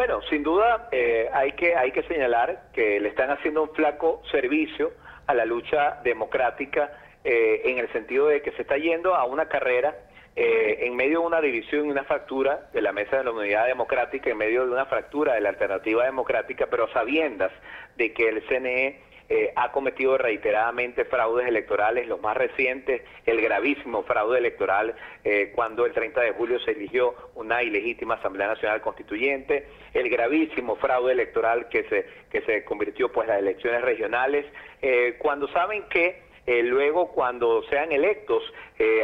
Bueno, 0.00 0.22
sin 0.30 0.42
duda 0.42 0.88
eh, 0.92 1.28
hay, 1.30 1.52
que, 1.52 1.76
hay 1.76 1.92
que 1.92 2.02
señalar 2.04 2.70
que 2.72 2.98
le 3.00 3.10
están 3.10 3.30
haciendo 3.30 3.64
un 3.64 3.74
flaco 3.74 4.22
servicio 4.30 4.92
a 5.26 5.34
la 5.34 5.44
lucha 5.44 6.00
democrática 6.02 6.90
eh, 7.22 7.60
en 7.66 7.76
el 7.76 7.92
sentido 7.92 8.28
de 8.28 8.40
que 8.40 8.50
se 8.52 8.62
está 8.62 8.78
yendo 8.78 9.14
a 9.14 9.26
una 9.26 9.46
carrera 9.50 9.94
eh, 10.36 10.86
en 10.86 10.96
medio 10.96 11.20
de 11.20 11.26
una 11.26 11.42
división 11.42 11.84
y 11.84 11.90
una 11.90 12.04
fractura 12.04 12.70
de 12.72 12.80
la 12.80 12.92
mesa 12.92 13.18
de 13.18 13.24
la 13.24 13.32
unidad 13.32 13.66
democrática, 13.66 14.30
en 14.30 14.38
medio 14.38 14.64
de 14.64 14.72
una 14.72 14.86
fractura 14.86 15.34
de 15.34 15.42
la 15.42 15.50
alternativa 15.50 16.06
democrática, 16.06 16.66
pero 16.70 16.90
sabiendas 16.94 17.52
de 17.98 18.14
que 18.14 18.26
el 18.26 18.42
CNE 18.46 19.02
eh, 19.32 19.52
ha 19.54 19.70
cometido 19.70 20.18
reiteradamente 20.18 21.04
fraudes 21.04 21.46
electorales, 21.46 22.08
los 22.08 22.20
más 22.20 22.36
recientes, 22.36 23.02
el 23.24 23.40
gravísimo 23.40 24.02
fraude 24.02 24.38
electoral 24.38 24.96
eh, 25.22 25.52
cuando 25.54 25.86
el 25.86 25.92
30 25.92 26.20
de 26.20 26.32
julio 26.32 26.58
se 26.58 26.72
eligió 26.72 27.14
una 27.36 27.62
ilegítima 27.62 28.14
Asamblea 28.14 28.48
Nacional 28.48 28.80
Constituyente, 28.80 29.68
el 29.94 30.10
gravísimo 30.10 30.74
fraude 30.74 31.12
electoral 31.12 31.68
que 31.68 31.84
se, 31.84 32.06
que 32.28 32.40
se 32.40 32.64
convirtió 32.64 33.12
pues 33.12 33.28
las 33.28 33.38
elecciones 33.38 33.82
regionales, 33.82 34.46
eh, 34.82 35.14
cuando 35.20 35.46
saben 35.52 35.84
que 35.84 36.28
luego 36.64 37.12
cuando 37.12 37.62
sean 37.70 37.92
electos 37.92 38.42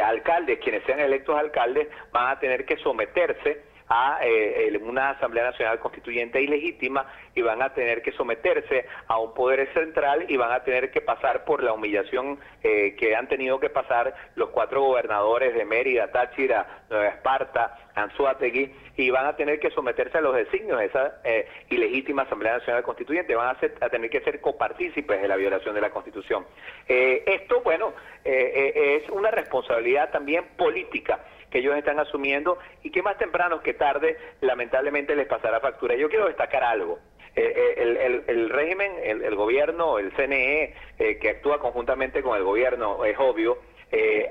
alcaldes, 0.03 0.59
quienes 0.59 0.83
sean 0.83 0.99
electos 0.99 1.37
alcaldes, 1.37 1.87
van 2.11 2.31
a 2.31 2.39
tener 2.41 2.65
que 2.65 2.75
someterse 2.75 3.61
a 3.89 4.19
eh, 4.21 4.77
una 4.83 5.11
Asamblea 5.11 5.45
Nacional 5.45 5.79
Constituyente 5.79 6.41
ilegítima 6.41 7.05
y 7.35 7.41
van 7.41 7.61
a 7.61 7.73
tener 7.73 8.01
que 8.01 8.11
someterse 8.13 8.85
a 9.07 9.19
un 9.19 9.33
poder 9.33 9.71
central 9.73 10.25
y 10.27 10.37
van 10.37 10.51
a 10.51 10.63
tener 10.63 10.91
que 10.91 11.01
pasar 11.01 11.45
por 11.45 11.63
la 11.63 11.73
humillación 11.73 12.39
eh, 12.63 12.95
que 12.97 13.15
han 13.15 13.27
tenido 13.27 13.59
que 13.59 13.69
pasar 13.69 14.13
los 14.35 14.49
cuatro 14.49 14.81
gobernadores 14.83 15.53
de 15.53 15.65
Mérida, 15.65 16.11
Táchira, 16.11 16.85
Nueva 16.89 17.07
Esparta, 17.07 17.77
Anzuategui, 17.95 18.73
y 18.95 19.09
van 19.09 19.25
a 19.25 19.35
tener 19.35 19.59
que 19.59 19.69
someterse 19.71 20.17
a 20.17 20.21
los 20.21 20.35
designios 20.35 20.79
de 20.79 20.85
esa 20.85 21.21
eh, 21.23 21.47
ilegítima 21.69 22.23
Asamblea 22.23 22.57
Nacional 22.57 22.83
Constituyente, 22.83 23.35
van 23.35 23.55
a, 23.55 23.85
a, 23.85 23.89
tener 23.89 24.09
que 24.09 24.21
ser 24.21 24.41
copartícipes 24.41 25.21
de 25.21 25.27
la 25.27 25.35
violación 25.35 25.75
de 25.75 25.81
la 25.81 25.89
Constitución. 25.89 26.45
esto, 26.87 27.61
bueno, 27.61 27.93
es 28.23 29.09
una 29.09 29.31
responsabilidad 29.31 30.11
también 30.11 30.45
política 30.57 31.19
que 31.49 31.59
ellos 31.59 31.75
están 31.77 31.99
asumiendo 31.99 32.57
y 32.83 32.91
que 32.91 33.01
más 33.01 33.17
temprano 33.17 33.61
que 33.61 33.73
tarde 33.73 34.17
lamentablemente 34.41 35.15
les 35.15 35.27
pasará 35.27 35.59
factura. 35.59 35.95
Yo 35.95 36.09
quiero 36.09 36.27
destacar 36.27 36.63
algo. 36.63 36.99
Eh, 37.35 37.75
eh, 37.77 38.23
el, 38.27 38.49
régimen, 38.49 38.93
el, 39.03 39.35
gobierno, 39.35 39.99
el 39.99 40.11
CNE, 40.13 40.73
eh, 40.97 41.19
que 41.19 41.29
actúa 41.29 41.59
conjuntamente 41.59 42.23
con 42.23 42.35
el 42.35 42.43
gobierno, 42.43 43.05
es 43.05 43.15
obvio, 43.19 43.59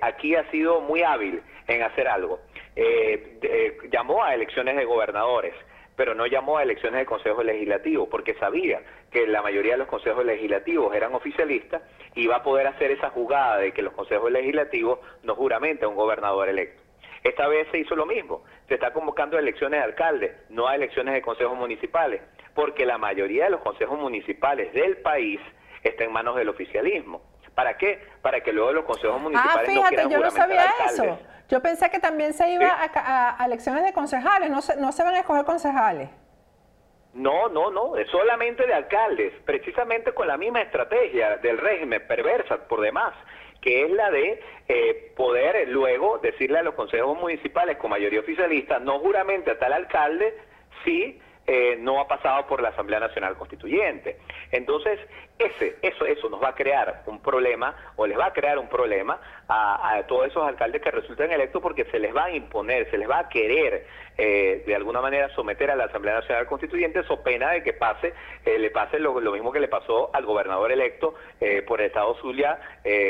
aquí 0.03 0.35
ha 0.35 0.51
sido 0.51 0.81
muy 0.81 1.03
hábil 1.03 1.43
en 1.67 1.83
hacer 1.83 2.09
algo. 2.09 2.41
llamó 3.91 4.23
a 4.23 4.35
elecciones 4.35 4.77
de 4.77 4.85
gobernadores, 4.85 5.55
pero 5.97 6.15
no 6.15 6.27
llamó 6.27 6.59
a 6.59 6.63
elecciones 6.63 7.01
de 7.01 7.07
consejos 7.07 7.45
legislativos, 7.45 8.09
porque 8.11 8.35
sabía 8.35 8.83
que 9.11 9.27
la 9.27 9.43
mayoría 9.43 9.73
de 9.73 9.79
los 9.79 9.89
consejos 9.89 10.25
legislativos 10.25 10.95
eran 10.95 11.15
oficialistas 11.15 11.83
y 12.15 12.27
va 12.27 12.37
a 12.37 12.43
poder 12.43 12.67
hacer 12.67 12.91
esa 12.91 13.11
jugada 13.11 13.59
de 13.59 13.73
que 13.73 13.83
los 13.83 13.95
consejos 13.95 14.31
legislativos 14.31 14.99
no 15.23 15.35
juramenten 15.35 15.87
a 15.87 15.89
un 15.89 15.97
gobernador 15.97 16.49
electo. 16.49 16.83
Esta 17.25 17.49
vez 17.49 17.67
se 17.73 17.79
hizo 17.79 17.97
lo 17.97 18.07
mismo. 18.07 18.45
Se 18.69 18.75
está 18.75 18.93
convocando 18.93 19.37
a 19.37 19.41
elecciones 19.41 19.81
de 19.81 19.85
alcaldes, 19.85 20.33
no 20.49 20.69
a 20.69 20.77
elecciones 20.77 21.15
de 21.15 21.23
consejos 21.23 21.57
municipales, 21.57 22.21
porque 22.55 22.87
la 22.87 22.99
mayoría 22.99 23.45
de 23.45 23.51
los 23.51 23.63
consejos 23.63 23.99
municipales 23.99 24.73
del 24.73 24.99
país 24.99 25.41
está 25.83 26.05
en 26.05 26.13
manos 26.13 26.37
del 26.37 26.49
oficialismo. 26.49 27.23
¿Para 27.57 27.79
qué? 27.79 28.07
Para 28.21 28.43
que 28.43 28.53
luego 28.53 28.71
los 28.71 28.85
consejos 28.85 29.19
municipales 29.19 29.67
ah, 29.67 29.73
fíjate, 29.73 30.11
yo 30.11 30.21
no 30.21 30.31
sabía 30.31 30.67
eso. 30.85 31.19
Yo 31.49 31.63
pensé 31.63 31.89
que 31.91 31.99
también 31.99 32.35
se 32.35 32.51
iba 32.51 32.69
a, 32.69 33.45
elecciones 33.47 33.83
de 33.83 33.95
concejales, 33.95 34.51
no 34.51 34.61
se, 34.61 34.77
no 34.77 34.93
se 34.93 35.03
van 35.03 35.15
a 35.15 35.21
escoger 35.21 35.47
concejales. 35.47 36.11
No, 37.15 37.49
no, 37.49 37.71
no, 37.71 37.97
es 37.97 38.11
solamente 38.11 38.67
de 38.67 38.75
alcaldes, 38.75 39.33
precisamente 39.47 40.13
con 40.13 40.27
la 40.27 40.37
misma 40.37 40.61
estrategia 40.61 41.39
del 41.39 41.57
régimen 41.57 42.07
perversa 42.07 42.59
por 42.69 42.83
demás 42.83 43.15
que 43.63 43.85
es 43.85 43.91
la 43.91 44.13
de 44.13 44.41
eh, 44.69 45.13
poder 45.17 45.67
luego 45.69 46.19
decirle 46.19 46.59
a 46.59 46.63
los 46.63 46.75
consejos 46.75 47.19
municipales 47.19 47.79
con 47.79 47.91
mayoría 47.91 48.21
oficialista, 48.21 48.79
no 48.79 49.01
juramente 49.01 49.51
a 49.51 49.59
tal 49.59 49.73
alcalde, 49.73 50.39
si 50.85 51.21
eh, 51.49 51.77
no 51.79 52.01
ha 52.01 52.09
pasado 52.09 52.47
por 52.47 52.61
la 52.61 52.71
Asamblea 52.71 52.99
Nacional 52.99 53.37
Constituyente. 53.37 54.19
Entonces, 54.51 54.99
ese, 55.39 55.77
eso, 55.81 56.05
eso 56.05 56.29
nos 56.29 56.43
va 56.43 56.49
a 56.49 56.55
crear 56.55 57.03
un 57.07 57.21
problema, 57.21 57.75
o 57.97 58.07
les 58.07 58.19
va 58.19 58.27
a 58.27 58.33
crear 58.33 58.59
un 58.59 58.69
problema 58.69 59.21
a, 59.49 60.03
todos 60.09 60.27
esos 60.27 60.47
alcaldes 60.47 60.83
que 60.83 60.91
resulten 60.91 61.31
electos 61.31 61.63
porque 61.63 61.85
se 61.85 62.01
les 62.01 62.15
va 62.15 62.25
a 62.25 62.31
imponer, 62.31 62.91
se 62.91 62.99
les 62.99 63.09
va 63.09 63.21
a 63.21 63.29
querer 63.29 63.87
eh, 64.19 64.65
de 64.67 64.75
alguna 64.75 65.01
manera 65.01 65.29
someter 65.37 65.71
a 65.71 65.77
la 65.77 65.85
Asamblea 65.85 66.15
Nacional 66.15 66.47
Constituyente, 66.47 67.05
so 67.05 67.23
pena 67.23 67.51
de 67.51 67.63
que 67.63 67.75
pase, 67.75 68.13
eh, 68.45 68.59
le 68.59 68.71
pase 68.71 68.99
lo, 68.99 69.15
mismo 69.21 69.53
que 69.53 69.61
le 69.61 69.69
pasó 69.69 70.11
al 70.15 70.25
gobernador 70.25 70.73
electo 70.73 71.15
por 71.67 71.81
el 71.81 71.89
Estado 71.89 72.15
Zulia, 72.21 72.59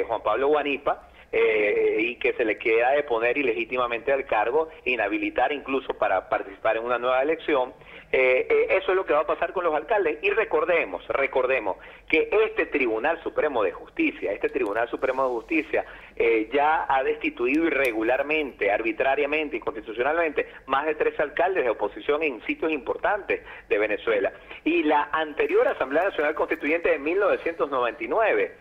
Juan 0.06 0.22
Pablo 0.22 0.48
Guanipa, 0.48 1.08
y 1.32 2.16
que 2.16 2.32
se 2.34 2.44
le 2.44 2.58
queda 2.58 2.92
de 2.92 3.02
poner 3.02 3.36
ilegítimamente 3.36 4.12
al 4.12 4.24
cargo, 4.26 4.68
inhabilitar 4.84 5.52
incluso 5.52 5.94
para 5.94 6.28
participar 6.28 6.76
en 6.76 6.84
una 6.84 6.98
nueva 6.98 7.22
elección. 7.22 7.72
Eh, 8.12 8.46
eh, 8.48 8.66
eso 8.70 8.92
es 8.92 8.96
lo 8.96 9.04
que 9.04 9.12
va 9.12 9.20
a 9.20 9.26
pasar 9.26 9.52
con 9.52 9.64
los 9.64 9.74
alcaldes. 9.74 10.18
Y 10.22 10.30
recordemos, 10.30 11.06
recordemos 11.08 11.76
que 12.08 12.28
este 12.46 12.66
Tribunal 12.66 13.20
Supremo 13.22 13.62
de 13.62 13.72
Justicia, 13.72 14.32
este 14.32 14.48
Tribunal 14.48 14.88
Supremo 14.88 15.24
de 15.24 15.30
Justicia 15.30 15.84
eh, 16.16 16.48
ya 16.52 16.86
ha 16.88 17.02
destituido 17.02 17.66
irregularmente, 17.66 18.70
arbitrariamente 18.72 19.56
y 19.56 19.60
constitucionalmente 19.60 20.46
más 20.66 20.86
de 20.86 20.94
tres 20.94 21.18
alcaldes 21.20 21.64
de 21.64 21.70
oposición 21.70 22.22
en 22.22 22.44
sitios 22.46 22.72
importantes 22.72 23.42
de 23.68 23.78
Venezuela. 23.78 24.32
Y 24.64 24.82
la 24.82 25.10
anterior 25.12 25.68
Asamblea 25.68 26.04
Nacional 26.04 26.34
Constituyente 26.34 26.90
de 26.90 26.98
1999 26.98 28.56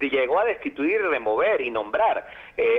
llegó 0.00 0.38
a 0.38 0.44
destituir, 0.44 1.02
remover 1.02 1.60
y 1.60 1.70
nombrar 1.70 2.26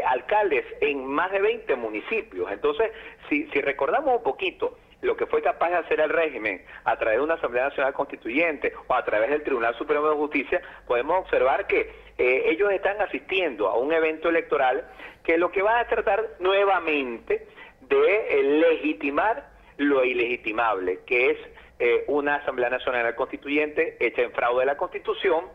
alcaldes 0.07 0.65
en 0.81 1.05
más 1.05 1.31
de 1.31 1.41
20 1.41 1.75
municipios. 1.75 2.51
Entonces, 2.51 2.91
si, 3.29 3.47
si 3.47 3.61
recordamos 3.61 4.17
un 4.17 4.23
poquito, 4.23 4.77
lo 5.03 5.17
que 5.17 5.25
fue 5.25 5.41
capaz 5.41 5.69
de 5.69 5.75
hacer 5.75 5.99
el 5.99 6.09
régimen 6.09 6.61
a 6.85 6.97
través 6.97 7.19
de 7.19 7.23
una 7.23 7.35
Asamblea 7.35 7.65
Nacional 7.65 7.93
Constituyente 7.93 8.73
o 8.87 8.93
a 8.93 9.03
través 9.03 9.29
del 9.29 9.43
Tribunal 9.43 9.75
Supremo 9.77 10.09
de 10.09 10.15
Justicia, 10.15 10.61
podemos 10.87 11.19
observar 11.19 11.67
que 11.67 11.91
eh, 12.17 12.43
ellos 12.47 12.71
están 12.71 13.01
asistiendo 13.01 13.67
a 13.67 13.77
un 13.77 13.91
evento 13.93 14.29
electoral 14.29 14.85
que 15.23 15.37
lo 15.37 15.51
que 15.51 15.61
va 15.61 15.79
a 15.79 15.87
tratar 15.87 16.23
nuevamente 16.39 17.47
de 17.81 18.39
eh, 18.39 18.43
legitimar 18.43 19.49
lo 19.77 20.03
ilegitimable, 20.03 20.99
que 21.05 21.31
es 21.31 21.37
eh, 21.79 22.03
una 22.07 22.35
Asamblea 22.35 22.69
Nacional 22.69 23.15
Constituyente 23.15 23.97
hecha 23.99 24.21
en 24.21 24.31
fraude 24.31 24.61
de 24.61 24.65
la 24.67 24.77
Constitución, 24.77 25.45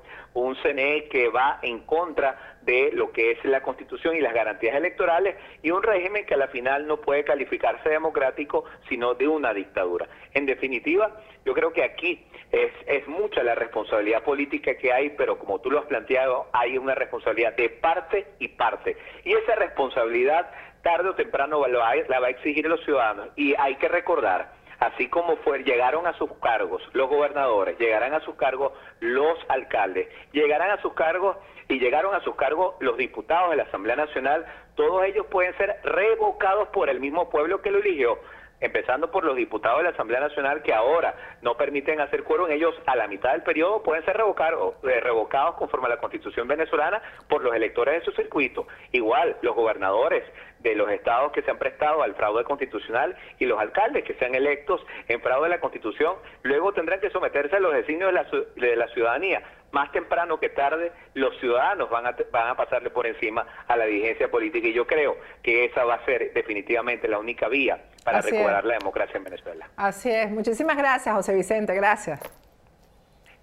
un 0.40 0.56
CNE 0.56 1.08
que 1.08 1.28
va 1.28 1.58
en 1.62 1.80
contra 1.80 2.58
de 2.62 2.90
lo 2.92 3.12
que 3.12 3.32
es 3.32 3.44
la 3.44 3.62
Constitución 3.62 4.16
y 4.16 4.20
las 4.20 4.34
garantías 4.34 4.74
electorales 4.74 5.36
y 5.62 5.70
un 5.70 5.82
régimen 5.82 6.26
que 6.26 6.34
a 6.34 6.36
la 6.36 6.48
final 6.48 6.86
no 6.86 7.00
puede 7.00 7.24
calificarse 7.24 7.88
democrático, 7.88 8.64
sino 8.88 9.14
de 9.14 9.26
una 9.26 9.54
dictadura. 9.54 10.06
En 10.34 10.46
definitiva, 10.46 11.20
yo 11.44 11.54
creo 11.54 11.72
que 11.72 11.82
aquí 11.82 12.26
es, 12.52 12.72
es 12.86 13.06
mucha 13.08 13.42
la 13.42 13.54
responsabilidad 13.54 14.22
política 14.22 14.76
que 14.76 14.92
hay, 14.92 15.10
pero 15.10 15.38
como 15.38 15.60
tú 15.60 15.70
lo 15.70 15.78
has 15.78 15.86
planteado, 15.86 16.48
hay 16.52 16.76
una 16.76 16.94
responsabilidad 16.94 17.54
de 17.56 17.70
parte 17.70 18.26
y 18.38 18.48
parte. 18.48 18.96
Y 19.24 19.32
esa 19.32 19.54
responsabilidad 19.54 20.50
tarde 20.82 21.08
o 21.08 21.14
temprano 21.14 21.66
la 21.66 22.20
va 22.20 22.26
a 22.26 22.30
exigir 22.30 22.66
los 22.66 22.82
ciudadanos. 22.84 23.28
Y 23.36 23.54
hay 23.58 23.76
que 23.76 23.88
recordar 23.88 24.57
así 24.80 25.08
como 25.08 25.36
fue, 25.38 25.62
llegaron 25.64 26.06
a 26.06 26.12
sus 26.14 26.32
cargos 26.38 26.82
los 26.92 27.08
gobernadores, 27.08 27.78
llegarán 27.78 28.14
a 28.14 28.20
sus 28.20 28.36
cargos 28.36 28.72
los 29.00 29.38
alcaldes, 29.48 30.08
llegarán 30.32 30.70
a 30.70 30.80
sus 30.82 30.92
cargos 30.94 31.36
y 31.68 31.78
llegaron 31.78 32.14
a 32.14 32.20
sus 32.20 32.34
cargos 32.36 32.74
los 32.80 32.96
diputados 32.96 33.50
de 33.50 33.56
la 33.56 33.64
Asamblea 33.64 33.96
Nacional, 33.96 34.46
todos 34.74 35.04
ellos 35.04 35.26
pueden 35.26 35.56
ser 35.56 35.76
revocados 35.82 36.68
por 36.68 36.88
el 36.88 37.00
mismo 37.00 37.28
pueblo 37.28 37.60
que 37.60 37.70
lo 37.70 37.78
eligió 37.78 38.18
empezando 38.60 39.10
por 39.10 39.24
los 39.24 39.36
diputados 39.36 39.78
de 39.78 39.84
la 39.84 39.90
Asamblea 39.90 40.20
Nacional 40.20 40.62
que 40.62 40.74
ahora 40.74 41.14
no 41.42 41.56
permiten 41.56 42.00
hacer 42.00 42.24
quórum, 42.24 42.50
ellos 42.50 42.74
a 42.86 42.96
la 42.96 43.06
mitad 43.06 43.32
del 43.32 43.42
periodo 43.42 43.82
pueden 43.82 44.04
ser 44.04 44.16
revocados, 44.16 44.74
eh, 44.84 45.00
revocados 45.00 45.56
conforme 45.56 45.86
a 45.86 45.90
la 45.90 45.98
Constitución 45.98 46.48
venezolana 46.48 47.00
por 47.28 47.42
los 47.42 47.54
electores 47.54 48.00
de 48.00 48.04
su 48.04 48.12
circuito. 48.12 48.66
Igual, 48.92 49.36
los 49.42 49.54
gobernadores 49.54 50.24
de 50.60 50.74
los 50.74 50.90
estados 50.90 51.32
que 51.32 51.42
se 51.42 51.50
han 51.50 51.58
prestado 51.58 52.02
al 52.02 52.14
fraude 52.14 52.44
constitucional 52.44 53.16
y 53.38 53.46
los 53.46 53.58
alcaldes 53.60 54.04
que 54.04 54.14
sean 54.14 54.34
electos 54.34 54.84
en 55.08 55.20
fraude 55.20 55.44
de 55.44 55.56
la 55.56 55.60
Constitución, 55.60 56.16
luego 56.42 56.72
tendrán 56.72 57.00
que 57.00 57.10
someterse 57.10 57.56
a 57.56 57.60
los 57.60 57.72
designios 57.72 58.12
de 58.12 58.12
la, 58.12 58.26
de 58.56 58.76
la 58.76 58.88
ciudadanía 58.88 59.42
más 59.70 59.92
temprano 59.92 60.40
que 60.40 60.48
tarde 60.48 60.92
los 61.14 61.38
ciudadanos 61.40 61.90
van 61.90 62.06
a, 62.06 62.16
van 62.32 62.48
a 62.48 62.56
pasarle 62.56 62.90
por 62.90 63.06
encima 63.06 63.46
a 63.66 63.76
la 63.76 63.84
dirigencia 63.84 64.30
política 64.30 64.66
y 64.66 64.72
yo 64.72 64.86
creo 64.86 65.16
que 65.42 65.66
esa 65.66 65.84
va 65.84 65.94
a 65.94 66.04
ser 66.04 66.32
definitivamente 66.32 67.06
la 67.06 67.18
única 67.18 67.48
vía 67.48 67.78
para 68.04 68.20
recuperar 68.20 68.64
la 68.64 68.74
democracia 68.78 69.18
en 69.18 69.24
Venezuela. 69.24 69.68
Así 69.76 70.10
es. 70.10 70.30
Muchísimas 70.30 70.76
gracias, 70.76 71.14
José 71.14 71.34
Vicente. 71.34 71.74
Gracias. 71.74 72.20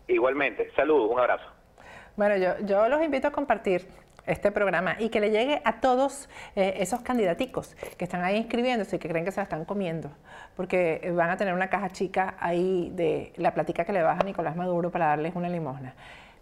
Igualmente. 0.07 0.71
Saludos. 0.75 1.11
Un 1.11 1.19
abrazo. 1.19 1.45
Bueno, 2.15 2.37
yo, 2.37 2.65
yo 2.65 2.87
los 2.87 3.03
invito 3.03 3.27
a 3.27 3.31
compartir 3.31 3.85
este 4.27 4.51
programa 4.51 4.95
y 4.99 5.09
que 5.09 5.19
le 5.19 5.31
llegue 5.31 5.61
a 5.63 5.79
todos 5.81 6.29
eh, 6.55 6.75
esos 6.79 7.01
candidaticos 7.01 7.75
que 7.97 8.05
están 8.05 8.23
ahí 8.23 8.37
inscribiéndose 8.37 8.95
y 8.95 8.99
que 8.99 9.07
creen 9.07 9.25
que 9.25 9.31
se 9.31 9.37
la 9.37 9.43
están 9.43 9.65
comiendo, 9.65 10.11
porque 10.55 11.11
van 11.15 11.29
a 11.29 11.37
tener 11.37 11.53
una 11.53 11.69
caja 11.69 11.89
chica 11.89 12.35
ahí 12.39 12.91
de 12.95 13.33
la 13.37 13.53
platica 13.53 13.85
que 13.85 13.93
le 13.93 14.01
baja 14.01 14.23
Nicolás 14.23 14.55
Maduro 14.55 14.91
para 14.91 15.07
darles 15.07 15.35
una 15.35 15.49
limosna. 15.49 15.93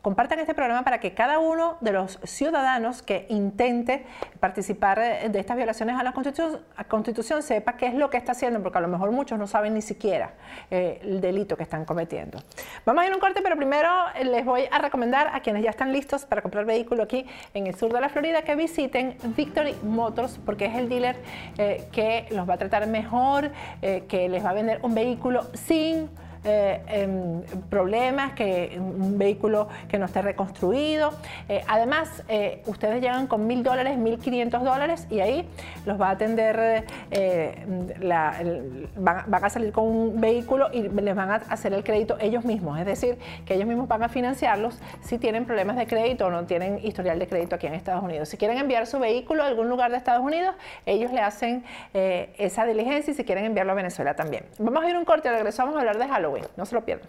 Compartan 0.03 0.37
este 0.39 0.53
programa 0.53 0.83
para 0.83 0.99
que 0.99 1.13
cada 1.13 1.39
uno 1.39 1.77
de 1.79 1.93
los 1.93 2.19
ciudadanos 2.23 3.01
que 3.01 3.25
intente 3.29 4.05
participar 4.41 4.99
de 4.99 5.39
estas 5.39 5.55
violaciones 5.55 5.97
a 5.97 6.03
la 6.03 6.11
Constitución, 6.11 7.41
sepa 7.41 7.77
qué 7.77 7.87
es 7.87 7.93
lo 7.93 8.09
que 8.09 8.17
está 8.17 8.33
haciendo, 8.33 8.61
porque 8.61 8.79
a 8.79 8.81
lo 8.81 8.89
mejor 8.89 9.11
muchos 9.11 9.39
no 9.39 9.47
saben 9.47 9.73
ni 9.73 9.81
siquiera 9.81 10.33
eh, 10.69 10.99
el 11.01 11.21
delito 11.21 11.55
que 11.55 11.63
están 11.63 11.85
cometiendo. 11.85 12.37
Vamos 12.85 13.01
a 13.01 13.07
ir 13.07 13.13
a 13.13 13.15
un 13.15 13.21
corte, 13.21 13.39
pero 13.41 13.55
primero 13.55 13.89
eh, 14.15 14.25
les 14.25 14.43
voy 14.43 14.63
a 14.69 14.77
recomendar 14.77 15.29
a 15.33 15.39
quienes 15.39 15.63
ya 15.63 15.69
están 15.69 15.93
listos 15.93 16.25
para 16.25 16.41
comprar 16.41 16.65
vehículo 16.65 17.03
aquí 17.03 17.25
en 17.53 17.67
el 17.67 17.75
sur 17.75 17.93
de 17.93 18.01
la 18.01 18.09
Florida 18.09 18.41
que 18.41 18.57
visiten 18.57 19.15
Victory 19.37 19.73
Motors, 19.83 20.37
porque 20.45 20.65
es 20.65 20.75
el 20.75 20.89
dealer 20.89 21.15
eh, 21.57 21.87
que 21.93 22.27
los 22.31 22.47
va 22.47 22.55
a 22.55 22.57
tratar 22.57 22.85
mejor, 22.87 23.51
que 23.81 24.27
les 24.27 24.43
va 24.43 24.49
a 24.49 24.53
vender 24.53 24.79
un 24.83 24.93
vehículo 24.93 25.47
sin 25.53 26.09
eh, 26.45 26.81
em, 26.87 27.41
problemas, 27.69 28.33
que 28.33 28.77
un 28.77 29.17
vehículo 29.17 29.69
que 29.87 29.97
no 29.97 30.05
esté 30.05 30.21
reconstruido. 30.21 31.11
Eh, 31.47 31.63
además, 31.67 32.21
eh, 32.27 32.61
ustedes 32.65 33.01
llegan 33.01 33.27
con 33.27 33.47
mil 33.47 33.63
dólares, 33.63 33.97
mil 33.97 34.19
quinientos 34.19 34.61
dólares 34.61 35.07
y 35.09 35.21
ahí 35.21 35.47
los 35.85 35.99
va 35.99 36.09
a 36.09 36.11
atender, 36.11 36.85
van, 38.97 39.43
a 39.43 39.49
salir 39.49 39.71
con 39.71 39.85
un 39.85 40.19
vehículo 40.19 40.67
y 40.73 40.81
les 40.89 41.15
van 41.15 41.31
a 41.31 41.35
hacer 41.35 41.73
el 41.73 41.83
crédito 41.83 42.17
ellos 42.19 42.43
mismos. 42.43 42.77
Es 42.77 42.85
decir, 42.85 43.17
que 43.45 43.53
ellos 43.53 43.67
mismos 43.67 43.87
van 43.87 44.03
a 44.03 44.09
financiarlos 44.09 44.79
si 45.01 45.17
tienen 45.17 45.45
problemas 45.45 45.77
de 45.77 45.87
crédito 45.87 46.27
o 46.27 46.29
no 46.29 46.43
tienen 46.45 46.79
historial 46.83 47.19
de 47.19 47.27
crédito 47.27 47.55
aquí 47.55 47.67
en 47.67 47.73
Estados 47.73 48.03
Unidos. 48.03 48.27
Si 48.27 48.35
quieren 48.35 48.57
enviar 48.57 48.85
su 48.85 48.99
vehículo 48.99 49.43
a 49.43 49.47
algún 49.47 49.69
lugar 49.69 49.91
de 49.91 49.97
Estados 49.97 50.23
Unidos, 50.23 50.55
ellos 50.85 51.11
le 51.13 51.21
hacen 51.21 51.63
esa 51.93 52.65
diligencia 52.65 53.11
y 53.11 53.13
si 53.13 53.23
quieren 53.23 53.45
enviarlo 53.45 53.71
a 53.71 53.75
Venezuela 53.75 54.13
también. 54.15 54.43
Vamos 54.59 54.83
a 54.83 54.89
ir 54.89 54.97
un 54.97 55.05
corte, 55.05 55.31
regresamos 55.31 55.75
a 55.75 55.79
hablar 55.79 55.97
de 55.97 56.07
Halloween. 56.07 56.32
No 56.57 56.65
se 56.65 56.75
lo 56.75 56.83
pierdan. 56.83 57.07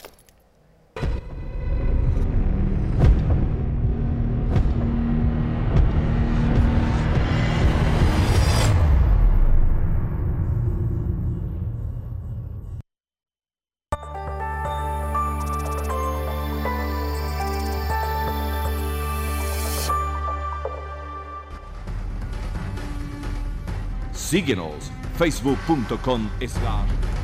Síguenos 24.35 24.91
facebook.com 25.17 26.29
slash 26.41 27.24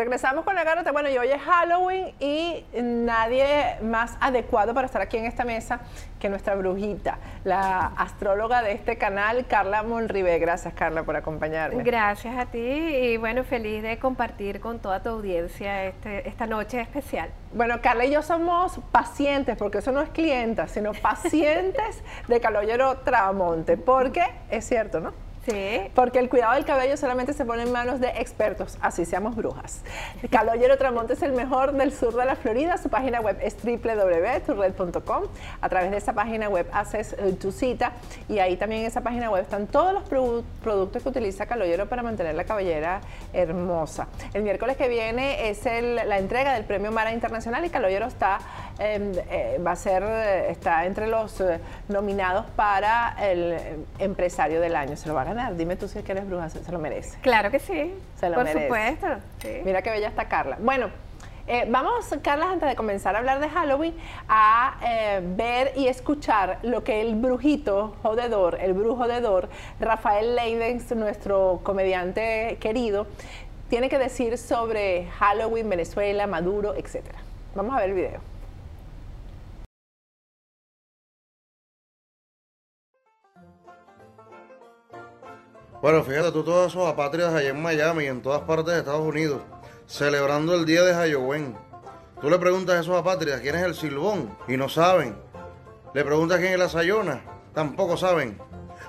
regresamos 0.00 0.46
con 0.46 0.54
la 0.54 0.64
garota. 0.64 0.92
Bueno, 0.92 1.10
y 1.10 1.18
hoy 1.18 1.28
es 1.28 1.42
Halloween 1.42 2.14
y 2.20 2.64
nadie 2.82 3.76
más 3.82 4.16
adecuado 4.18 4.72
para 4.72 4.86
estar 4.86 5.02
aquí 5.02 5.18
en 5.18 5.26
esta 5.26 5.44
mesa 5.44 5.80
que 6.18 6.30
nuestra 6.30 6.54
brujita, 6.54 7.18
la 7.44 7.92
astróloga 7.98 8.62
de 8.62 8.72
este 8.72 8.96
canal, 8.96 9.46
Carla 9.46 9.82
Monribe. 9.82 10.38
Gracias, 10.38 10.72
Carla, 10.72 11.02
por 11.02 11.16
acompañarme. 11.16 11.82
Gracias 11.82 12.34
a 12.38 12.46
ti 12.46 12.58
y 12.58 13.16
bueno, 13.18 13.44
feliz 13.44 13.82
de 13.82 13.98
compartir 13.98 14.60
con 14.60 14.78
toda 14.78 15.02
tu 15.02 15.10
audiencia 15.10 15.84
este, 15.84 16.26
esta 16.26 16.46
noche 16.46 16.80
especial. 16.80 17.28
Bueno, 17.52 17.82
Carla 17.82 18.06
y 18.06 18.10
yo 18.10 18.22
somos 18.22 18.80
pacientes, 18.90 19.58
porque 19.58 19.78
eso 19.78 19.92
no 19.92 20.00
es 20.00 20.08
clienta, 20.08 20.66
sino 20.66 20.92
pacientes 20.92 22.02
de 22.26 22.40
Caloyero 22.40 22.98
Tramonte, 22.98 23.76
porque 23.76 24.22
es 24.48 24.66
cierto, 24.66 25.00
¿no? 25.00 25.12
Sí. 25.50 25.90
Porque 25.94 26.18
el 26.18 26.28
cuidado 26.28 26.54
del 26.54 26.64
cabello 26.64 26.96
solamente 26.96 27.32
se 27.32 27.44
pone 27.44 27.62
en 27.62 27.72
manos 27.72 28.00
de 28.00 28.08
expertos, 28.08 28.78
así 28.80 29.04
seamos 29.04 29.36
brujas. 29.36 29.82
Caloyero 30.30 30.78
Tramonte 30.78 31.14
es 31.14 31.22
el 31.22 31.32
mejor 31.32 31.72
del 31.72 31.92
sur 31.92 32.14
de 32.14 32.24
la 32.24 32.36
Florida. 32.36 32.78
Su 32.78 32.88
página 32.88 33.20
web 33.20 33.38
es 33.42 33.56
www.turred.com. 33.62 35.24
A 35.60 35.68
través 35.68 35.90
de 35.90 35.96
esa 35.96 36.12
página 36.12 36.48
web 36.48 36.66
haces 36.72 37.14
eh, 37.14 37.32
tu 37.40 37.52
cita 37.52 37.92
y 38.28 38.38
ahí 38.38 38.56
también 38.56 38.82
en 38.82 38.86
esa 38.86 39.00
página 39.00 39.30
web 39.30 39.42
están 39.42 39.66
todos 39.66 39.92
los 39.92 40.04
productos 40.62 41.02
que 41.02 41.08
utiliza 41.08 41.46
Caloyero 41.46 41.88
para 41.88 42.02
mantener 42.02 42.34
la 42.34 42.44
cabellera 42.44 43.00
hermosa. 43.32 44.08
El 44.34 44.42
miércoles 44.42 44.76
que 44.76 44.88
viene 44.88 45.50
es 45.50 45.64
la 45.64 46.18
entrega 46.18 46.54
del 46.54 46.64
Premio 46.64 46.92
Mara 46.92 47.12
Internacional 47.12 47.64
y 47.64 47.70
Caloyero 47.70 48.06
está, 48.06 48.38
em, 48.78 49.12
eh, 49.30 49.60
va 49.64 49.72
a 49.72 49.76
ser, 49.76 50.02
eh, 50.02 50.50
está 50.50 50.86
entre 50.86 51.06
los 51.06 51.42
nominados 51.88 52.46
para 52.56 53.16
el 53.20 53.86
empresario 53.98 54.60
del 54.60 54.76
año. 54.76 54.96
Se 54.96 55.08
lo 55.08 55.14
va 55.14 55.22
a 55.22 55.24
ganar. 55.24 55.39
Dime 55.50 55.76
tú 55.76 55.88
si 55.88 55.98
es 55.98 56.04
que 56.04 56.12
eres 56.12 56.26
bruja, 56.26 56.48
se, 56.50 56.72
lo 56.72 56.78
merece. 56.78 57.18
Claro 57.20 57.50
que 57.50 57.58
sí. 57.58 57.94
Se 58.18 58.28
lo 58.28 58.36
Por 58.36 58.48
supuesto. 58.48 59.06
Mira 59.64 59.82
qué 59.82 59.90
bella 59.90 60.08
está 60.08 60.26
Carla. 60.26 60.56
Bueno. 60.60 60.90
Eh, 61.46 61.66
vamos, 61.68 62.06
Carla, 62.22 62.48
antes 62.48 62.68
de 62.68 62.76
comenzar 62.76 63.16
a 63.16 63.18
hablar 63.18 63.40
de 63.40 63.48
Halloween, 63.48 63.92
a 64.28 64.78
eh, 64.86 65.20
ver 65.20 65.72
y 65.74 65.88
escuchar 65.88 66.60
lo 66.62 66.84
que 66.84 67.00
el 67.00 67.16
brujito 67.16 67.96
jodedor, 68.02 68.58
el 68.60 68.72
brujo 68.72 68.98
jodedor, 69.02 69.48
Rafael 69.80 70.36
Leidens, 70.36 70.94
nuestro 70.94 71.58
comediante 71.64 72.56
querido, 72.60 73.08
tiene 73.68 73.88
que 73.88 73.98
decir 73.98 74.38
sobre 74.38 75.06
Halloween, 75.18 75.68
Venezuela, 75.68 76.28
Maduro, 76.28 76.76
etc. 76.76 77.02
Vamos 77.56 77.74
a 77.74 77.80
ver 77.80 77.88
el 77.88 77.96
video. 77.96 78.29
Bueno, 85.82 86.04
fíjate 86.04 86.30
tú 86.30 86.44
todos 86.44 86.70
esos 86.70 86.86
apátridas 86.86 87.32
allá 87.32 87.48
en 87.48 87.62
Miami 87.62 88.04
y 88.04 88.08
en 88.08 88.20
todas 88.20 88.42
partes 88.42 88.74
de 88.74 88.80
Estados 88.80 89.00
Unidos, 89.00 89.40
celebrando 89.86 90.54
el 90.54 90.66
día 90.66 90.82
de 90.82 90.92
Halloween. 90.92 91.56
Tú 92.20 92.28
le 92.28 92.38
preguntas 92.38 92.76
a 92.76 92.80
esos 92.80 92.94
apátridas 92.98 93.40
quién 93.40 93.54
es 93.54 93.62
el 93.62 93.74
Silbón 93.74 94.36
y 94.46 94.58
no 94.58 94.68
saben. 94.68 95.16
Le 95.94 96.04
preguntas 96.04 96.38
quién 96.38 96.52
es 96.52 96.58
la 96.58 96.68
Sayona, 96.68 97.22
tampoco 97.54 97.96
saben. 97.96 98.38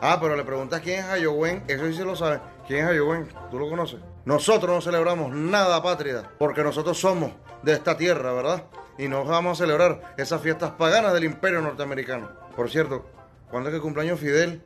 Ah, 0.02 0.18
pero 0.20 0.36
le 0.36 0.44
preguntas 0.44 0.82
quién 0.82 1.00
es 1.00 1.06
Halloween, 1.06 1.64
eso 1.70 1.86
sí 1.86 1.94
se 1.94 2.04
lo 2.04 2.14
saben. 2.14 2.42
¿Quién 2.68 2.82
es 2.82 2.88
Halloween? 2.88 3.30
¿Tú 3.50 3.58
lo 3.58 3.70
conoces? 3.70 4.02
Nosotros 4.26 4.76
no 4.76 4.82
celebramos 4.82 5.32
nada 5.32 5.78
apátrida, 5.78 6.30
porque 6.40 6.62
nosotros 6.62 7.00
somos 7.00 7.32
de 7.64 7.72
esta 7.72 7.96
tierra, 7.96 8.34
¿verdad? 8.34 8.66
Y 8.98 9.08
no 9.08 9.24
vamos 9.24 9.58
a 9.58 9.64
celebrar 9.64 10.14
esas 10.18 10.42
fiestas 10.42 10.72
paganas 10.72 11.14
del 11.14 11.24
imperio 11.24 11.62
norteamericano. 11.62 12.32
Por 12.54 12.70
cierto, 12.70 13.06
¿cuándo 13.50 13.70
es 13.70 13.76
que 13.76 13.82
cumpleaños 13.82 14.20
Fidel? 14.20 14.62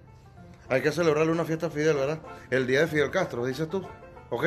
Hay 0.68 0.82
que 0.82 0.92
celebrarle 0.92 1.32
una 1.32 1.46
fiesta 1.46 1.70
Fidel, 1.70 1.96
¿verdad? 1.96 2.20
El 2.50 2.66
día 2.66 2.82
de 2.82 2.88
Fidel 2.88 3.12
Castro, 3.12 3.46
dices 3.46 3.70
tú. 3.70 3.88
¿Ok? 4.32 4.46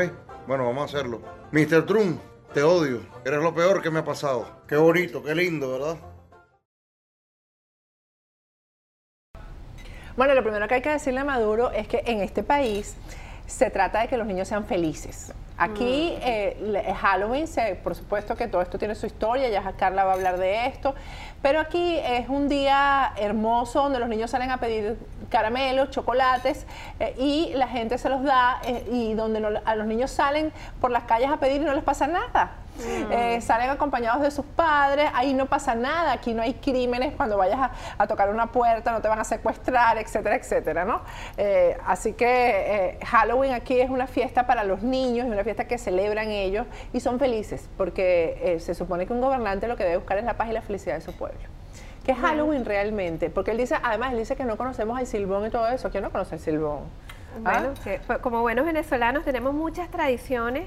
Bueno, 0.48 0.66
vamos 0.66 0.82
a 0.82 0.96
hacerlo. 0.96 1.22
Mr. 1.52 1.86
Trump, 1.86 2.20
te 2.52 2.62
odio. 2.62 3.00
Eres 3.24 3.40
lo 3.40 3.54
peor 3.54 3.80
que 3.82 3.90
me 3.90 4.00
ha 4.00 4.04
pasado. 4.04 4.62
Qué 4.66 4.76
bonito, 4.76 5.22
qué 5.22 5.34
lindo, 5.34 5.70
¿verdad? 5.70 5.96
Bueno, 10.16 10.34
lo 10.34 10.42
primero 10.42 10.66
que 10.66 10.74
hay 10.74 10.82
que 10.82 10.88
decirle 10.88 11.20
a 11.20 11.24
Maduro 11.24 11.70
es 11.70 11.86
que 11.86 12.02
en 12.04 12.20
este 12.20 12.42
país 12.42 12.96
se 13.48 13.70
trata 13.70 14.00
de 14.00 14.08
que 14.08 14.16
los 14.16 14.26
niños 14.26 14.46
sean 14.46 14.64
felices. 14.66 15.32
Aquí 15.56 16.14
mm. 16.16 16.20
eh, 16.22 16.94
Halloween, 17.00 17.46
por 17.82 17.94
supuesto 17.94 18.36
que 18.36 18.46
todo 18.46 18.62
esto 18.62 18.78
tiene 18.78 18.94
su 18.94 19.06
historia, 19.06 19.48
ya 19.48 19.72
Carla 19.72 20.04
va 20.04 20.12
a 20.12 20.14
hablar 20.14 20.38
de 20.38 20.66
esto, 20.66 20.94
pero 21.42 21.58
aquí 21.58 21.98
es 21.98 22.28
un 22.28 22.48
día 22.48 23.12
hermoso 23.16 23.82
donde 23.82 23.98
los 23.98 24.08
niños 24.08 24.30
salen 24.30 24.50
a 24.50 24.58
pedir 24.58 24.98
caramelos, 25.30 25.90
chocolates 25.90 26.66
eh, 27.00 27.14
y 27.18 27.52
la 27.54 27.68
gente 27.68 27.98
se 27.98 28.08
los 28.08 28.22
da 28.22 28.60
eh, 28.64 28.86
y 28.92 29.14
donde 29.14 29.60
a 29.64 29.74
los 29.74 29.86
niños 29.86 30.10
salen 30.10 30.52
por 30.80 30.90
las 30.90 31.04
calles 31.04 31.30
a 31.30 31.38
pedir 31.38 31.62
y 31.62 31.64
no 31.64 31.74
les 31.74 31.84
pasa 31.84 32.06
nada. 32.06 32.52
Mm. 32.78 33.12
Eh, 33.12 33.40
salen 33.40 33.70
acompañados 33.70 34.22
de 34.22 34.30
sus 34.30 34.44
padres, 34.44 35.10
ahí 35.14 35.34
no 35.34 35.46
pasa 35.46 35.74
nada, 35.74 36.12
aquí 36.12 36.32
no 36.32 36.42
hay 36.42 36.54
crímenes, 36.54 37.14
cuando 37.16 37.36
vayas 37.36 37.70
a, 37.98 38.06
tocar 38.06 38.30
una 38.30 38.46
puerta 38.46 38.92
no 38.92 39.02
te 39.02 39.08
van 39.08 39.18
a 39.18 39.24
secuestrar, 39.24 39.98
etcétera, 39.98 40.36
etcétera, 40.36 40.84
¿no? 40.84 41.02
así 41.86 42.14
que 42.14 42.98
Halloween 43.06 43.52
aquí 43.52 43.80
es 43.80 43.90
una 43.90 44.06
fiesta 44.06 44.46
para 44.46 44.64
los 44.64 44.82
niños, 44.82 45.26
es 45.26 45.32
una 45.32 45.44
fiesta 45.44 45.66
que 45.66 45.76
celebran 45.76 46.30
ellos 46.30 46.66
y 46.92 47.00
son 47.00 47.18
felices, 47.18 47.68
porque 47.76 48.56
se 48.60 48.74
supone 48.74 49.06
que 49.06 49.12
un 49.12 49.20
gobernante 49.20 49.68
lo 49.68 49.76
que 49.76 49.84
debe 49.84 49.98
buscar 49.98 50.18
es 50.18 50.24
la 50.24 50.34
paz 50.34 50.48
y 50.48 50.52
la 50.52 50.62
felicidad 50.62 50.94
de 50.94 51.00
su 51.02 51.12
pueblo. 51.12 51.38
¿Qué 52.08 52.12
es 52.12 52.18
Halloween 52.20 52.64
realmente? 52.64 53.28
Porque 53.28 53.50
él 53.50 53.58
dice, 53.58 53.76
además, 53.82 54.12
él 54.12 54.18
dice 54.18 54.34
que 54.34 54.44
no 54.44 54.56
conocemos 54.56 54.98
al 54.98 55.06
silbón 55.06 55.46
y 55.46 55.50
todo 55.50 55.68
eso. 55.68 55.90
¿Quién 55.90 56.04
no 56.04 56.10
conoce 56.10 56.36
el 56.36 56.40
silbón? 56.40 56.84
Bueno, 57.42 57.74
¿Ah? 57.74 57.98
pues, 58.06 58.18
como 58.20 58.40
buenos 58.40 58.64
venezolanos 58.64 59.24
tenemos 59.24 59.52
muchas 59.52 59.90
tradiciones, 59.90 60.64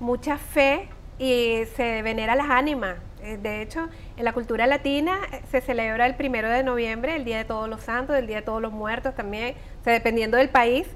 mucha 0.00 0.38
fe 0.38 0.88
y 1.18 1.64
se 1.76 2.02
venera 2.02 2.34
las 2.34 2.50
ánimas. 2.50 2.96
Eh, 3.22 3.36
de 3.36 3.62
hecho, 3.62 3.88
en 4.16 4.24
la 4.24 4.32
cultura 4.32 4.66
latina 4.66 5.18
eh, 5.32 5.42
se 5.50 5.60
celebra 5.60 6.06
el 6.06 6.14
primero 6.14 6.48
de 6.48 6.62
noviembre, 6.62 7.16
el 7.16 7.24
Día 7.24 7.38
de 7.38 7.44
Todos 7.44 7.68
los 7.68 7.82
Santos, 7.82 8.16
el 8.16 8.26
Día 8.26 8.36
de 8.36 8.42
Todos 8.42 8.62
los 8.62 8.72
Muertos 8.72 9.14
también, 9.14 9.54
dependiendo 9.84 10.36
del 10.36 10.50
país, 10.50 10.86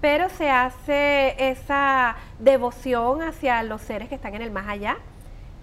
pero 0.00 0.28
se 0.28 0.50
hace 0.50 1.34
esa 1.50 2.16
devoción 2.38 3.22
hacia 3.22 3.62
los 3.62 3.80
seres 3.82 4.08
que 4.08 4.14
están 4.14 4.34
en 4.34 4.42
el 4.42 4.50
más 4.50 4.68
allá. 4.68 4.96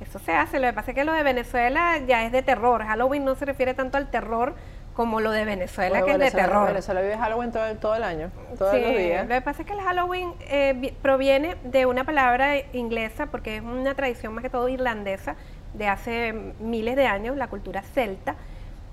Eso 0.02 0.18
se 0.20 0.34
hace, 0.34 0.60
lo 0.60 0.68
que 0.68 0.74
pasa 0.74 0.92
es 0.92 0.96
que 0.96 1.04
lo 1.04 1.12
de 1.12 1.24
Venezuela 1.24 1.98
ya 2.08 2.24
es 2.24 2.32
de 2.32 2.42
terror. 2.42 2.84
Halloween 2.86 3.26
no 3.26 3.36
se 3.36 3.46
refiere 3.46 3.74
tanto 3.74 3.98
al 3.98 4.10
terror 4.10 4.56
como 5.00 5.22
lo 5.22 5.32
de 5.32 5.46
Venezuela, 5.46 6.04
que 6.04 6.12
es 6.12 6.20
de 6.20 6.30
terror. 6.30 6.68
Venezuela 6.68 7.00
vive 7.00 7.18
Halloween 7.18 7.54
todo, 7.54 7.74
todo 7.78 7.96
el 7.96 8.04
año, 8.04 8.32
todos 8.58 8.74
los 8.74 8.98
días. 8.98 9.26
Lo 9.30 9.34
que 9.34 9.40
pasa 9.40 9.62
es 9.62 9.66
que 9.66 9.72
el 9.72 9.80
Halloween 9.80 10.34
eh, 10.42 10.94
proviene 11.02 11.56
de 11.64 11.86
una 11.86 12.04
palabra 12.04 12.58
inglesa, 12.74 13.28
porque 13.28 13.56
es 13.56 13.62
una 13.62 13.96
tradición 13.96 14.34
más 14.34 14.44
que 14.44 14.50
todo 14.50 14.68
irlandesa, 14.68 15.38
de 15.74 15.88
hace 15.88 16.34
miles 16.60 16.98
de 16.98 17.08
años, 17.08 17.38
la 17.38 17.48
cultura 17.48 17.82
celta, 17.82 18.36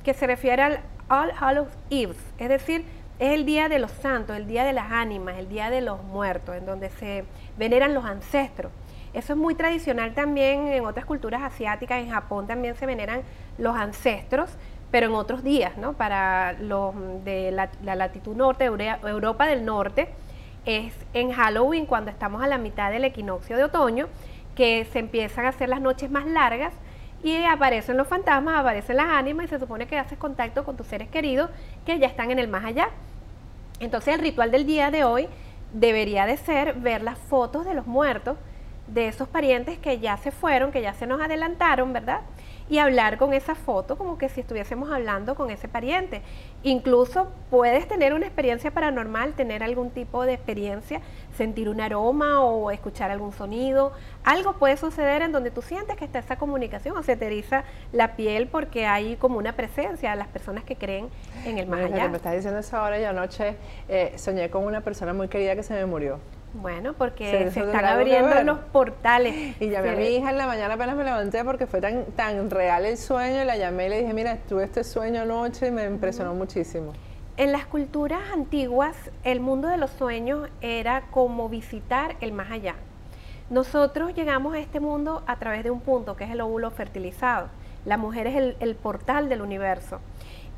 que 0.04 0.14
se 0.14 0.28
refiere 0.28 0.62
al 0.62 0.78
All 1.08 1.32
Hallows 1.40 1.72
Eve, 1.90 2.14
es 2.38 2.48
decir, 2.48 2.84
es 3.18 3.32
el 3.32 3.44
día 3.44 3.68
de 3.68 3.80
los 3.80 3.90
santos, 3.90 4.36
el 4.36 4.46
día 4.46 4.62
de 4.62 4.74
las 4.74 4.92
ánimas, 4.92 5.36
el 5.38 5.48
día 5.48 5.70
de 5.70 5.80
los 5.80 6.04
muertos, 6.04 6.54
en 6.54 6.66
donde 6.66 6.88
se 6.88 7.24
veneran 7.58 7.94
los 7.94 8.04
ancestros. 8.04 8.70
Eso 9.12 9.32
es 9.32 9.38
muy 9.38 9.56
tradicional 9.56 10.14
también 10.14 10.68
en 10.68 10.86
otras 10.86 11.04
culturas 11.04 11.42
asiáticas, 11.42 11.98
en 11.98 12.10
Japón 12.10 12.46
también 12.46 12.76
se 12.76 12.86
veneran 12.86 13.22
los 13.58 13.74
ancestros, 13.74 14.50
pero 14.90 15.06
en 15.06 15.14
otros 15.14 15.42
días, 15.42 15.76
¿no? 15.76 15.94
Para 15.94 16.54
los 16.54 16.94
de 17.24 17.50
la, 17.50 17.68
latitud 17.94 18.36
norte, 18.36 18.64
Europa 18.64 19.46
del 19.46 19.64
norte, 19.64 20.08
es 20.64 20.94
en 21.14 21.32
Halloween 21.32 21.86
cuando 21.86 22.10
estamos 22.10 22.42
a 22.42 22.46
la 22.46 22.58
mitad 22.58 22.90
del 22.90 23.04
equinoccio 23.04 23.56
de 23.56 23.64
otoño, 23.64 24.08
que 24.54 24.84
se 24.92 24.98
empiezan 24.98 25.46
a 25.46 25.50
hacer 25.50 25.68
las 25.68 25.80
noches 25.80 26.10
más 26.10 26.26
largas 26.26 26.72
y 27.22 27.44
aparecen 27.44 27.96
los 27.96 28.08
fantasmas, 28.08 28.60
aparecen 28.60 28.96
las 28.96 29.06
ánimas 29.06 29.46
y 29.46 29.48
se 29.48 29.58
supone 29.58 29.86
que 29.86 29.98
haces 29.98 30.18
contacto 30.18 30.64
con 30.64 30.76
tus 30.76 30.86
seres 30.86 31.08
queridos 31.08 31.50
que 31.84 31.98
ya 31.98 32.06
están 32.06 32.30
en 32.30 32.38
el 32.38 32.48
más 32.48 32.64
allá. 32.64 32.90
Entonces 33.80 34.14
el 34.14 34.20
ritual 34.20 34.50
del 34.50 34.66
día 34.66 34.90
de 34.90 35.04
hoy 35.04 35.28
debería 35.72 36.26
de 36.26 36.36
ser 36.36 36.74
ver 36.74 37.02
las 37.02 37.18
fotos 37.18 37.64
de 37.64 37.74
los 37.74 37.86
muertos, 37.86 38.36
de 38.86 39.08
esos 39.08 39.28
parientes 39.28 39.78
que 39.78 39.98
ya 39.98 40.16
se 40.16 40.30
fueron, 40.30 40.70
que 40.70 40.80
ya 40.80 40.94
se 40.94 41.06
nos 41.06 41.20
adelantaron, 41.20 41.92
¿verdad? 41.92 42.20
Y 42.68 42.78
hablar 42.78 43.16
con 43.18 43.32
esa 43.32 43.54
foto 43.54 43.96
como 43.96 44.18
que 44.18 44.28
si 44.28 44.40
estuviésemos 44.40 44.90
hablando 44.90 45.34
con 45.34 45.50
ese 45.50 45.68
pariente. 45.68 46.22
Incluso 46.62 47.28
puedes 47.50 47.86
tener 47.86 48.12
una 48.12 48.26
experiencia 48.26 48.70
paranormal, 48.70 49.34
tener 49.34 49.62
algún 49.62 49.90
tipo 49.90 50.24
de 50.24 50.34
experiencia, 50.34 51.00
sentir 51.36 51.68
un 51.68 51.80
aroma 51.80 52.40
o 52.40 52.70
escuchar 52.70 53.10
algún 53.10 53.32
sonido. 53.32 53.92
Algo 54.24 54.54
puede 54.54 54.76
suceder 54.76 55.22
en 55.22 55.32
donde 55.32 55.50
tú 55.50 55.62
sientes 55.62 55.96
que 55.96 56.04
está 56.04 56.18
esa 56.18 56.36
comunicación 56.36 56.96
o 56.96 57.02
se 57.02 57.16
te 57.16 57.26
eriza 57.26 57.64
la 57.92 58.16
piel 58.16 58.48
porque 58.48 58.86
hay 58.86 59.16
como 59.16 59.38
una 59.38 59.52
presencia 59.52 60.10
de 60.10 60.16
las 60.16 60.28
personas 60.28 60.64
que 60.64 60.76
creen 60.76 61.08
en 61.44 61.58
el 61.58 61.66
más 61.66 61.84
allá. 61.84 62.08
Me 62.08 62.16
estás 62.16 62.34
diciendo 62.34 62.60
eso 62.60 62.76
ahora, 62.76 62.98
yo 62.98 63.08
anoche 63.08 63.56
eh, 63.88 64.12
soñé 64.16 64.50
con 64.50 64.64
una 64.64 64.80
persona 64.80 65.12
muy 65.12 65.28
querida 65.28 65.54
que 65.54 65.62
se 65.62 65.74
me 65.74 65.86
murió. 65.86 66.20
Bueno, 66.54 66.94
porque 66.94 67.50
se, 67.50 67.60
están 67.60 67.84
abriendo 67.84 68.42
los 68.42 68.58
portales. 68.58 69.56
Y 69.60 69.68
llamé 69.68 69.90
a 69.90 69.96
mi 69.96 70.06
hija 70.06 70.30
en 70.30 70.38
la 70.38 70.46
mañana 70.46 70.74
apenas 70.74 70.96
me 70.96 71.04
levanté 71.04 71.44
porque 71.44 71.66
fue 71.66 71.80
tan, 71.80 72.04
tan 72.16 72.50
real 72.50 72.84
el 72.84 72.96
sueño. 72.96 73.42
Y 73.42 73.44
la 73.44 73.56
llamé 73.56 73.86
y 73.86 73.88
le 73.90 74.00
dije, 74.00 74.14
mira, 74.14 74.38
tuve 74.48 74.64
este 74.64 74.84
sueño 74.84 75.22
anoche 75.22 75.68
y 75.68 75.70
me 75.70 75.84
impresionó 75.84 76.34
muchísimo. 76.34 76.92
En 77.36 77.52
las 77.52 77.66
culturas 77.66 78.20
antiguas, 78.32 78.96
el 79.22 79.40
mundo 79.40 79.68
de 79.68 79.76
los 79.76 79.90
sueños 79.90 80.48
era 80.62 81.02
como 81.10 81.50
visitar 81.50 82.16
el 82.20 82.32
más 82.32 82.50
allá. 82.50 82.76
Nosotros 83.50 84.14
llegamos 84.14 84.54
a 84.54 84.58
este 84.58 84.80
mundo 84.80 85.22
a 85.26 85.36
través 85.36 85.62
de 85.62 85.70
un 85.70 85.80
punto, 85.80 86.16
que 86.16 86.24
es 86.24 86.30
el 86.30 86.40
óvulo 86.40 86.70
fertilizado. 86.70 87.48
La 87.84 87.98
mujer 87.98 88.26
es 88.26 88.36
el, 88.36 88.56
el 88.60 88.74
portal 88.74 89.28
del 89.28 89.42
universo. 89.42 90.00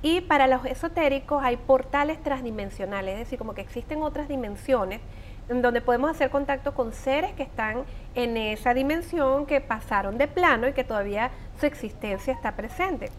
Y 0.00 0.20
para 0.20 0.46
los 0.46 0.64
esotéricos 0.64 1.42
hay 1.42 1.56
portales 1.56 2.22
transdimensionales, 2.22 3.14
es 3.14 3.18
decir, 3.18 3.38
como 3.38 3.54
que 3.54 3.60
existen 3.60 4.02
otras 4.02 4.28
dimensiones 4.28 5.00
en 5.48 5.62
donde 5.62 5.80
podemos 5.80 6.10
hacer 6.10 6.30
contacto 6.30 6.74
con 6.74 6.92
seres 6.92 7.32
que 7.32 7.42
están 7.42 7.84
en 8.14 8.36
esa 8.36 8.74
dimensión, 8.74 9.46
que 9.46 9.60
pasaron 9.60 10.18
de 10.18 10.28
plano 10.28 10.68
y 10.68 10.72
que 10.72 10.84
todavía 10.84 11.30
su 11.58 11.66
existencia 11.66 12.32
está 12.32 12.56
presente. 12.56 13.10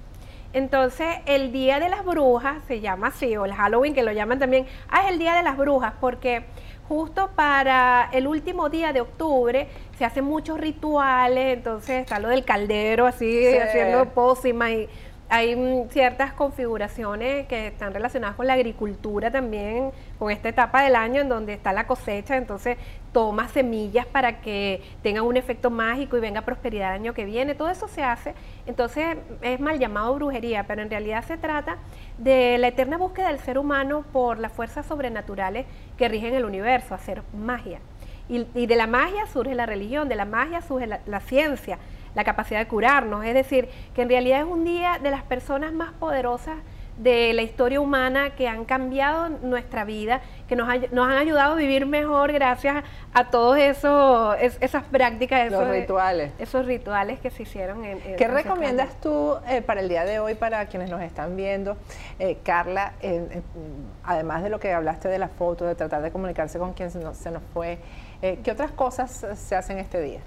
Entonces, 0.51 1.07
el 1.25 1.51
Día 1.51 1.79
de 1.79 1.89
las 1.89 2.03
Brujas 2.03 2.63
se 2.67 2.81
llama 2.81 3.07
así, 3.07 3.37
o 3.37 3.45
el 3.45 3.53
Halloween, 3.53 3.93
que 3.93 4.01
lo 4.01 4.11
llaman 4.11 4.39
también, 4.39 4.65
ah, 4.89 5.03
es 5.03 5.11
el 5.11 5.19
Día 5.19 5.35
de 5.35 5.43
las 5.43 5.57
Brujas, 5.57 5.93
porque 6.01 6.43
justo 6.87 7.29
para 7.35 8.09
el 8.11 8.25
último 8.25 8.67
día 8.69 8.91
de 8.91 9.01
octubre 9.01 9.67
se 9.95 10.05
hacen 10.05 10.25
muchos 10.25 10.59
rituales, 10.59 11.55
entonces 11.55 12.01
está 12.01 12.17
lo 12.17 12.29
del 12.29 12.43
caldero, 12.43 13.05
así, 13.05 13.45
haciendo 13.57 14.05
pócimas 14.09 14.71
y 14.71 14.89
hay 15.29 15.55
mm, 15.55 15.89
ciertas 15.89 16.33
configuraciones 16.33 17.45
que 17.47 17.67
están 17.67 17.93
relacionadas 17.93 18.35
con 18.35 18.47
la 18.47 18.53
agricultura 18.53 19.29
también, 19.29 19.91
con 20.17 20.31
esta 20.31 20.49
etapa 20.49 20.81
del 20.81 20.95
año 20.95 21.21
en 21.21 21.29
donde 21.29 21.53
está 21.53 21.71
la 21.71 21.85
cosecha, 21.85 22.35
entonces 22.35 22.77
toma 23.13 23.47
semillas 23.47 24.07
para 24.07 24.41
que 24.41 24.81
tengan 25.03 25.23
un 25.23 25.37
efecto 25.37 25.69
mágico 25.69 26.17
y 26.17 26.19
venga 26.19 26.41
prosperidad 26.41 26.95
el 26.95 27.01
año 27.01 27.13
que 27.13 27.25
viene, 27.25 27.53
todo 27.53 27.69
eso 27.69 27.87
se 27.87 28.03
hace, 28.03 28.33
entonces 28.65 29.17
es 29.41 29.59
mal 29.59 29.77
llamado 29.77 30.15
brujería, 30.15 30.65
pero 30.65 30.81
en 30.81 30.89
realidad 30.89 31.23
se 31.23 31.37
trata 31.37 31.77
de 32.17 32.57
la 32.57 32.69
eterna 32.69 32.97
búsqueda 32.97 33.27
del 33.27 33.39
ser 33.39 33.59
humano 33.59 34.03
por 34.11 34.39
las 34.39 34.51
fuerzas 34.51 34.87
sobrenaturales 34.87 35.67
que 35.97 36.09
rigen 36.09 36.33
el 36.33 36.43
universo, 36.43 36.95
hacer 36.95 37.21
magia. 37.33 37.79
Y, 38.31 38.67
de 38.67 38.75
la 38.75 38.85
magia 38.85 39.25
surge 39.25 39.55
la 39.55 39.65
religión, 39.65 40.07
de 40.07 40.15
la 40.15 40.25
magia 40.25 40.61
surge 40.61 40.85
la 40.85 41.19
ciencia, 41.19 41.79
la 42.15 42.23
capacidad 42.23 42.59
de 42.59 42.67
curarnos. 42.67 43.25
Es 43.25 43.33
decir, 43.33 43.69
que 43.93 44.01
en 44.01 44.09
realidad 44.09 44.39
es 44.41 44.47
un 44.47 44.65
día 44.65 44.99
de 45.01 45.11
las 45.11 45.23
personas 45.23 45.73
más 45.73 45.91
poderosas 45.93 46.57
de 46.99 47.31
la 47.33 47.43
historia 47.43 47.79
humana 47.79 48.35
que 48.35 48.47
han 48.47 48.65
cambiado 48.65 49.29
nuestra 49.29 49.85
vida, 49.85 50.21
que 50.49 50.57
nos, 50.57 50.67
nos 50.91 51.07
han 51.07 51.17
ayudado 51.17 51.53
a 51.53 51.55
vivir 51.55 51.85
mejor 51.85 52.33
gracias 52.33 52.83
a 53.13 53.29
todos 53.29 53.57
esos 53.57 54.35
esas 54.59 54.83
prácticas, 54.83 55.47
esos 55.47 55.67
rituales. 55.69 56.33
Esos 56.39 56.65
rituales 56.65 57.19
que 57.21 57.29
se 57.29 57.43
hicieron. 57.43 57.85
En, 57.85 57.99
¿Qué 58.17 58.27
recomiendas 58.27 58.99
tú 58.99 59.37
eh, 59.47 59.61
para 59.61 59.79
el 59.79 59.87
día 59.87 60.03
de 60.03 60.19
hoy, 60.19 60.35
para 60.35 60.65
quienes 60.65 60.89
nos 60.89 61.01
están 61.01 61.37
viendo? 61.37 61.77
Eh, 62.19 62.37
Carla, 62.43 62.93
además 64.03 64.43
de 64.43 64.49
lo 64.49 64.59
que 64.59 64.73
hablaste 64.73 65.07
de 65.07 65.19
la 65.19 65.29
foto, 65.29 65.65
de 65.65 65.75
tratar 65.75 66.01
de 66.01 66.11
comunicarse 66.11 66.59
con 66.59 66.73
quien 66.73 66.91
se 66.91 66.99
nos, 66.99 67.15
se 67.15 67.31
nos 67.31 67.43
fue, 67.53 67.77
eh, 68.21 68.39
¿qué 68.43 68.51
otras 68.51 68.71
cosas 68.71 69.25
se 69.35 69.55
hacen 69.55 69.77
este 69.77 70.01
día? 70.01 70.19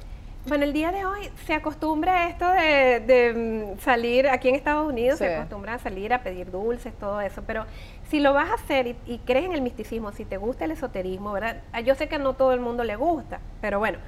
Bueno, 0.44 0.64
el 0.64 0.72
día 0.72 0.90
de 0.90 1.04
hoy 1.04 1.30
se 1.46 1.54
acostumbra 1.54 2.28
esto 2.28 2.48
de, 2.50 3.74
mm, 3.76 3.78
salir, 3.78 4.28
aquí 4.28 4.48
en 4.48 4.56
Estados 4.56 4.88
Unidos 4.88 5.18
se 5.18 5.32
acostumbra 5.32 5.74
a 5.74 5.78
salir 5.78 6.12
a 6.12 6.24
pedir 6.24 6.50
dulces, 6.50 6.92
todo 6.98 7.20
eso, 7.20 7.42
pero 7.46 7.64
si 8.10 8.18
lo 8.18 8.32
vas 8.32 8.50
a 8.50 8.54
hacer 8.54 8.96
y, 9.06 9.18
crees 9.18 9.44
en 9.44 9.52
el 9.52 9.60
misticismo, 9.60 10.10
si 10.10 10.24
te 10.24 10.38
gusta 10.38 10.64
el 10.64 10.72
esoterismo, 10.72 11.30
¿verdad? 11.30 11.58
Ah, 11.72 11.80
yo 11.80 11.94
sé 11.94 12.08
que 12.08 12.18
no 12.18 12.34
todo 12.34 12.52
el 12.52 12.60
mundo 12.60 12.82
le 12.82 12.96
gusta, 12.96 13.38
pero 13.60 13.78
bueno, 13.78 13.98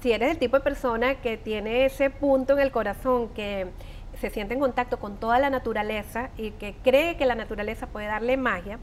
si 0.00 0.12
eres 0.12 0.30
el 0.30 0.38
tipo 0.38 0.56
de 0.56 0.64
persona 0.64 1.16
que 1.16 1.36
tiene 1.36 1.84
ese 1.84 2.08
punto 2.08 2.54
en 2.54 2.60
el 2.60 2.72
corazón, 2.72 3.28
que 3.28 3.66
se 4.18 4.30
siente 4.30 4.54
en 4.54 4.60
contacto 4.60 4.98
con 4.98 5.16
toda 5.16 5.38
la 5.38 5.50
naturaleza 5.50 6.30
y 6.38 6.52
que 6.52 6.74
cree 6.82 7.18
que 7.18 7.26
la 7.26 7.34
naturaleza 7.34 7.86
puede 7.86 8.06
darle 8.06 8.38
magia, 8.38 8.78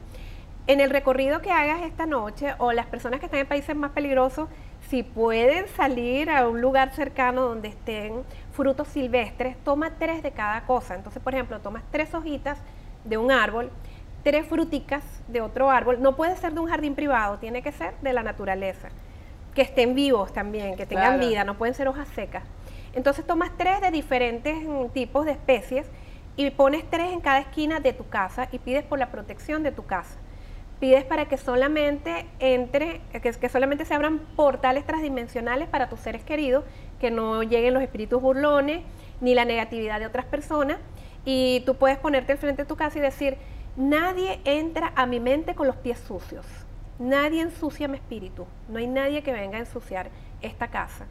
en 0.72 0.78
el 0.78 0.90
recorrido 0.90 1.42
que 1.42 1.50
hagas 1.50 1.82
esta 1.82 2.06
noche 2.06 2.54
o 2.58 2.70
las 2.70 2.86
personas 2.86 3.18
que 3.18 3.26
están 3.26 3.40
en 3.40 3.48
países 3.48 3.74
más 3.74 3.90
peligrosos, 3.90 4.48
si 4.88 5.02
pueden 5.02 5.66
salir 5.66 6.30
a 6.30 6.48
un 6.48 6.60
lugar 6.60 6.94
cercano 6.94 7.42
donde 7.42 7.66
estén 7.66 8.22
frutos 8.52 8.86
silvestres, 8.86 9.56
toma 9.64 9.90
tres 9.98 10.22
de 10.22 10.30
cada 10.30 10.60
cosa. 10.66 10.94
Entonces, 10.94 11.20
por 11.20 11.34
ejemplo, 11.34 11.58
tomas 11.58 11.82
tres 11.90 12.14
hojitas 12.14 12.56
de 13.04 13.18
un 13.18 13.32
árbol, 13.32 13.72
tres 14.22 14.46
fruticas 14.46 15.02
de 15.26 15.40
otro 15.40 15.70
árbol. 15.70 16.00
No 16.00 16.14
puede 16.14 16.36
ser 16.36 16.52
de 16.52 16.60
un 16.60 16.68
jardín 16.68 16.94
privado, 16.94 17.38
tiene 17.38 17.62
que 17.62 17.72
ser 17.72 17.94
de 18.00 18.12
la 18.12 18.22
naturaleza. 18.22 18.90
Que 19.56 19.62
estén 19.62 19.96
vivos 19.96 20.32
también, 20.32 20.76
que 20.76 20.86
tengan 20.86 21.18
vida, 21.18 21.42
no 21.42 21.58
pueden 21.58 21.74
ser 21.74 21.88
hojas 21.88 22.06
secas. 22.10 22.44
Entonces 22.94 23.26
tomas 23.26 23.50
tres 23.58 23.80
de 23.80 23.90
diferentes 23.90 24.56
tipos 24.92 25.24
de 25.24 25.32
especies 25.32 25.88
y 26.36 26.48
pones 26.50 26.88
tres 26.88 27.12
en 27.12 27.20
cada 27.20 27.40
esquina 27.40 27.80
de 27.80 27.92
tu 27.92 28.08
casa 28.08 28.46
y 28.52 28.60
pides 28.60 28.84
por 28.84 29.00
la 29.00 29.10
protección 29.10 29.64
de 29.64 29.72
tu 29.72 29.84
casa 29.84 30.16
pides 30.80 31.04
para 31.04 31.26
que 31.26 31.36
solamente 31.36 32.26
entre, 32.40 33.02
que, 33.12 33.48
solamente 33.48 33.84
se 33.84 33.94
abran 33.94 34.18
portales 34.34 34.84
transdimensionales 34.86 35.68
para 35.68 35.88
tus 35.88 36.00
seres 36.00 36.24
queridos, 36.24 36.64
que 36.98 37.10
no 37.10 37.42
lleguen 37.42 37.74
los 37.74 37.82
espíritus 37.82 38.20
burlones 38.20 38.82
ni 39.20 39.34
la 39.34 39.44
negatividad 39.44 40.00
de 40.00 40.06
otras 40.06 40.24
personas. 40.24 40.78
Y 41.24 41.62
tú 41.66 41.76
puedes 41.76 41.98
ponerte 41.98 42.32
al 42.32 42.38
frente 42.38 42.62
de 42.62 42.66
tu 42.66 42.76
casa 42.76 42.98
y 42.98 43.02
decir, 43.02 43.36
nadie 43.76 44.40
entra 44.44 44.92
a 44.96 45.04
mi 45.06 45.20
mente 45.20 45.54
con 45.54 45.66
los 45.66 45.76
pies 45.76 45.98
sucios, 45.98 46.46
nadie 46.98 47.42
ensucia 47.42 47.86
mi 47.86 47.96
espíritu, 47.96 48.46
no 48.68 48.78
hay 48.78 48.86
nadie 48.86 49.22
que 49.22 49.32
venga 49.32 49.58
a 49.58 49.60
ensuciar 49.60 50.08
esta 50.40 50.68
casa 50.68 51.06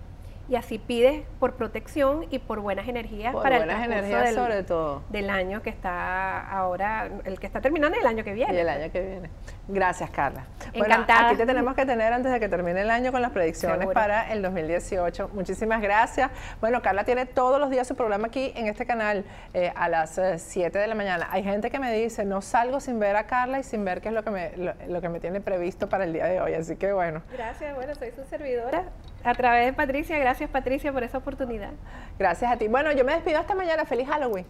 y 0.49 0.55
así 0.55 0.79
pides 0.79 1.23
por 1.39 1.53
protección 1.53 2.25
y 2.31 2.39
por 2.39 2.59
buenas 2.59 2.87
energías 2.87 3.35
para 3.35 3.57
el 3.57 3.69
energías 3.69 4.25
del, 4.25 4.35
sobre 4.35 4.63
todo. 4.63 5.03
del 5.09 5.29
año 5.29 5.61
que 5.61 5.69
está 5.69 6.39
ahora 6.49 7.07
el 7.23 7.39
que 7.39 7.45
está 7.45 7.61
terminando 7.61 7.97
y 7.97 8.01
el 8.01 8.07
año 8.07 8.23
que 8.23 8.33
viene. 8.33 8.55
Y 8.55 8.57
el 8.57 8.69
año 8.69 8.91
que 8.91 8.99
viene. 8.99 9.29
Gracias 9.67 10.09
Carla. 10.09 10.45
Encantada. 10.73 11.27
aquí 11.27 11.37
te 11.37 11.45
tenemos 11.45 11.75
que 11.75 11.85
tener 11.85 12.11
antes 12.11 12.31
de 12.31 12.39
que 12.39 12.49
termine 12.49 12.81
el 12.81 12.89
año 12.89 13.11
con 13.11 13.21
las 13.21 13.31
predicciones 13.31 13.87
para 13.89 14.31
el 14.31 14.41
2018 14.41 15.29
muchísimas 15.33 15.81
gracias. 15.81 16.31
Bueno 16.59 16.81
Carla 16.81 17.03
tiene 17.03 17.27
todos 17.27 17.59
los 17.59 17.69
días 17.69 17.87
su 17.87 17.95
programa 17.95 18.27
aquí 18.27 18.51
en 18.55 18.65
este 18.65 18.87
canal 18.87 19.25
eh, 19.53 19.71
a 19.75 19.87
las 19.87 20.19
7 20.37 20.77
eh, 20.77 20.81
de 20.81 20.87
la 20.87 20.95
mañana. 20.95 21.27
Hay 21.31 21.43
gente 21.43 21.69
que 21.69 21.77
me 21.79 21.93
dice 21.93 22.25
no 22.25 22.41
salgo 22.41 22.79
sin 22.79 22.99
ver 22.99 23.15
a 23.15 23.27
Carla 23.27 23.59
y 23.59 23.63
sin 23.63 23.85
ver 23.85 24.01
qué 24.01 24.09
es 24.09 24.15
lo 24.15 24.23
que 24.23 24.31
me 24.31 24.51
lo 24.87 25.01
que 25.01 25.09
me 25.09 25.19
tiene 25.19 25.41
previsto 25.41 25.87
para 25.87 26.05
el 26.05 26.13
día 26.13 26.25
de 26.25 26.41
hoy 26.41 26.55
así 26.55 26.75
que 26.75 26.91
bueno. 26.91 27.21
Gracias. 27.31 27.75
Bueno 27.75 27.93
soy 27.93 28.09
su 28.11 28.25
servidora 28.25 28.85
a 29.23 29.33
través 29.33 29.65
de 29.65 29.73
Patricia. 29.73 30.17
Gracias 30.17 30.49
Patricia 30.49 30.91
por 30.93 31.03
esa 31.03 31.17
oportunidad. 31.17 31.71
Gracias 32.17 32.51
a 32.51 32.57
ti. 32.57 32.67
Bueno, 32.67 32.91
yo 32.91 33.03
me 33.05 33.13
despido 33.13 33.39
hasta 33.39 33.55
mañana. 33.55 33.85
Feliz 33.85 34.07
Halloween. 34.07 34.45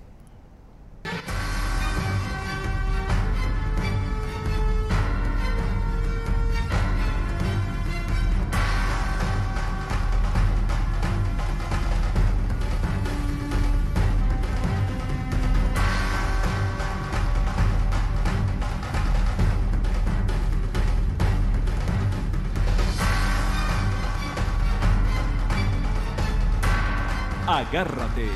Agárrate 27.70 28.28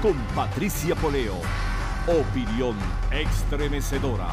con 0.00 0.14
Patricia 0.36 0.94
Poleo. 0.94 1.40
Opinión 2.06 2.76
estremecedora. 3.10 4.28